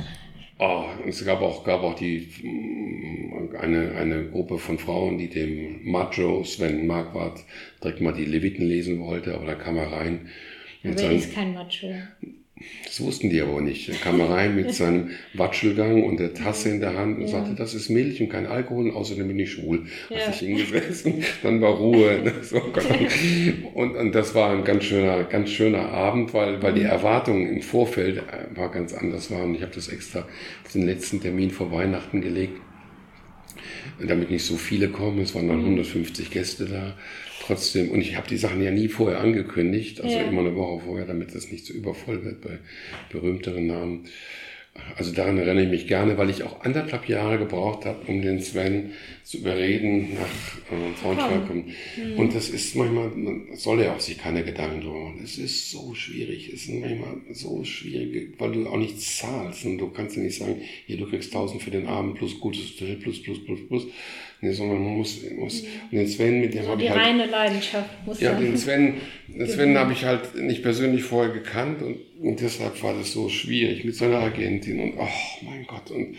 [0.66, 5.84] Oh, es gab auch, gab auch die, mm, eine, eine Gruppe von Frauen, die dem
[5.84, 7.43] Macho Sven Marquardt
[7.84, 10.30] direkt mal die Leviten lesen wollte, aber da kam er rein.
[10.86, 11.88] Aber er ist kein Macho.
[12.86, 13.89] Das wussten die aber nicht.
[13.89, 17.30] Er kam rein mit seinem Watschelgang und der Tasse in der Hand und ja.
[17.30, 19.88] sagte, das ist Milch und kein Alkohol, außerdem bin ich schwul.
[20.09, 20.28] Ja.
[20.28, 22.34] Hat sich hingesessen, dann war Ruhe.
[22.43, 22.61] So,
[23.74, 26.88] und, und das war ein ganz schöner, ganz schöner Abend, weil, weil die mhm.
[26.88, 29.55] Erwartungen im Vorfeld äh, war ganz anders waren.
[29.55, 30.28] Ich habe das extra
[30.64, 32.59] auf den letzten Termin vor Weihnachten gelegt
[33.99, 35.20] damit nicht so viele kommen.
[35.20, 36.34] Es waren dann 150 mhm.
[36.34, 36.95] Gäste da
[37.45, 40.23] trotzdem, und ich habe die Sachen ja nie vorher angekündigt, also ja.
[40.23, 42.59] immer eine Woche vorher, damit das nicht so übervoll wird bei
[43.11, 44.05] berühmteren Namen.
[44.95, 48.41] Also daran erinnere ich mich gerne, weil ich auch anderthalb Jahre gebraucht habe, um den
[48.41, 51.75] Sven zu überreden, nach äh, Braunschweig kommen.
[51.95, 52.19] Mhm.
[52.19, 55.21] Und das ist manchmal, man soll ja auch sich keine Gedanken drüber machen.
[55.23, 59.63] Es ist so schwierig, es ist manchmal so schwierig, weil du auch nichts zahlst.
[59.65, 62.71] Und du kannst ja nicht sagen, hier, du kriegst 1000 für den Abend plus gutes
[62.71, 63.85] Hotel plus, plus, plus, plus.
[64.43, 65.67] Nee, sondern man muss, muss mhm.
[65.89, 66.99] und den Sven, mit dem so habe ich halt...
[66.99, 68.95] Die reine Leidenschaft muss Ja, den Sven,
[69.27, 73.29] den Sven habe ich halt nicht persönlich vorher gekannt und, und deshalb war das so
[73.29, 76.17] schwierig mit seiner Agentin und, oh mein Gott, und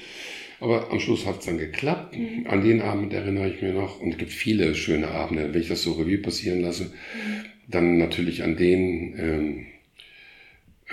[0.59, 2.17] aber am Schluss hat es dann geklappt.
[2.17, 2.47] Mhm.
[2.49, 4.01] An den Abend erinnere ich mir noch.
[4.01, 6.85] Und es gibt viele schöne Abende, wenn ich das so Revue passieren lasse.
[6.85, 7.45] Mhm.
[7.69, 9.67] Dann natürlich an den ähm,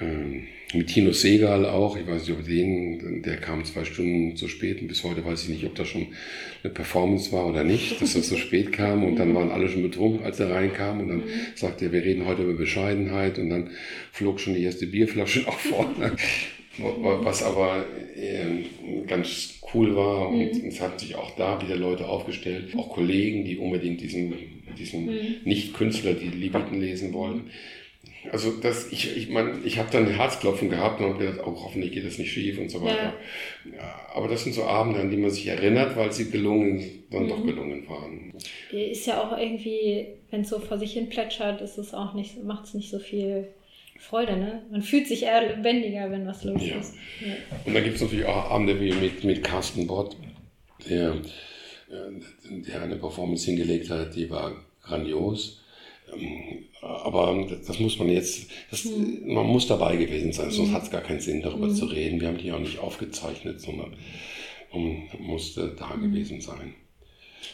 [0.01, 1.97] ähm, mit Tino Segal auch.
[1.97, 4.81] Ich weiß nicht, ob den, der kam zwei Stunden zu spät.
[4.81, 6.07] Und bis heute weiß ich nicht, ob das schon
[6.63, 9.03] eine Performance war oder nicht, dass er so spät kam.
[9.03, 9.35] Und dann mhm.
[9.35, 10.99] waren alle schon betrunken, als er reinkam.
[10.99, 11.29] Und dann mhm.
[11.55, 13.39] sagte er, wir reden heute über Bescheidenheit.
[13.39, 13.71] Und dann
[14.11, 16.15] flog schon die erste Bierflasche nach vorne.
[16.77, 18.63] Was aber äh,
[19.05, 20.67] ganz cool war und mhm.
[20.69, 24.33] es hat sich auch da wieder Leute aufgestellt, auch Kollegen, die unbedingt diesen,
[24.77, 25.35] diesen mhm.
[25.43, 27.51] Nicht-Künstler, die Leviten lesen wollten.
[28.29, 31.91] Also das, ich, ich meine, ich habe dann Herzklopfen gehabt und habe gedacht, oh, hoffentlich
[31.91, 33.13] geht das nicht schief und so weiter.
[33.65, 33.77] Ja.
[33.77, 33.99] ja.
[34.13, 37.29] aber das sind so Abende, an die man sich erinnert, weil sie gelungen, dann mhm.
[37.29, 38.33] doch gelungen waren.
[38.71, 42.43] Ist ja auch irgendwie, wenn es so vor sich hin plätschert, ist es auch nicht,
[42.43, 43.47] macht es nicht so viel
[44.01, 44.63] Freude, ne?
[44.71, 46.77] Man fühlt sich eher lebendiger, wenn was los ja.
[46.77, 46.95] ist.
[47.65, 50.15] Und dann gibt es natürlich auch Abende wie mit, mit Carsten Bott,
[50.89, 55.60] der, äh, der eine Performance hingelegt hat, die war grandios.
[56.81, 59.33] Aber das muss man jetzt, das, mhm.
[59.33, 60.73] man muss dabei gewesen sein, sonst mhm.
[60.73, 61.75] hat es gar keinen Sinn, darüber mhm.
[61.75, 62.19] zu reden.
[62.19, 63.95] Wir haben die auch nicht aufgezeichnet, sondern
[64.73, 66.01] man musste da hm.
[66.01, 66.73] gewesen sein.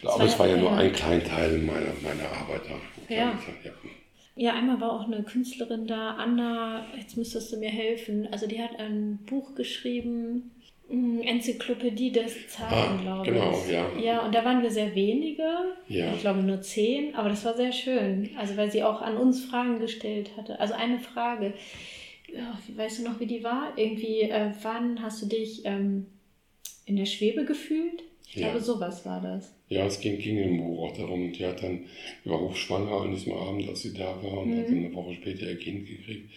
[0.03, 3.13] Aber es war ja nur ein Kleinteil meiner, meiner Arbeit da.
[3.13, 3.39] Ja.
[3.63, 3.71] ja.
[4.39, 8.27] Ja, einmal war auch eine Künstlerin da, Anna, jetzt müsstest du mir helfen.
[8.31, 10.51] Also die hat ein Buch geschrieben,
[10.89, 13.67] Enzyklopädie des Zahlen, ah, glaube genau, ich.
[13.67, 13.99] Genau, ja.
[13.99, 15.43] Ja, und da waren wir sehr wenige.
[15.89, 16.13] Ja.
[16.13, 18.29] Ich glaube nur zehn, aber das war sehr schön.
[18.37, 20.59] Also weil sie auch an uns Fragen gestellt hatte.
[20.59, 21.53] Also eine Frage.
[22.75, 23.73] Weißt du noch, wie die war?
[23.77, 26.07] Irgendwie, äh, wann hast du dich ähm,
[26.85, 28.03] in der Schwebe gefühlt?
[28.29, 28.49] Ich ja.
[28.49, 29.53] glaube, sowas war das.
[29.69, 31.31] Ja, es ging, ging im Buch auch darum.
[31.31, 31.85] Die hat dann,
[32.23, 34.59] die war hochschwanger an diesem Abend, als sie da war und mhm.
[34.59, 36.29] hat dann eine Woche später ihr Kind gekriegt,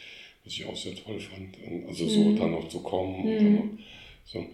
[0.44, 1.56] was ich auch sehr toll fand.
[1.89, 2.36] Also so mhm.
[2.36, 3.64] dann noch zu kommen und dann noch,
[4.24, 4.47] so.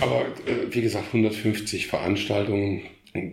[0.00, 2.82] Aber äh, wie gesagt, 150 Veranstaltungen,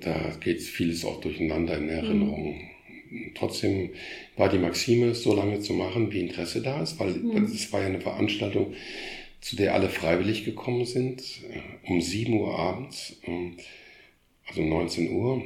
[0.01, 2.69] da geht vieles auch durcheinander in Erinnerungen.
[3.09, 3.31] Mhm.
[3.35, 3.91] Trotzdem
[4.37, 7.71] war die Maxime, so lange zu machen, wie Interesse da ist, weil es mhm.
[7.71, 8.73] war ja eine Veranstaltung,
[9.39, 11.21] zu der alle freiwillig gekommen sind,
[11.51, 13.57] äh, um 7 Uhr abends, ähm,
[14.47, 15.43] also 19 Uhr,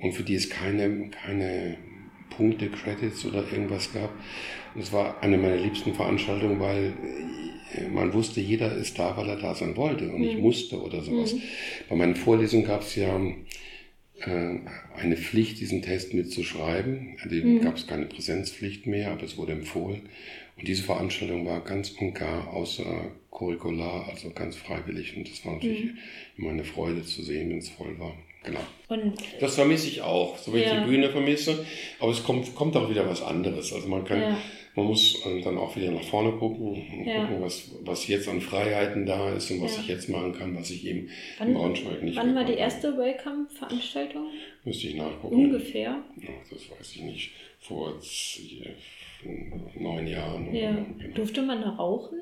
[0.00, 1.78] und für die es keine, keine
[2.30, 4.10] Punkte, Credits oder irgendwas gab.
[4.74, 6.92] Und es war eine meiner liebsten Veranstaltungen, weil
[7.92, 10.42] man wusste, jeder ist da, weil er da sein wollte und nicht mhm.
[10.42, 11.34] musste oder sowas.
[11.34, 11.42] Mhm.
[11.88, 13.20] Bei meinen Vorlesungen gab es ja
[14.20, 14.58] äh,
[14.96, 17.16] eine Pflicht, diesen Test mitzuschreiben.
[17.24, 17.60] Den mhm.
[17.60, 20.02] gab es keine Präsenzpflicht mehr, aber es wurde empfohlen.
[20.56, 25.16] Und diese Veranstaltung war ganz und gar außer curricular, also ganz freiwillig.
[25.16, 25.98] Und das war natürlich mhm.
[26.36, 28.14] immer eine Freude zu sehen, wenn es voll war.
[28.42, 28.60] Genau.
[28.88, 30.74] Und das vermisse ich auch, so wie ja.
[30.74, 31.64] ich die Bühne vermisse.
[31.98, 33.72] Aber es kommt, kommt auch wieder was anderes.
[33.72, 34.38] Also man kann, ja.
[34.76, 37.24] Man muss ähm, dann auch wieder nach vorne gucken und ja.
[37.24, 40.70] gucken, was, was jetzt an Freiheiten da ist und was ich jetzt machen kann, was
[40.70, 44.26] ich eben wann, in Braunschweig nicht Wann war die erste Welcome-Veranstaltung?
[44.64, 45.34] Müsste ich nachgucken.
[45.34, 46.02] Ungefähr?
[46.16, 47.30] Ja, das weiß ich nicht.
[47.58, 47.94] Vor
[49.78, 50.54] neun Jahren.
[50.54, 50.70] Ja.
[50.70, 51.14] Genau.
[51.14, 52.18] Durfte man da rauchen?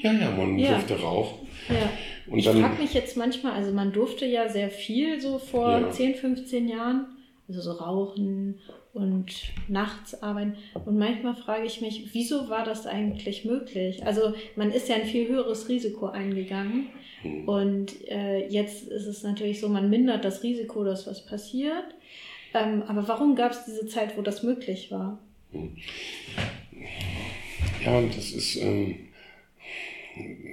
[0.00, 0.72] Ja, ja, man ja.
[0.72, 1.46] durfte rauchen.
[1.68, 1.90] Ja.
[2.30, 5.90] Und ich frage mich jetzt manchmal, also man durfte ja sehr viel so vor ja.
[5.90, 7.06] 10, 15 Jahren,
[7.48, 8.58] also so rauchen
[8.94, 9.32] und
[9.68, 10.56] nachts arbeiten.
[10.84, 14.04] Und manchmal frage ich mich, wieso war das eigentlich möglich?
[14.04, 16.88] Also man ist ja ein viel höheres Risiko eingegangen.
[17.22, 17.48] Hm.
[17.48, 21.94] Und äh, jetzt ist es natürlich so, man mindert das Risiko, dass was passiert.
[22.54, 25.18] Ähm, aber warum gab es diese Zeit, wo das möglich war?
[25.52, 25.76] Hm.
[27.84, 28.96] Ja, das ist, ähm,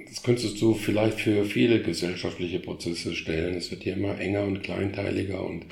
[0.08, 3.54] das könntest du vielleicht für viele gesellschaftliche Prozesse stellen.
[3.54, 5.66] Es wird hier immer enger und kleinteiliger und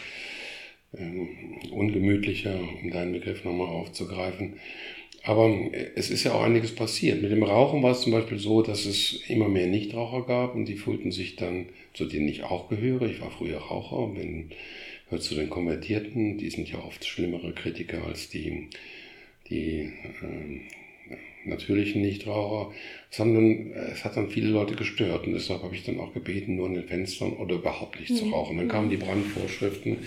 [1.70, 4.54] ungemütlicher, um deinen Begriff nochmal aufzugreifen.
[5.22, 5.54] Aber
[5.94, 7.20] es ist ja auch einiges passiert.
[7.20, 10.66] Mit dem Rauchen war es zum Beispiel so, dass es immer mehr Nichtraucher gab und
[10.66, 14.50] die fühlten sich dann, zu denen ich auch gehöre, ich war früher Raucher, bin,
[15.10, 18.68] hör zu den Konvertierten, die sind ja oft schlimmere Kritiker als die
[19.50, 20.60] die äh,
[21.48, 22.72] natürlichen Nichtraucher.
[23.10, 26.12] Es, haben dann, es hat dann viele Leute gestört und deshalb habe ich dann auch
[26.12, 28.16] gebeten, nur in den Fenstern oder überhaupt nicht mhm.
[28.16, 28.58] zu rauchen.
[28.58, 29.98] Dann kamen die Brandvorschriften.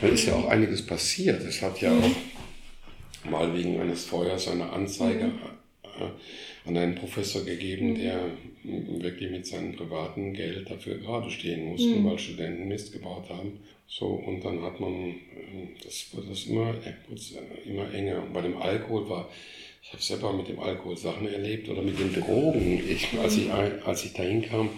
[0.00, 1.42] Dann ist ja auch einiges passiert.
[1.42, 2.04] Es hat ja mhm.
[2.04, 5.60] auch mal wegen eines Feuers eine Anzeige mhm.
[5.98, 7.94] Äh, an einen Professor gegeben, mhm.
[7.96, 8.20] der
[8.62, 12.04] wirklich mit seinem privaten Geld dafür gerade stehen musste, mhm.
[12.04, 13.60] weil Studenten Mist gebaut haben.
[13.88, 15.14] So, und dann hat man, äh,
[15.82, 18.22] das wird das immer, äh, immer enger.
[18.22, 19.28] Und bei dem Alkohol war,
[19.82, 22.82] ich habe selber mit dem Alkohol Sachen erlebt oder mit den Drogen.
[22.88, 24.70] Ich, als, ich, als ich dahin kam,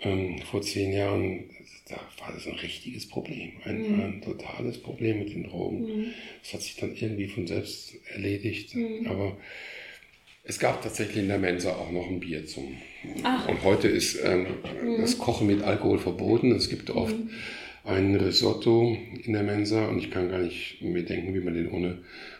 [0.00, 1.50] ähm, vor zehn Jahren,
[1.88, 4.00] da war das ein richtiges Problem, ein, mhm.
[4.00, 5.80] ein totales Problem mit den Drogen.
[5.80, 6.06] Mhm.
[6.42, 8.74] Das hat sich dann irgendwie von selbst erledigt.
[8.74, 9.06] Mhm.
[9.06, 9.36] Aber
[10.44, 12.76] es gab tatsächlich in der Mensa auch noch ein Bier zum.
[13.24, 13.48] Ach.
[13.48, 14.46] Und heute ist ähm,
[14.82, 15.00] mhm.
[15.00, 16.52] das Kochen mit Alkohol verboten.
[16.52, 17.30] Es gibt oft mhm
[17.84, 21.70] ein Risotto in der Mensa und ich kann gar nicht mehr denken, wie man den
[21.70, 21.98] ohne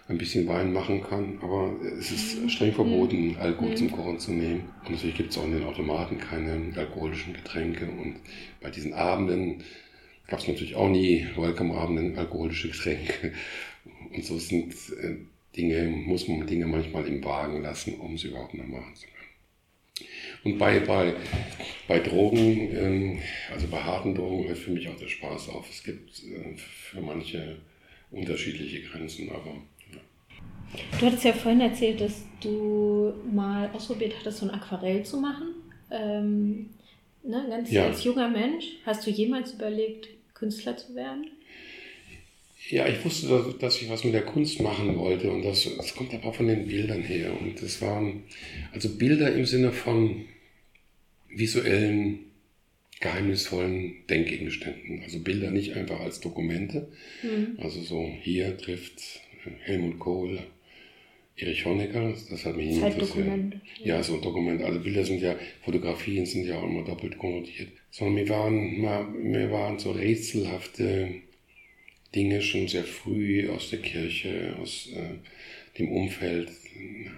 [0.09, 1.39] ein bisschen Wein machen kann.
[1.41, 2.49] Aber es ist mhm.
[2.49, 3.37] streng verboten, mhm.
[3.39, 3.77] Alkohol mhm.
[3.77, 4.69] zum Kochen zu nehmen.
[4.85, 7.87] Und natürlich gibt es auch in den Automaten keine alkoholischen Getränke.
[7.87, 8.17] Und
[8.61, 9.63] bei diesen Abenden
[10.27, 13.33] gab es natürlich auch nie Welcome-Abenden alkoholische Getränke.
[14.13, 15.17] Und so sind äh,
[15.57, 19.15] Dinge, muss man Dinge manchmal im Wagen lassen, um sie überhaupt noch machen zu können.
[20.45, 21.15] Und bei, bei,
[21.89, 23.19] bei Drogen, ähm,
[23.53, 25.71] also bei harten Drogen, hört für mich auch der Spaß auf.
[25.71, 27.59] Es gibt äh, für manche
[28.11, 29.57] unterschiedliche Grenzen, aber.
[30.99, 35.55] Du hattest ja vorhin erzählt, dass du mal ausprobiert hattest, so ein Aquarell zu machen.
[35.91, 36.71] Ähm,
[37.23, 37.87] ne, ganz ja.
[37.87, 38.65] als junger Mensch.
[38.85, 41.31] Hast du jemals überlegt, Künstler zu werden?
[42.71, 46.15] Ja, ich wusste, dass ich was mit der Kunst machen wollte und das, das kommt
[46.15, 47.39] aber von den Bildern her.
[47.39, 48.25] Und das waren
[48.73, 50.25] also Bilder im Sinne von
[51.29, 52.21] visuellen,
[53.01, 55.03] geheimnisvollen Denkgegenständen.
[55.03, 56.89] Also Bilder nicht einfach als Dokumente.
[57.23, 57.59] Mhm.
[57.59, 59.21] Also so hier trifft
[59.61, 60.39] Helmut Kohl
[61.37, 63.61] Erich Honecker, das hat mich interessiert.
[63.83, 64.63] Ja, so ein Dokument.
[64.63, 67.71] Alle Bilder sind ja, Fotografien sind ja auch immer doppelt konnotiert.
[67.91, 68.81] Sondern mir waren,
[69.31, 71.09] mir waren so rätselhafte
[72.15, 76.51] Dinge schon sehr früh aus der Kirche, aus äh, dem Umfeld,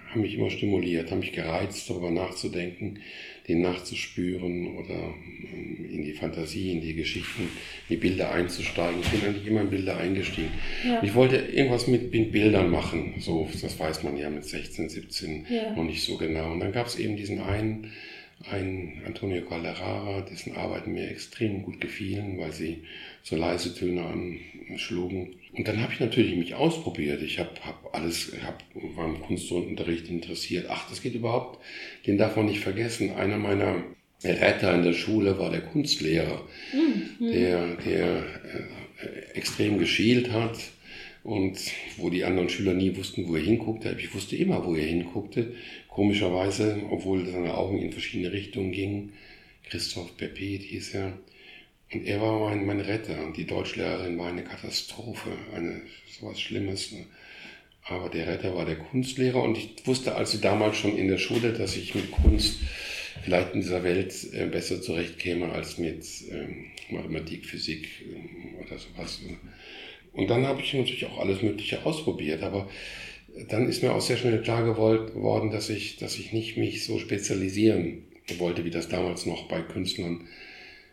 [0.09, 2.99] haben mich immer stimuliert, haben mich gereizt, darüber nachzudenken,
[3.47, 5.13] den nachzuspüren oder
[5.53, 9.01] ähm, in die Fantasie, in die Geschichten, in die Bilder einzusteigen.
[9.01, 10.51] Ich bin eigentlich immer in Bilder eingestiegen.
[10.85, 11.01] Ja.
[11.01, 15.45] Ich wollte irgendwas mit, mit, Bildern machen, so, das weiß man ja mit 16, 17
[15.49, 15.75] ja.
[15.75, 16.51] noch nicht so genau.
[16.51, 17.91] Und dann gab es eben diesen einen,
[18.51, 22.83] einen Antonio Calderara, dessen Arbeiten mir extrem gut gefielen, weil sie
[23.23, 24.05] so leise Töne
[24.69, 25.35] anschlugen.
[25.57, 27.21] Und dann habe ich natürlich mich ausprobiert.
[27.23, 28.63] Ich habe hab alles, hab,
[28.95, 30.67] war im Kunstunterricht interessiert.
[30.69, 31.59] Ach, das geht überhaupt,
[32.05, 33.15] den darf man nicht vergessen.
[33.15, 33.83] Einer meiner
[34.23, 37.31] Retter in der Schule war der Kunstlehrer, mhm.
[37.31, 40.59] der, der äh, extrem geschielt hat
[41.23, 41.59] und
[41.97, 43.95] wo die anderen Schüler nie wussten, wo er hinguckte.
[43.99, 45.53] Ich wusste immer, wo er hinguckte.
[45.89, 49.13] Komischerweise, obwohl seine Augen in verschiedene Richtungen gingen.
[49.67, 51.13] Christoph Pepet hieß er.
[51.93, 53.23] Und er war mein, mein Retter.
[53.25, 55.81] Und die Deutschlehrerin war eine Katastrophe, eine
[56.19, 56.91] sowas Schlimmes.
[56.91, 57.05] Ne?
[57.83, 61.53] Aber der Retter war der Kunstlehrer und ich wusste also damals schon in der Schule,
[61.53, 62.57] dass ich mit Kunst
[63.23, 69.21] vielleicht in dieser Welt äh, besser zurechtkäme als mit ähm, Mathematik, Physik ähm, oder sowas.
[70.13, 72.69] Und dann habe ich natürlich auch alles Mögliche ausprobiert, aber
[73.49, 76.99] dann ist mir auch sehr schnell klar geworden, dass ich, dass ich nicht mich so
[76.99, 78.03] spezialisieren
[78.39, 80.27] wollte, wie das damals noch bei Künstlern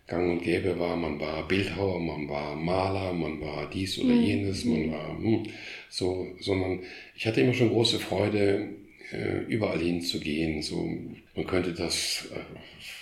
[0.07, 0.97] gang und gäbe war.
[0.97, 4.23] Man war Bildhauer, man war Maler, man war dies oder mhm.
[4.23, 4.93] jenes, man mhm.
[4.93, 5.43] war hm,
[5.89, 6.81] so, sondern
[7.17, 8.69] ich hatte immer schon große Freude,
[9.13, 10.63] äh, überall hinzugehen.
[10.63, 10.89] So,
[11.35, 12.41] man könnte das äh,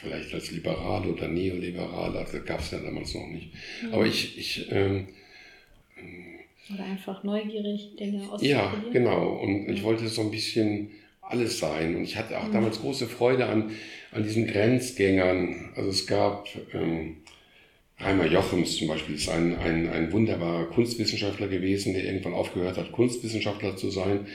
[0.01, 3.51] vielleicht als liberal oder neoliberal, also gab es ja damals noch nicht.
[3.83, 3.95] Mhm.
[3.95, 5.09] Aber ich, ich ähm,
[6.73, 8.61] oder einfach neugierig Dinge auszuprobieren.
[8.61, 9.33] Ja, genau.
[9.43, 11.97] Und ich wollte so ein bisschen alles sein.
[11.97, 13.73] Und ich hatte auch damals große Freude an,
[14.13, 15.71] an diesen Grenzgängern.
[15.75, 17.22] Also es gab ähm,
[18.05, 22.91] Reimer Jochems zum Beispiel ist ein, ein, ein wunderbarer Kunstwissenschaftler gewesen, der irgendwann aufgehört hat,
[22.91, 24.27] Kunstwissenschaftler zu sein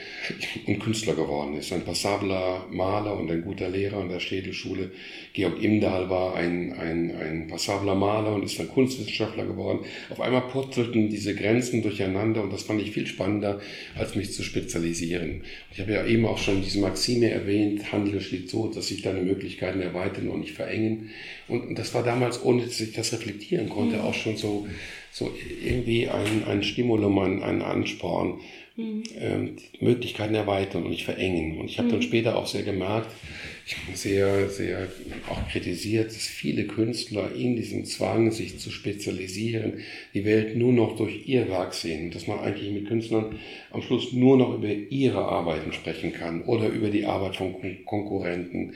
[0.66, 1.70] und Künstler geworden ist.
[1.72, 4.92] Ein passabler Maler und ein guter Lehrer an der Städelschule.
[5.34, 9.80] Georg Imdahl war ein, ein, ein passabler Maler und ist dann Kunstwissenschaftler geworden.
[10.08, 13.60] Auf einmal purzelten diese Grenzen durcheinander und das fand ich viel spannender,
[13.98, 15.42] als mich zu spezialisieren.
[15.72, 19.20] Ich habe ja eben auch schon diese Maxime erwähnt, Handel steht so, dass sich deine
[19.20, 21.10] Möglichkeiten erweitern und nicht verengen.
[21.48, 24.02] Und das war damals, ohne dass ich das reflektieren konnte, mhm.
[24.02, 24.68] auch schon so,
[25.10, 25.32] so
[25.64, 28.40] irgendwie ein, ein Stimulum, ein, ein Ansporn,
[28.76, 29.02] mhm.
[29.18, 31.58] ähm, Möglichkeiten erweitern und nicht verengen.
[31.58, 31.92] Und ich habe mhm.
[31.92, 33.10] dann später auch sehr gemerkt,
[33.66, 34.88] ich habe sehr, sehr
[35.28, 39.80] auch kritisiert, dass viele Künstler in diesem Zwang, sich zu spezialisieren,
[40.14, 42.10] die Welt nur noch durch ihr Werk sehen.
[42.10, 43.38] Dass man eigentlich mit Künstlern
[43.70, 48.72] am Schluss nur noch über ihre Arbeiten sprechen kann oder über die Arbeit von Konkurrenten.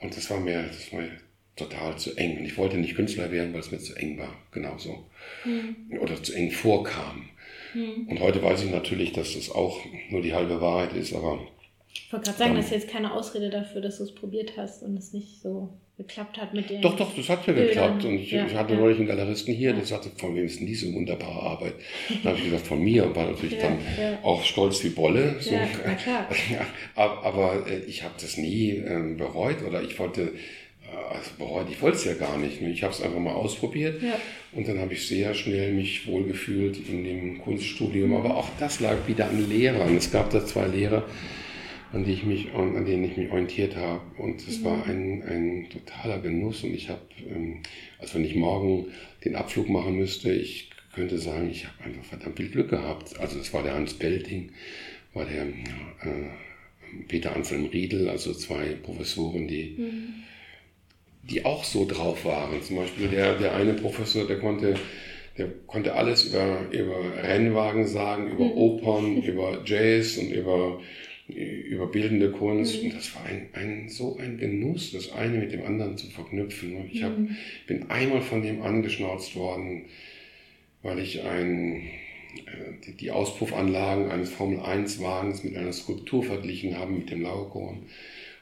[0.00, 1.10] Und das war mir, das war mir
[1.56, 2.38] total zu eng.
[2.38, 5.04] Und ich wollte nicht Künstler werden, weil es mir zu eng war, genauso.
[5.44, 5.98] Mhm.
[6.00, 7.28] Oder zu eng vorkam.
[7.74, 8.08] Mhm.
[8.08, 9.80] Und heute weiß ich natürlich, dass das auch
[10.10, 11.46] nur die halbe Wahrheit ist, aber.
[11.92, 14.82] Ich wollte gerade sagen, das ist jetzt keine Ausrede dafür, dass du es probiert hast
[14.82, 16.82] und es nicht so geklappt hat mit dem.
[16.82, 18.04] Doch, doch, das hat ja geklappt.
[18.04, 18.80] Und ich, ja, ich hatte ja.
[18.80, 21.74] neulich einen Galeristen hier, der sagte, von wem ist denn diese wunderbare Arbeit?
[22.22, 23.78] Dann habe ich gesagt, von mir und war natürlich ja, dann
[24.22, 25.36] auch stolz wie Bolle.
[25.40, 25.54] So.
[25.54, 25.64] Ja,
[25.94, 26.28] klar.
[26.94, 30.32] aber, aber äh, ich habe das nie äh, bereut oder ich wollte
[30.94, 32.60] also bereut, ich wollte es ja gar nicht.
[32.60, 34.18] Ich habe es einfach mal ausprobiert ja.
[34.52, 38.14] und dann habe ich sehr schnell mich wohlgefühlt in dem Kunststudium.
[38.14, 39.96] Aber auch das lag wieder an Lehrern.
[39.96, 41.04] Es gab da zwei Lehrer,
[41.92, 44.02] an, die ich mich, an denen ich mich orientiert habe.
[44.18, 44.64] Und es mhm.
[44.64, 46.62] war ein, ein totaler Genuss.
[46.64, 47.62] Und ich habe, ähm,
[47.98, 48.86] also wenn ich morgen
[49.24, 53.18] den Abflug machen müsste, ich könnte sagen, ich habe einfach verdammt viel Glück gehabt.
[53.18, 54.50] Also es war der Hans Belting,
[55.14, 56.28] war der äh,
[57.08, 60.26] Peter Anselm Riedel, also zwei Professoren, die mhm
[61.30, 62.62] die auch so drauf waren.
[62.62, 64.74] Zum Beispiel der, der eine Professor, der konnte,
[65.36, 68.52] der konnte alles über, über Rennwagen sagen, über mhm.
[68.52, 70.80] Opern, über Jazz und über,
[71.28, 72.80] über bildende Kunst.
[72.80, 72.90] Mhm.
[72.90, 76.76] Und das war ein, ein, so ein Genuss, das eine mit dem anderen zu verknüpfen.
[76.76, 77.36] Und ich hab, mhm.
[77.66, 79.86] bin einmal von dem angeschnauzt worden,
[80.82, 81.88] weil ich ein,
[82.46, 87.82] äh, die Auspuffanlagen eines Formel-1-Wagens mit einer Skulptur verglichen habe mit dem Laokoon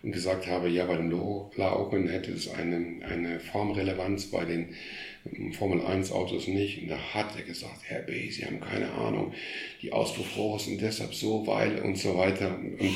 [0.04, 4.74] und gesagt habe, ja, bei den Laoken hätte es eine, eine Formrelevanz, bei den
[5.32, 6.82] ähm, Formel 1 Autos nicht.
[6.82, 9.32] Und da hat er gesagt, Herr B., Sie haben keine Ahnung,
[9.80, 12.58] die Auspuffrohre sind deshalb so, weil und so weiter.
[12.58, 12.94] Und,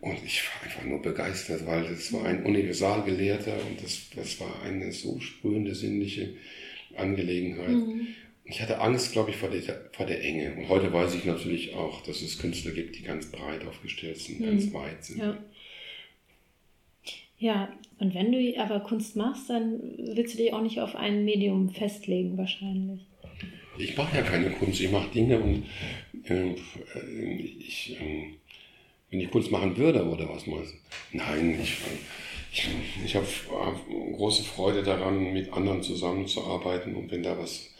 [0.00, 4.62] und ich war einfach nur begeistert, weil das war ein Universalgelehrter und das, das war
[4.62, 6.36] eine so sprühende, sinnliche
[6.96, 7.68] Angelegenheit.
[7.68, 8.06] Mhm.
[8.46, 10.54] Ich hatte Angst, glaube ich, vor der, vor der Enge.
[10.54, 14.40] Und heute weiß ich natürlich auch, dass es Künstler gibt, die ganz breit aufgestellt sind,
[14.40, 14.44] mhm.
[14.46, 15.18] ganz weit sind.
[15.18, 15.36] Ja.
[17.38, 17.68] Ja,
[17.98, 21.68] und wenn du aber Kunst machst, dann willst du dich auch nicht auf ein Medium
[21.68, 23.00] festlegen, wahrscheinlich.
[23.78, 25.64] Ich mache ja keine Kunst, ich mache Dinge und
[26.24, 26.54] äh,
[27.58, 28.30] ich, äh,
[29.10, 30.74] wenn ich Kunst machen würde oder was meinst?
[31.12, 31.76] Nein, ich,
[32.52, 32.68] ich,
[33.04, 33.26] ich habe
[34.14, 37.70] große Freude daran, mit anderen zusammenzuarbeiten und wenn da was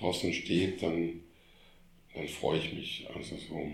[0.00, 1.20] draußen steht, dann,
[2.14, 3.06] dann freue ich mich.
[3.14, 3.68] Also so,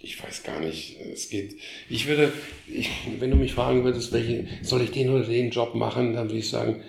[0.00, 1.56] ich weiß gar nicht, es geht,
[1.88, 2.32] ich würde,
[2.66, 6.28] ich, wenn du mich fragen würdest, welche, soll ich den oder den Job machen, dann
[6.28, 6.82] würde ich sagen,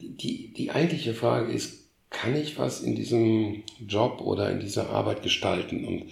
[0.00, 5.22] die, die eigentliche Frage ist, kann ich was in diesem Job oder in dieser Arbeit
[5.22, 5.86] gestalten?
[5.86, 6.10] Und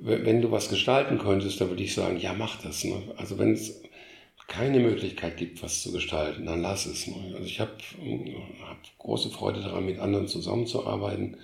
[0.00, 2.84] wenn du was gestalten könntest, dann würde ich sagen, ja, mach das.
[2.84, 3.02] Ne?
[3.16, 3.82] Also wenn es
[4.46, 7.06] keine Möglichkeit gibt, was zu gestalten, dann lass es.
[7.06, 7.34] Ne?
[7.34, 7.72] Also ich habe
[8.66, 11.36] hab große Freude daran, mit anderen zusammenzuarbeiten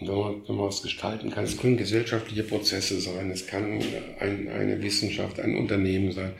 [0.00, 3.80] Und wenn man, wenn man was gestalten kann, es können gesellschaftliche Prozesse sein, es kann
[4.18, 6.32] ein, eine Wissenschaft, ein Unternehmen sein,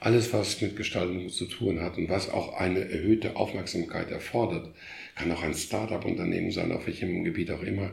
[0.00, 4.74] alles, was mit Gestaltung zu tun hat und was auch eine erhöhte Aufmerksamkeit erfordert,
[5.14, 7.92] kann auch ein Start-up-Unternehmen sein, auf welchem Gebiet auch immer.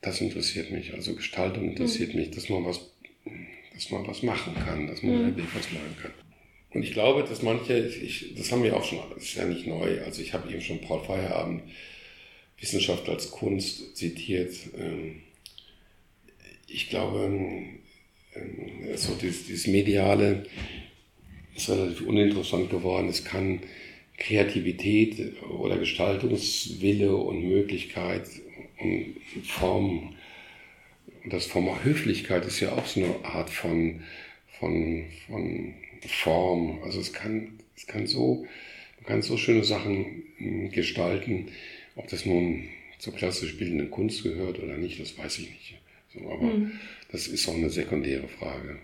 [0.00, 0.92] Das interessiert mich.
[0.92, 2.20] Also Gestaltung interessiert mhm.
[2.20, 2.90] mich, dass man was,
[3.72, 5.26] dass man was machen kann, dass man mhm.
[5.28, 6.12] wirklich was machen kann.
[6.74, 9.66] Und ich glaube, dass manche, ich, das haben wir auch schon, das ist ja nicht
[9.66, 10.02] neu.
[10.04, 11.62] Also ich habe eben schon Paul Feierabend
[12.60, 14.54] Wissenschaft als Kunst zitiert.
[14.78, 15.22] Ähm,
[16.66, 17.80] ich glaube, ähm,
[18.96, 20.46] so dieses, dieses mediale
[21.54, 23.08] ist relativ uninteressant geworden.
[23.08, 23.60] Es kann
[24.16, 28.28] Kreativität oder Gestaltungswille und Möglichkeit
[28.80, 29.14] und
[29.44, 30.14] Form,
[31.26, 34.02] das Form Höflichkeit ist ja auch so eine Art von,
[34.58, 35.74] von, von
[36.06, 36.82] Form.
[36.82, 38.46] Also es kann, es kann so,
[38.98, 41.48] man kann so schöne Sachen hm, gestalten.
[41.96, 42.68] Ob das nun
[42.98, 45.74] zur klassisch bildenden Kunst gehört oder nicht, das weiß ich nicht.
[46.12, 46.72] So, aber mhm.
[47.10, 48.78] das ist auch eine sekundäre Frage.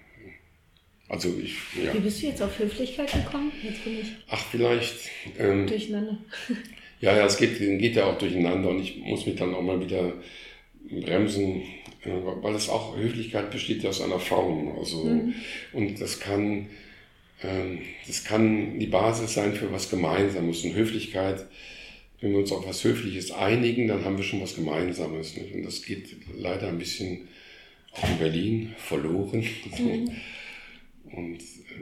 [1.09, 1.93] Also ich, ja.
[1.93, 3.51] Wie bist du jetzt auf Höflichkeit gekommen?
[3.63, 4.07] Jetzt bin ich.
[4.29, 5.11] Ach, vielleicht.
[5.39, 6.19] Ähm, durcheinander.
[7.01, 9.81] Ja, ja, es geht, geht ja auch durcheinander und ich muss mich dann auch mal
[9.81, 10.13] wieder
[10.91, 11.63] bremsen,
[12.05, 12.11] äh,
[12.43, 14.77] weil es auch Höflichkeit besteht ja aus einer Form.
[14.79, 15.35] Also, mhm.
[15.73, 16.67] Und das kann,
[17.43, 20.63] ähm, das kann die Basis sein für was Gemeinsames.
[20.63, 21.47] Und Höflichkeit,
[22.21, 25.37] wenn wir uns auf was Höfliches einigen, dann haben wir schon was Gemeinsames.
[25.37, 25.55] Nicht?
[25.55, 27.29] Und das geht leider ein bisschen
[27.93, 29.45] auch in Berlin verloren.
[29.79, 30.11] Mhm.
[31.13, 31.39] Und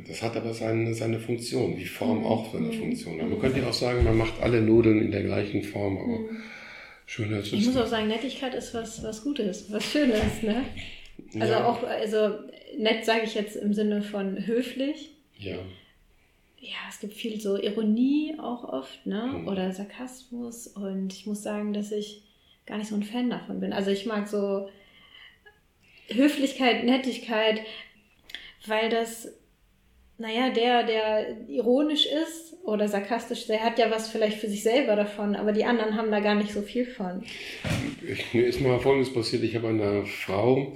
[0.07, 2.79] das hat aber seine, seine Funktion, wie Form auch seine mhm.
[2.79, 3.21] Funktion.
[3.21, 6.19] Aber man könnte ja auch sagen, man macht alle Nudeln in der gleichen Form, aber
[6.19, 6.43] mhm.
[7.05, 7.53] schöner ist es.
[7.55, 10.65] Ich muss auch sagen, Nettigkeit ist was, was Gutes, was Schönes, ne?
[11.39, 11.67] Also ja.
[11.67, 12.39] auch, also
[12.79, 15.11] nett sage ich jetzt im Sinne von höflich.
[15.39, 15.59] Ja.
[16.61, 19.39] Ja, es gibt viel so Ironie auch oft, ne?
[19.39, 19.49] Mhm.
[19.49, 20.67] Oder Sarkasmus.
[20.67, 22.23] Und ich muss sagen, dass ich
[22.67, 23.73] gar nicht so ein Fan davon bin.
[23.73, 24.69] Also ich mag so
[26.09, 27.63] Höflichkeit, Nettigkeit,
[28.67, 29.33] weil das,
[30.19, 34.97] naja, der, der ironisch ist oder sarkastisch, der hat ja was vielleicht für sich selber
[34.97, 37.23] davon, aber die anderen haben da gar nicht so viel von.
[38.33, 40.75] Mir ist mal Folgendes passiert, ich habe einer Frau,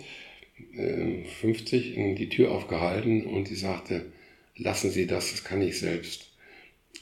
[0.75, 4.13] äh, 50, die Tür aufgehalten und die sagte,
[4.57, 6.31] lassen Sie das, das kann ich selbst.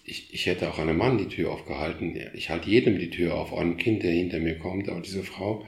[0.04, 2.18] Ich, ich hätte auch einem Mann die Tür aufgehalten.
[2.34, 4.88] Ich halte jedem die Tür auf, auch einem Kind, der hinter mir kommt.
[4.88, 5.66] Aber diese Frau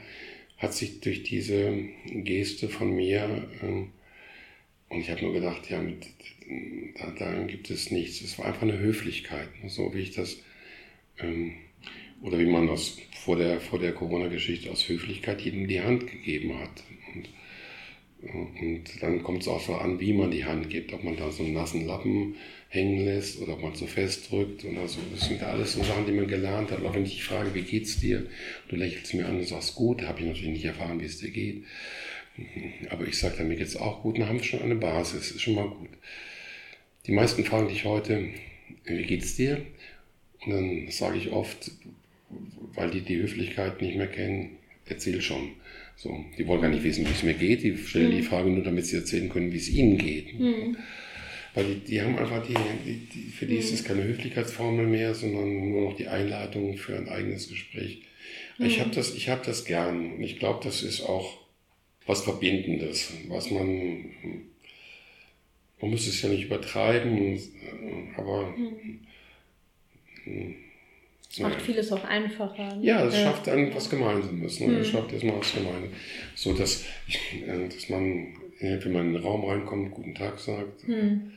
[0.57, 1.73] hat sich durch diese
[2.05, 3.85] Geste von mir äh,
[4.93, 6.05] und ich habe nur gedacht, ja, mit,
[6.99, 8.21] da, da, gibt es nichts.
[8.21, 10.37] Es war einfach eine Höflichkeit, ne, so wie ich das,
[11.17, 11.53] ähm,
[12.21, 16.59] oder wie man das vor der, vor der Corona-Geschichte aus Höflichkeit jedem die Hand gegeben
[16.59, 16.83] hat.
[18.31, 21.31] Und, dann kommt es auch so an, wie man die Hand gibt, ob man da
[21.31, 22.35] so einen nassen Lappen
[22.69, 24.99] hängen lässt oder ob man so festdrückt oder so.
[25.11, 26.83] Das sind ja alles so Sachen, die man gelernt hat.
[26.83, 28.25] Auch wenn ich dich frage, wie geht's dir?
[28.69, 31.31] Du lächelst mir an und sagst, gut, habe ich natürlich nicht erfahren, wie es dir
[31.31, 31.63] geht.
[32.89, 35.41] Aber ich sage mir geht es auch gut, dann haben wir schon eine Basis, ist
[35.41, 35.89] schon mal gut.
[37.05, 38.29] Die meisten fragen dich heute,
[38.85, 39.65] wie geht's dir?
[40.45, 41.71] Und dann sage ich oft,
[42.73, 45.51] weil die die Höflichkeit nicht mehr kennen, erzähl schon.
[45.95, 48.17] So, die wollen gar nicht wissen, wie es mir geht, die stellen mhm.
[48.17, 50.37] die Frage nur, damit sie erzählen können, wie es ihnen geht.
[50.37, 50.77] Mhm.
[51.53, 52.55] Weil die, die haben einfach die,
[52.85, 53.59] die, die für die mhm.
[53.59, 58.01] ist es keine Höflichkeitsformel mehr, sondern nur noch die Einladung für ein eigenes Gespräch.
[58.59, 61.37] Ich habe das, ich hab das gern und ich glaube, das ist auch
[62.05, 64.11] was Verbindendes, was man,
[65.81, 67.39] man muss es ja nicht übertreiben,
[68.17, 68.53] aber
[70.25, 70.55] hm.
[71.33, 72.75] Es macht vieles auch einfacher.
[72.75, 72.85] Ne?
[72.85, 73.23] Ja, es ja.
[73.23, 74.59] schafft dann was Gemeinsames.
[74.59, 74.77] Ne?
[74.77, 74.93] Es hm.
[74.93, 75.89] schafft erstmal was Gemeinsames.
[76.35, 76.85] So, dass,
[77.47, 78.27] äh, dass man,
[78.59, 80.85] wenn man in den Raum reinkommt, guten Tag sagt.
[80.85, 81.31] Hm.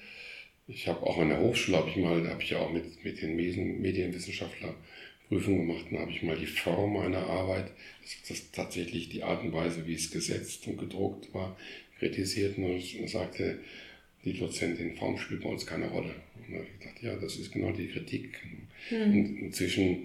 [0.69, 3.03] Ich habe auch an der Hochschule, habe ich mal, da habe ich ja auch mit,
[3.05, 4.75] mit den Medien, Medienwissenschaftlern
[5.29, 7.71] Prüfung gemacht und habe ich mal die Form einer Arbeit,
[8.03, 11.57] das ist tatsächlich die Art und Weise, wie es gesetzt und gedruckt war,
[11.99, 13.59] kritisiert und sagte
[14.27, 16.15] die Dozentin, Form spielt bei uns keine Rolle.
[16.37, 18.43] Und da habe ich gedacht, ja, das ist genau die Kritik.
[18.91, 19.03] Mhm.
[19.03, 20.03] Und inzwischen,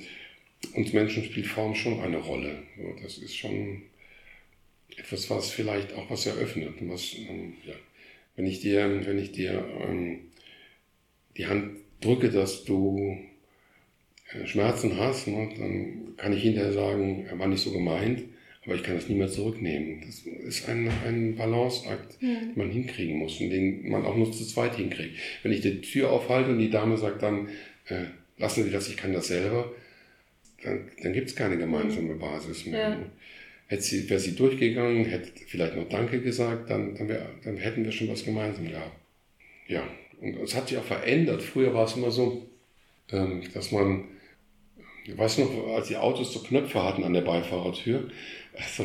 [0.74, 2.64] uns Menschen spielt Form schon eine Rolle.
[3.02, 3.82] Das ist schon
[4.96, 6.76] etwas, was vielleicht auch was eröffnet.
[6.82, 7.74] Was, ähm, ja.
[8.36, 10.20] Wenn ich dir, wenn ich dir ähm,
[11.36, 13.18] die Hand drücke, dass du
[14.34, 18.24] äh, Schmerzen hast, ne, dann kann ich hinterher sagen, er war nicht so gemeint,
[18.66, 20.02] aber ich kann das nie mehr zurücknehmen.
[20.06, 22.40] Das ist ein, ein Balanceakt, ja.
[22.40, 25.18] den man hinkriegen muss und den man auch nur zu zweit hinkriegt.
[25.42, 27.50] Wenn ich die Tür aufhalte und die Dame sagt dann,
[27.88, 28.06] äh,
[28.38, 29.72] lassen Sie das, ich kann das selber,
[30.64, 32.90] dann, dann gibt es keine gemeinsame Basis mehr.
[32.90, 33.06] Ja.
[33.68, 37.86] Hätte sie, wäre sie durchgegangen, hätte vielleicht noch Danke gesagt, dann, dann, wär, dann hätten
[37.86, 39.00] wir schon was gemeinsam gehabt.
[39.68, 39.88] Ja,
[40.20, 41.42] und es hat sich auch verändert.
[41.42, 42.48] Früher war es immer so,
[43.12, 44.04] ähm, dass man
[45.06, 48.12] Ich weiß noch, als die Autos so Knöpfe hatten an der Beifahrertür.
[48.62, 48.84] Also,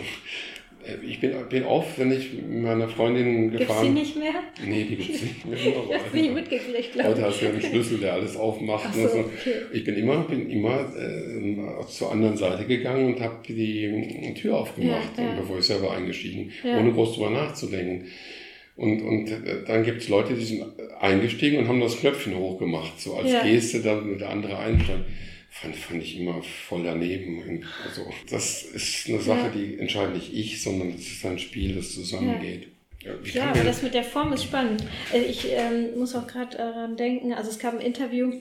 [0.86, 3.94] äh, ich bin, bin oft, wenn ich mit meiner Freundin gefahren bin.
[3.94, 4.42] Gibt sie nicht mehr?
[4.64, 5.58] Nee, die gibt es nicht mehr.
[5.58, 8.94] ich habe nicht mitgekriegt, glaube Heute hast du ja einen Schlüssel, der alles aufmacht.
[8.94, 9.18] So, so.
[9.18, 9.54] okay.
[9.72, 15.16] Ich bin immer, bin immer äh, zur anderen Seite gegangen und habe die Tür aufgemacht,
[15.18, 15.34] Ja, ja.
[15.40, 16.78] bevor ich selber eingestiegen, Ja.
[16.78, 18.06] ohne groß drüber nachzudenken.
[18.76, 20.64] Und, und äh, dann gibt es Leute, die sind
[21.00, 23.30] eingestiegen und haben das Knöpfchen hochgemacht, so als.
[23.42, 25.04] Geste, damit der andere einsteigt.
[25.60, 27.42] Fand, fand ich immer voll daneben.
[27.42, 29.48] Und Also, das ist eine Sache, Ja.
[29.50, 32.68] die entscheidet nicht ich, sondern das ist ein Spiel, das zusammengeht.
[33.02, 34.82] Ja, Ja, aber das mit der Form ist spannend.
[35.12, 38.32] Äh, Ich ähm, muss auch gerade daran denken, also es gab ein Interview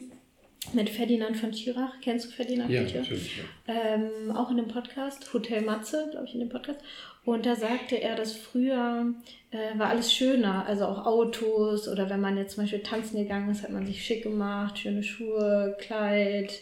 [0.74, 1.94] mit Ferdinand von Schirach.
[2.02, 3.04] Kennst du Ferdinand ja, von Schirach?
[3.04, 3.38] natürlich.
[3.68, 3.74] Ja.
[3.94, 6.80] ähm, auch in dem Podcast, Hotel Matze, glaube ich, in dem Podcast.
[7.24, 9.14] Und da sagte er, dass früher
[9.52, 13.50] äh, war alles schöner, also auch Autos oder wenn man jetzt zum Beispiel tanzen gegangen
[13.52, 16.62] ist, hat man sich schick gemacht, schöne Schuhe, Kleid,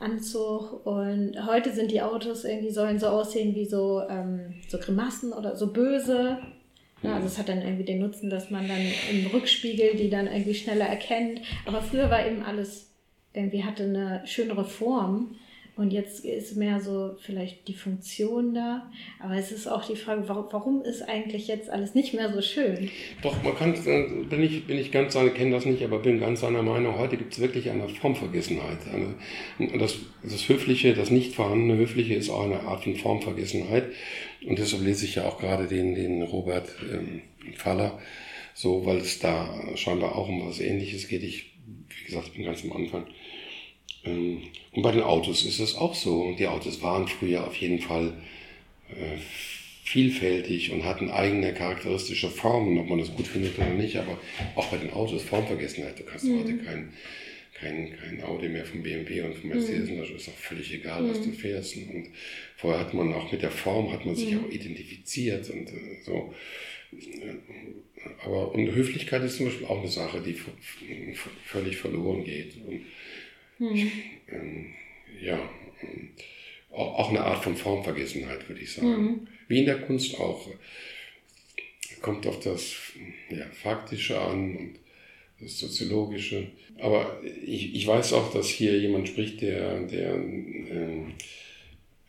[0.00, 0.86] Anzug.
[0.86, 5.56] Und heute sind die Autos irgendwie, sollen so aussehen wie so, ähm, so Grimassen oder
[5.56, 6.38] so böse.
[7.02, 8.80] Ja, also es hat dann irgendwie den Nutzen, dass man dann
[9.10, 11.40] im Rückspiegel die dann irgendwie schneller erkennt.
[11.64, 12.88] Aber früher war eben alles
[13.32, 15.36] irgendwie hatte eine schönere Form.
[15.78, 18.90] Und jetzt ist mehr so vielleicht die Funktion da.
[19.20, 22.90] Aber es ist auch die Frage, warum, ist eigentlich jetzt alles nicht mehr so schön?
[23.22, 26.18] Doch, man kann, äh, bin ich, bin ich ganz seiner, kenne das nicht, aber bin
[26.18, 28.78] ganz seiner Meinung, heute gibt es wirklich eine Formvergessenheit.
[28.92, 33.84] Eine, das, das Höfliche, das nicht vorhandene Höfliche ist auch eine Art von Formvergessenheit.
[34.48, 37.22] Und deshalb lese ich ja auch gerade den, den Robert ähm,
[37.54, 38.00] Faller,
[38.52, 41.22] so, weil es da scheinbar auch um was Ähnliches geht.
[41.22, 43.06] Ich, wie gesagt, bin ganz am Anfang.
[44.04, 44.42] Ähm,
[44.78, 46.36] Und bei den Autos ist es auch so.
[46.38, 48.12] Die Autos waren früher auf jeden Fall
[48.90, 49.18] äh,
[49.82, 54.20] vielfältig und hatten eigene charakteristische Formen, ob man das gut findet oder nicht, aber
[54.54, 55.98] auch bei den Autos Formvergessenheit.
[55.98, 56.92] Du kannst heute kein,
[57.54, 61.10] kein, kein Audi mehr vom BMW und vom Mercedes, und das ist auch völlig egal,
[61.10, 61.76] was du fährst.
[61.76, 62.10] Und
[62.56, 66.32] vorher hat man auch mit der Form, hat man sich auch identifiziert und äh, so.
[68.24, 70.36] Aber und Höflichkeit ist zum Beispiel auch eine Sache, die
[71.44, 72.54] völlig verloren geht.
[72.64, 72.82] Und
[73.60, 74.66] ähm,
[75.20, 75.38] ja,
[76.70, 79.28] auch, eine Art von Formvergessenheit, würde ich sagen.
[79.48, 80.48] Wie in der Kunst auch.
[82.02, 82.76] Kommt auf das
[83.30, 84.78] ja, Faktische an und
[85.40, 86.48] das Soziologische.
[86.78, 91.14] Aber ich, ich weiß auch, dass hier jemand spricht, der, der ähm,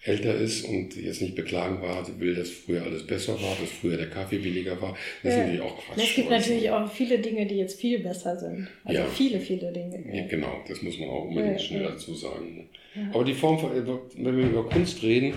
[0.03, 3.97] älter ist und jetzt nicht beklagen war, will, dass früher alles besser war, dass früher
[3.97, 4.95] der Kaffee billiger war.
[5.23, 5.43] Das ist Ja.
[5.43, 5.97] natürlich auch Quatsch.
[6.03, 8.67] Es gibt natürlich auch viele Dinge, die jetzt viel besser sind.
[8.85, 9.07] Also Ja.
[9.07, 10.03] viele, viele Dinge.
[10.13, 12.69] Ja, genau, das muss man auch unbedingt schnell dazu sagen.
[13.11, 13.71] Aber die Form, von-
[14.15, 15.33] wenn wir über Kunst reden,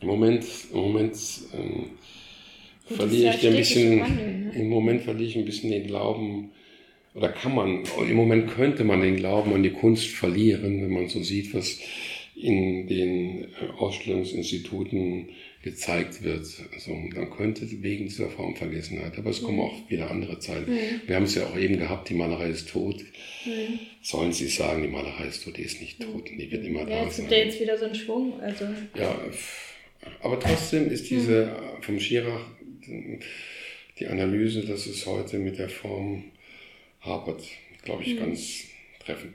[0.00, 1.14] im Moment, im Moment
[1.52, 1.90] ähm,
[2.88, 4.52] Gut, verliere ich ist ein bisschen, Wandel, ne?
[4.54, 6.50] im Moment verliere ich ein bisschen den Glauben,
[7.14, 11.08] oder kann man, im Moment könnte man den Glauben an die Kunst verlieren, wenn man
[11.08, 11.80] so sieht, was
[12.40, 13.48] in den äh,
[13.78, 15.30] Ausstellungsinstituten
[15.62, 16.46] gezeigt wird.
[16.72, 20.72] Also man könnte wegen dieser Formvergessenheit, aber es kommen auch wieder andere Zeiten.
[21.06, 23.04] Wir haben es ja auch eben gehabt, die Malerei ist tot.
[24.00, 26.86] Sollen Sie sagen, die Malerei ist tot, die ist nicht tot, die wird immer Ja,
[26.86, 27.26] da jetzt sein.
[27.26, 28.40] gibt ja jetzt wieder so einen Schwung.
[28.40, 29.20] Also, Ja,
[30.20, 32.46] aber trotzdem ist diese äh, vom Schirach
[33.98, 36.24] die Analyse, dass es heute mit der Form
[37.00, 37.42] hapert,
[37.82, 38.64] glaube ich, ganz
[39.04, 39.34] treffend.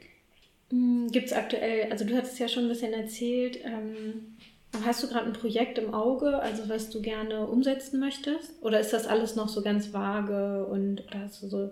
[1.12, 4.38] Gibt es aktuell, also du hattest ja schon ein bisschen erzählt, ähm,
[4.84, 8.52] hast du gerade ein Projekt im Auge, also was du gerne umsetzen möchtest?
[8.62, 11.72] Oder ist das alles noch so ganz vage und oder hast du so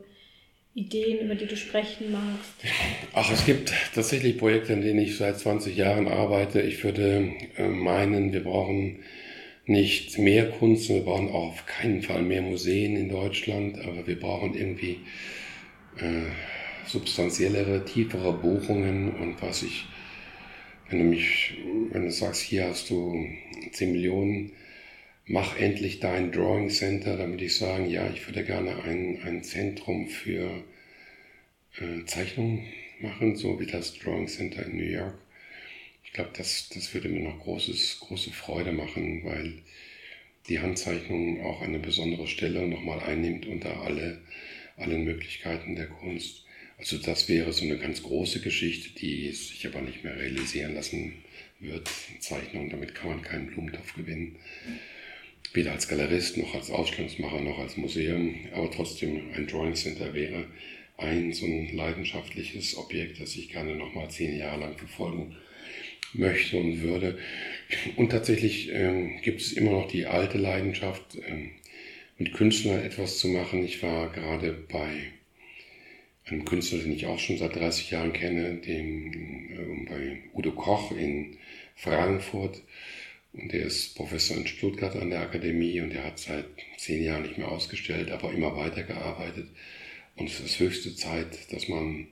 [0.76, 2.54] Ideen, über die du sprechen magst?
[3.14, 6.62] Ach, es gibt tatsächlich Projekte, an denen ich seit 20 Jahren arbeite.
[6.62, 9.00] Ich würde äh, meinen, wir brauchen
[9.66, 14.20] nicht mehr Kunst, wir brauchen auch auf keinen Fall mehr Museen in Deutschland, aber wir
[14.20, 15.00] brauchen irgendwie
[15.98, 16.30] äh,
[16.88, 19.86] substanziellere, tiefere Buchungen und was ich,
[20.90, 21.58] wenn du mich,
[21.92, 23.26] wenn du sagst, hier hast du
[23.72, 24.52] 10 Millionen,
[25.26, 29.44] mach endlich dein Drawing Center, dann würde ich sagen, ja, ich würde gerne ein, ein
[29.44, 30.64] Zentrum für
[31.80, 32.66] äh, Zeichnungen
[33.00, 35.18] machen, so wie das Drawing Center in New York.
[36.04, 39.62] Ich glaube, das, das würde mir noch großes, große Freude machen, weil
[40.50, 44.22] die Handzeichnung auch eine besondere Stelle nochmal einnimmt unter alle,
[44.76, 46.46] allen Möglichkeiten der Kunst.
[46.82, 51.14] Also das wäre so eine ganz große Geschichte, die sich aber nicht mehr realisieren lassen
[51.60, 51.88] wird.
[52.20, 54.38] Zeichnung, damit kann man keinen Blumentopf gewinnen.
[55.54, 58.36] Weder als Galerist noch als Ausstellungsmacher noch als Museum.
[58.52, 60.48] Aber trotzdem ein Drawing Center wäre
[60.98, 65.36] ein so ein leidenschaftliches Objekt, das ich gerne nochmal zehn Jahre lang verfolgen
[66.14, 67.20] möchte und würde.
[67.96, 71.52] Und tatsächlich ähm, gibt es immer noch die alte Leidenschaft, ähm,
[72.18, 73.64] mit Künstlern etwas zu machen.
[73.64, 75.12] Ich war gerade bei
[76.32, 79.14] einem Künstler, den ich auch schon seit 30 Jahren kenne, dem
[79.52, 81.38] äh, bei Udo Koch in
[81.76, 82.62] Frankfurt.
[83.34, 86.46] Und der ist Professor in Stuttgart an der Akademie und der hat seit
[86.78, 89.48] zehn Jahren nicht mehr ausgestellt, aber immer weitergearbeitet.
[90.18, 92.08] Und es ist höchste Zeit, dass man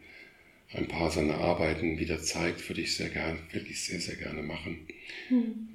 [0.74, 4.44] ein paar seiner Arbeiten wieder zeigt, würde ich sehr gerne, würde ich sehr, sehr gerne
[4.44, 4.86] machen.
[5.30, 5.70] Hm.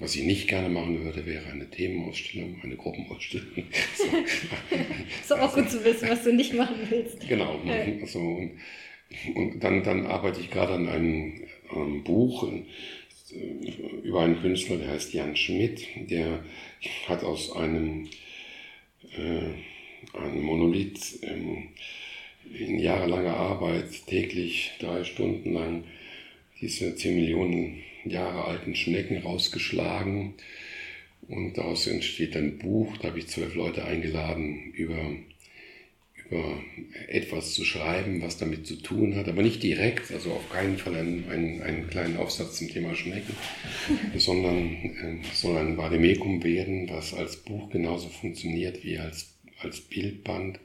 [0.00, 3.46] Was ich nicht gerne machen würde, wäre eine Themenausstellung, eine Gruppenausstellung.
[3.96, 4.04] So.
[5.36, 7.28] ist auch gut zu wissen, was du nicht machen willst.
[7.28, 7.60] Genau.
[7.64, 7.84] Ja.
[8.00, 8.52] Also, und,
[9.34, 14.88] und dann, dann arbeite ich gerade an einem, einem Buch äh, über einen Künstler, der
[14.88, 16.42] heißt Jan Schmidt, der
[17.06, 18.08] hat aus einem,
[19.16, 21.68] äh, einem Monolith ähm,
[22.52, 25.84] in jahrelanger Arbeit täglich drei Stunden lang
[26.60, 30.34] diese 10 Millionen Jahre alten Schnecken rausgeschlagen.
[31.28, 35.12] Und daraus entsteht ein Buch, da habe ich zwölf Leute eingeladen, über,
[36.28, 36.60] über
[37.08, 40.96] etwas zu schreiben, was damit zu tun hat, aber nicht direkt, also auf keinen Fall
[40.96, 43.36] einen, einen, einen kleinen Aufsatz zum Thema Schnecken,
[44.16, 50.58] sondern äh, soll ein Vademekum werden, was als Buch genauso funktioniert wie als, als Bildband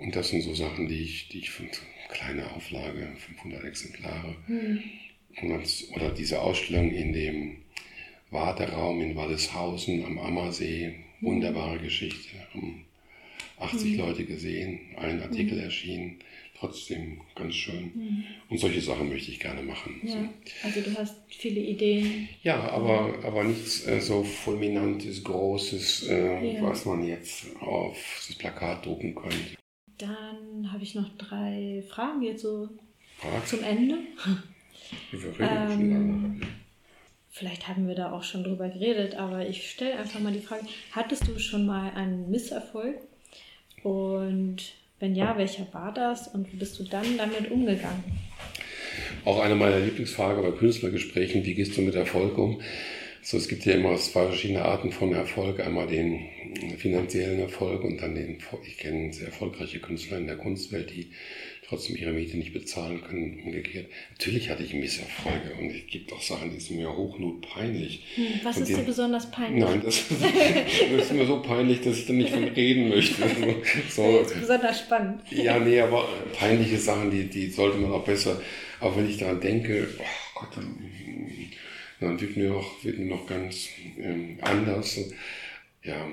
[0.00, 1.76] und das sind so Sachen, die ich, die ich finde,
[2.08, 4.36] kleine Auflage, 500 Exemplare.
[4.48, 4.82] Mhm.
[5.94, 7.56] oder diese Ausstellung in dem
[8.30, 10.86] Warteraum in Walleshausen am Ammersee,
[11.20, 11.28] hm.
[11.28, 12.84] wunderbare Geschichte, haben
[13.58, 13.98] 80 mhm.
[13.98, 15.64] Leute gesehen, ein Artikel mhm.
[15.64, 16.18] erschienen,
[16.58, 17.92] trotzdem ganz schön.
[17.94, 18.24] Mhm.
[18.48, 20.00] Und solche Sachen möchte ich gerne machen.
[20.02, 20.12] Ja.
[20.12, 20.18] So.
[20.62, 22.28] Also du hast viele Ideen.
[22.42, 26.62] Ja, aber, aber nichts äh, so fulminantes, großes, äh, ja.
[26.62, 29.59] was man jetzt auf das Plakat drucken könnte.
[30.00, 32.70] Dann habe ich noch drei Fragen jetzt so
[33.18, 33.46] Frag.
[33.46, 33.98] zum Ende.
[35.40, 36.40] ähm,
[37.30, 40.64] vielleicht haben wir da auch schon drüber geredet, aber ich stelle einfach mal die Frage,
[40.92, 42.96] hattest du schon mal einen Misserfolg?
[43.82, 48.04] Und wenn ja, welcher war das und wie bist du dann damit umgegangen?
[49.26, 52.62] Auch eine meiner Lieblingsfragen bei Künstlergesprächen, wie gehst du mit Erfolg um?
[53.22, 55.60] So, es gibt ja immer zwei verschiedene Arten von Erfolg.
[55.60, 56.20] Einmal den
[56.78, 61.10] finanziellen Erfolg und dann den, ich kenne sehr erfolgreiche Künstler in der Kunstwelt, die
[61.70, 63.86] trotzdem ihre Miete nicht bezahlen können, umgekehrt.
[64.10, 68.02] Natürlich hatte ich Misserfolge und es gibt auch Sachen, die sind mir hochnot peinlich.
[68.16, 69.64] Hm, was und ist dir besonders peinlich?
[69.64, 70.04] Nein, das,
[70.96, 73.22] das, ist mir so peinlich, dass ich da nicht von reden möchte.
[73.88, 74.20] So.
[74.20, 75.22] Das ist besonders spannend.
[75.30, 78.40] Ja, nee, aber peinliche Sachen, die, die sollte man auch besser,
[78.80, 80.50] aber wenn ich daran denke, oh Gott,
[82.00, 83.68] dann wird mir noch, wird mir noch ganz
[83.98, 84.98] ähm, anders.
[85.82, 86.06] Ja,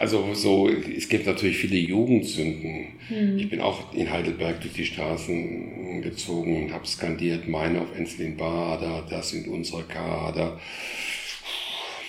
[0.00, 2.98] also so, es gibt natürlich viele Jugendsünden.
[3.08, 3.38] Hm.
[3.38, 8.36] Ich bin auch in Heidelberg durch die Straßen gezogen und habe skandiert, meine auf Enslin
[8.36, 10.60] Bader, das sind unsere Kader.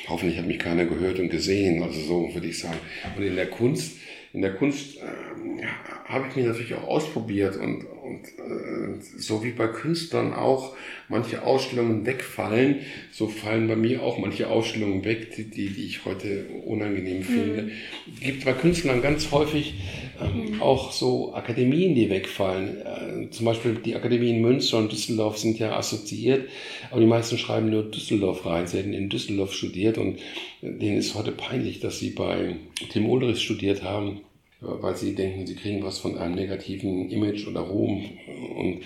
[0.07, 2.80] Hoffentlich hat mich keiner gehört und gesehen, also so würde ich sagen.
[3.15, 3.98] Und in der Kunst,
[4.34, 5.65] in der Kunst äh,
[6.06, 10.76] habe ich mich natürlich auch ausprobiert und, und äh, so wie bei Künstlern auch
[11.10, 12.77] manche Ausstellungen wegfallen,
[13.11, 17.64] so fallen bei mir auch manche Ausstellungen weg, die, die, ich heute unangenehm finde.
[17.64, 17.72] Mhm.
[18.15, 19.76] Es gibt bei Künstlern ganz häufig
[20.19, 20.61] ähm, mhm.
[20.61, 22.77] auch so Akademien, die wegfallen.
[22.77, 26.49] Äh, zum Beispiel die Akademien Münster und Düsseldorf sind ja assoziiert,
[26.90, 28.65] aber die meisten schreiben nur Düsseldorf rein.
[28.65, 30.19] Sie hätten in Düsseldorf studiert und
[30.61, 32.56] denen ist heute peinlich, dass sie bei
[32.91, 34.22] Tim Ulrich studiert haben
[34.61, 38.10] weil sie denken, sie kriegen was von einem negativen Image oder Ruhm.
[38.56, 38.84] Und,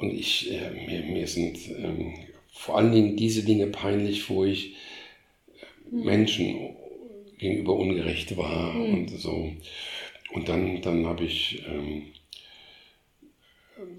[0.00, 2.14] und ich, äh, mir, mir sind ähm,
[2.50, 4.74] vor allen Dingen diese Dinge peinlich, wo ich
[5.90, 6.04] mhm.
[6.04, 6.76] Menschen
[7.38, 8.94] gegenüber ungerecht war mhm.
[8.94, 9.52] und so.
[10.32, 12.12] Und dann, dann habe ich ähm,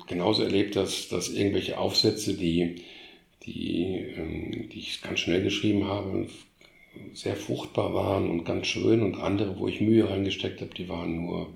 [0.07, 2.75] genauso erlebt, dass, dass irgendwelche Aufsätze, die,
[3.43, 6.27] die, ähm, die ich ganz schnell geschrieben habe,
[7.13, 11.25] sehr fruchtbar waren und ganz schön und andere, wo ich Mühe reingesteckt habe, die waren
[11.25, 11.53] nur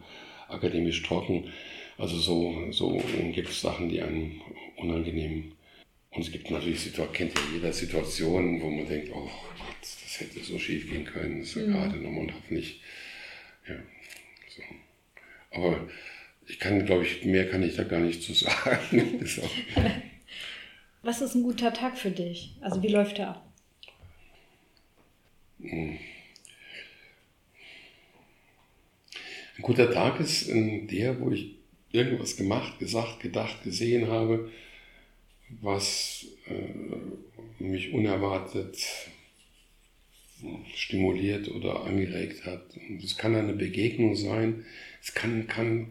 [0.47, 1.51] akademisch trocken.
[1.97, 3.01] Also so, so
[3.33, 4.41] gibt es Sachen, die einem
[4.77, 5.53] unangenehm.
[6.11, 10.19] Und es gibt natürlich, Situationen, kennt ja jeder Situationen, wo man denkt, oh Gott, das
[10.19, 11.73] hätte so schief gehen können, das ist ja mhm.
[11.73, 12.81] gerade nochmal und hoffentlich,
[13.67, 13.75] ja,
[14.49, 14.61] so.
[15.51, 15.87] Aber
[16.47, 19.25] ich kann, glaube ich, mehr kann ich da gar nicht zu sagen.
[21.03, 22.57] Was ist ein guter Tag für dich?
[22.61, 23.50] Also wie läuft der ab?
[25.63, 25.99] Ein
[29.61, 31.55] guter Tag ist der, wo ich
[31.91, 34.49] irgendwas gemacht, gesagt, gedacht, gesehen habe,
[35.61, 38.77] was äh, mich unerwartet
[40.75, 42.63] stimuliert oder angeregt hat.
[43.03, 44.65] Es kann eine Begegnung sein.
[45.01, 45.87] Es kann, kann,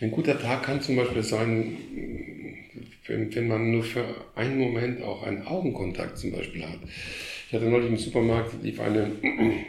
[0.00, 1.76] ein guter Tag kann zum Beispiel sein,
[3.06, 6.80] wenn, wenn man nur für einen Moment auch einen Augenkontakt zum Beispiel hat.
[7.48, 9.10] Ich hatte neulich im Supermarkt, lief eine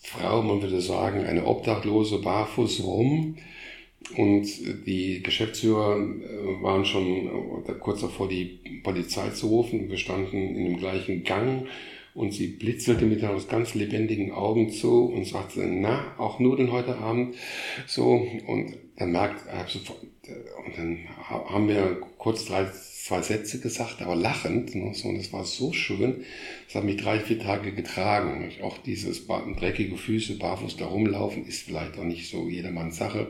[0.00, 3.36] Frau, man würde sagen, eine Obdachlose barfuß rum
[4.16, 4.46] und
[4.86, 9.90] die Geschäftsführer äh, waren schon äh, kurz davor, die Polizei zu rufen.
[9.90, 11.66] Wir standen in dem gleichen Gang
[12.14, 16.96] und sie blitzelte mit aus ganz lebendigen Augen zu und sagte, na, auch Nudeln heute
[16.96, 17.36] Abend.
[17.86, 20.98] So, und dann merkt, und dann
[21.28, 22.66] haben wir kurz drei,
[23.08, 24.74] zwei Sätze gesagt, aber lachend.
[24.74, 26.24] Ne, so, und es war so schön.
[26.66, 28.52] Das hat mich drei, vier Tage getragen.
[28.62, 33.28] Auch dieses dreckige Füße, barfuß da rumlaufen, ist vielleicht auch nicht so jedermanns Sache.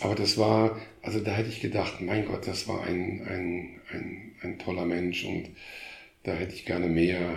[0.00, 4.32] Aber das war, also da hätte ich gedacht, mein Gott, das war ein, ein, ein,
[4.42, 5.50] ein toller Mensch und
[6.22, 7.36] da hätte ich gerne mehr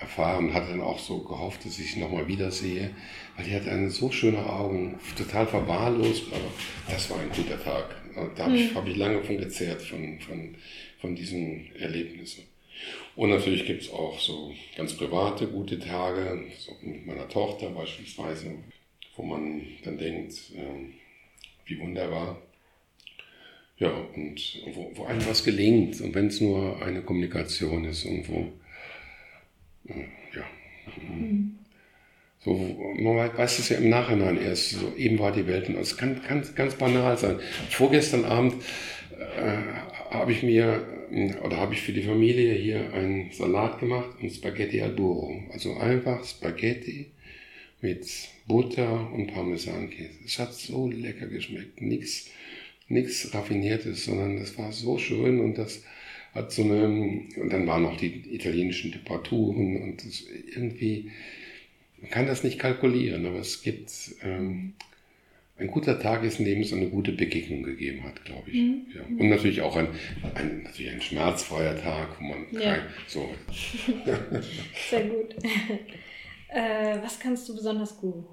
[0.00, 2.90] erfahren, hatte dann auch so gehofft, dass ich ihn nochmal wiedersehe,
[3.36, 6.50] weil die hatte eine so schöne Augen, total verwahrlost, aber
[6.88, 7.94] das war ein guter Tag.
[8.36, 8.74] Da habe ich, mhm.
[8.76, 10.56] hab ich lange von gezehrt, von, von,
[11.04, 12.44] von diesen Erlebnissen.
[13.14, 18.54] Und natürlich gibt es auch so ganz private gute Tage, so mit meiner Tochter beispielsweise,
[19.14, 22.40] wo man dann denkt, äh, wie wunderbar.
[23.76, 28.26] Ja, und wo, wo einem was gelingt und wenn es nur eine Kommunikation ist und
[28.30, 28.52] wo,
[29.88, 30.44] äh, ja.
[31.06, 31.58] Mhm.
[32.38, 32.54] So,
[32.98, 36.22] man weiß es ja im Nachhinein erst, so eben war die Welt und es kann,
[36.22, 37.40] kann ganz banal sein.
[37.68, 38.54] Vorgestern Abend
[39.18, 40.93] äh, habe ich mir
[41.42, 45.42] oder habe ich für die Familie hier einen Salat gemacht und Spaghetti al burro.
[45.52, 47.06] Also einfach Spaghetti
[47.80, 48.06] mit
[48.46, 50.18] Butter und Parmesankäse.
[50.24, 51.80] Es hat so lecker geschmeckt.
[51.80, 52.30] Nichts
[52.88, 55.82] nichts Raffiniertes, sondern das war so schön und das
[56.34, 60.04] hat so eine, und dann waren noch die italienischen Temperaturen und
[60.54, 61.10] irgendwie,
[62.00, 63.90] man kann das nicht kalkulieren, aber es gibt,
[64.22, 64.74] ähm,
[65.56, 68.60] ein guter Tag ist, in dem es eine gute Begegnung gegeben hat, glaube ich.
[68.60, 68.86] Mhm.
[68.94, 69.02] Ja.
[69.02, 69.88] Und natürlich auch ein,
[70.34, 72.74] ein, natürlich ein schmerzfreier Tag, wo man ja.
[72.74, 73.28] kein, so.
[74.90, 75.34] Sehr gut.
[76.56, 78.26] Äh, was kannst du besonders gut?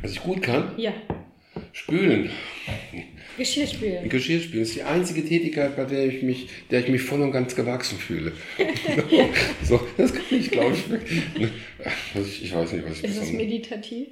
[0.00, 0.72] Was ich gut kann?
[0.78, 0.94] Ja.
[1.72, 2.30] Spülen.
[3.36, 4.08] Geschirrspülen.
[4.08, 7.54] Geschirrspülen ist die einzige Tätigkeit, bei der ich mich, der ich mich voll und ganz
[7.54, 8.32] gewachsen fühle.
[9.62, 11.48] so, das kann ich, glaube ich.
[12.14, 14.08] Ich, ich weiß nicht, was ich Ist es meditativ?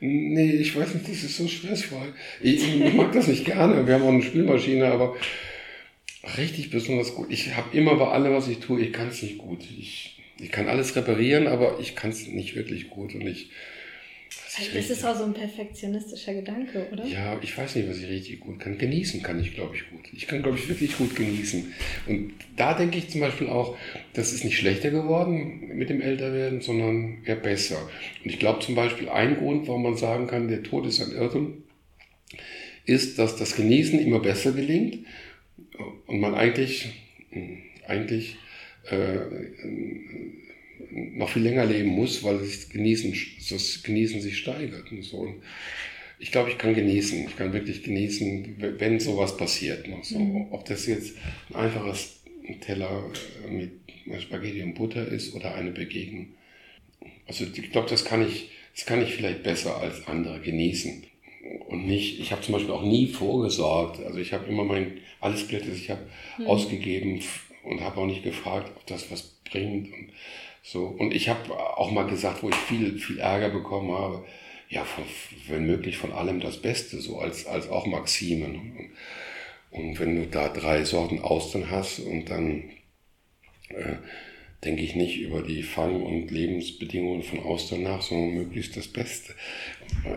[0.00, 2.12] Nee, ich weiß nicht, das ist so stressvoll.
[2.40, 3.86] Ich, ich mag das nicht gerne.
[3.86, 5.16] Wir haben auch eine Spülmaschine, aber
[6.36, 7.28] richtig besonders gut.
[7.30, 9.60] Ich habe immer bei allem, was ich tue, ich kann es nicht gut.
[9.78, 13.50] Ich ich kann alles reparieren, aber ich kann es nicht wirklich gut und ich.
[14.58, 17.04] Also das ist auch so ein perfektionistischer Gedanke, oder?
[17.04, 18.78] Ja, ich weiß nicht, was ich richtig gut kann.
[18.78, 20.08] Genießen kann ich, glaube ich, gut.
[20.12, 21.74] Ich kann, glaube ich, wirklich gut genießen.
[22.06, 23.76] Und da denke ich zum Beispiel auch,
[24.14, 27.76] das ist nicht schlechter geworden mit dem Älterwerden, sondern eher besser.
[28.24, 31.12] Und ich glaube zum Beispiel, ein Grund, warum man sagen kann, der Tod ist ein
[31.12, 31.62] Irrtum,
[32.86, 35.06] ist, dass das Genießen immer besser gelingt
[36.06, 36.94] und man eigentlich,
[37.30, 38.36] hm, eigentlich
[38.90, 39.18] äh,
[40.90, 43.14] noch viel länger leben muss, weil das Genießen,
[43.50, 44.90] das Genießen sich steigert.
[44.90, 45.18] Und so.
[45.18, 45.42] Und
[46.18, 47.26] ich glaube, ich kann genießen.
[47.26, 49.86] Ich kann wirklich genießen, wenn sowas passiert.
[49.88, 49.98] Ne?
[50.02, 50.46] So, mhm.
[50.50, 51.16] Ob das jetzt
[51.50, 52.20] ein einfaches
[52.60, 53.10] Teller
[53.46, 56.28] äh, mit Spaghetti und Butter ist oder eine Begegnung.
[57.26, 61.04] Also ich glaube, das kann ich, das kann ich vielleicht besser als andere genießen.
[61.68, 64.04] Und nicht, ich habe zum Beispiel auch nie vorgesorgt.
[64.04, 66.06] Also ich habe immer mein, alles Geld, das ich habe,
[66.38, 66.46] mhm.
[66.46, 67.20] ausgegeben
[67.64, 70.08] und habe auch nicht gefragt, ob das was bringt und
[70.66, 70.86] so.
[70.86, 74.24] Und ich habe auch mal gesagt, wo ich viel, viel Ärger bekommen habe,
[74.68, 75.04] ja, von,
[75.46, 78.46] wenn möglich von allem das Beste, so als, als auch Maxime.
[78.46, 78.90] Und,
[79.70, 82.64] und wenn du da drei Sorten Austern hast und dann
[83.68, 83.94] äh,
[84.64, 89.34] denke ich nicht über die Fang- und Lebensbedingungen von Austern nach, sondern möglichst das Beste.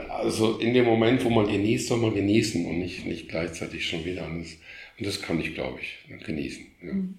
[0.09, 4.03] Also in dem Moment, wo man genießt, soll man genießen und nicht, nicht gleichzeitig schon
[4.03, 4.57] wieder an das
[4.99, 6.65] und das kann ich, glaube ich, genießen.
[6.81, 6.93] Ja.
[6.93, 7.15] Mhm.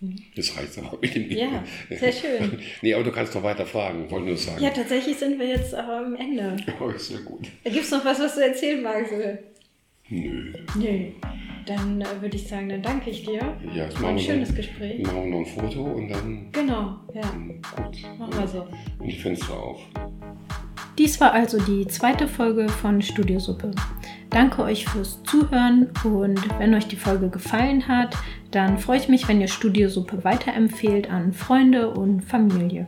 [0.00, 0.16] mhm.
[0.34, 2.58] Das reicht auch mit dem Ja, sehr schön.
[2.82, 4.62] nee, aber du kannst noch weiter fragen, wollte nur sagen.
[4.62, 6.56] Ja, tatsächlich sind wir jetzt am Ende.
[6.80, 7.46] Oh, sehr gut.
[7.62, 9.12] Gibt es noch was, was du erzählen magst?
[10.08, 10.52] Nö.
[10.76, 11.12] Nö.
[11.66, 13.56] Dann äh, würde ich sagen, dann danke ich dir.
[13.74, 15.00] Ja, es war ein schönes noch, Gespräch.
[15.02, 16.48] Machen wir noch ein Foto und dann.
[16.50, 17.22] Genau, ja.
[17.22, 18.18] Gut.
[18.18, 18.66] Machen wir so.
[18.98, 19.80] Und die Fenster auf.
[20.98, 23.70] Dies war also die zweite Folge von Studiosuppe.
[24.32, 28.16] Danke euch fürs Zuhören und wenn euch die Folge gefallen hat,
[28.50, 32.86] dann freue ich mich, wenn ihr Studiosuppe weiterempfehlt an Freunde und Familie.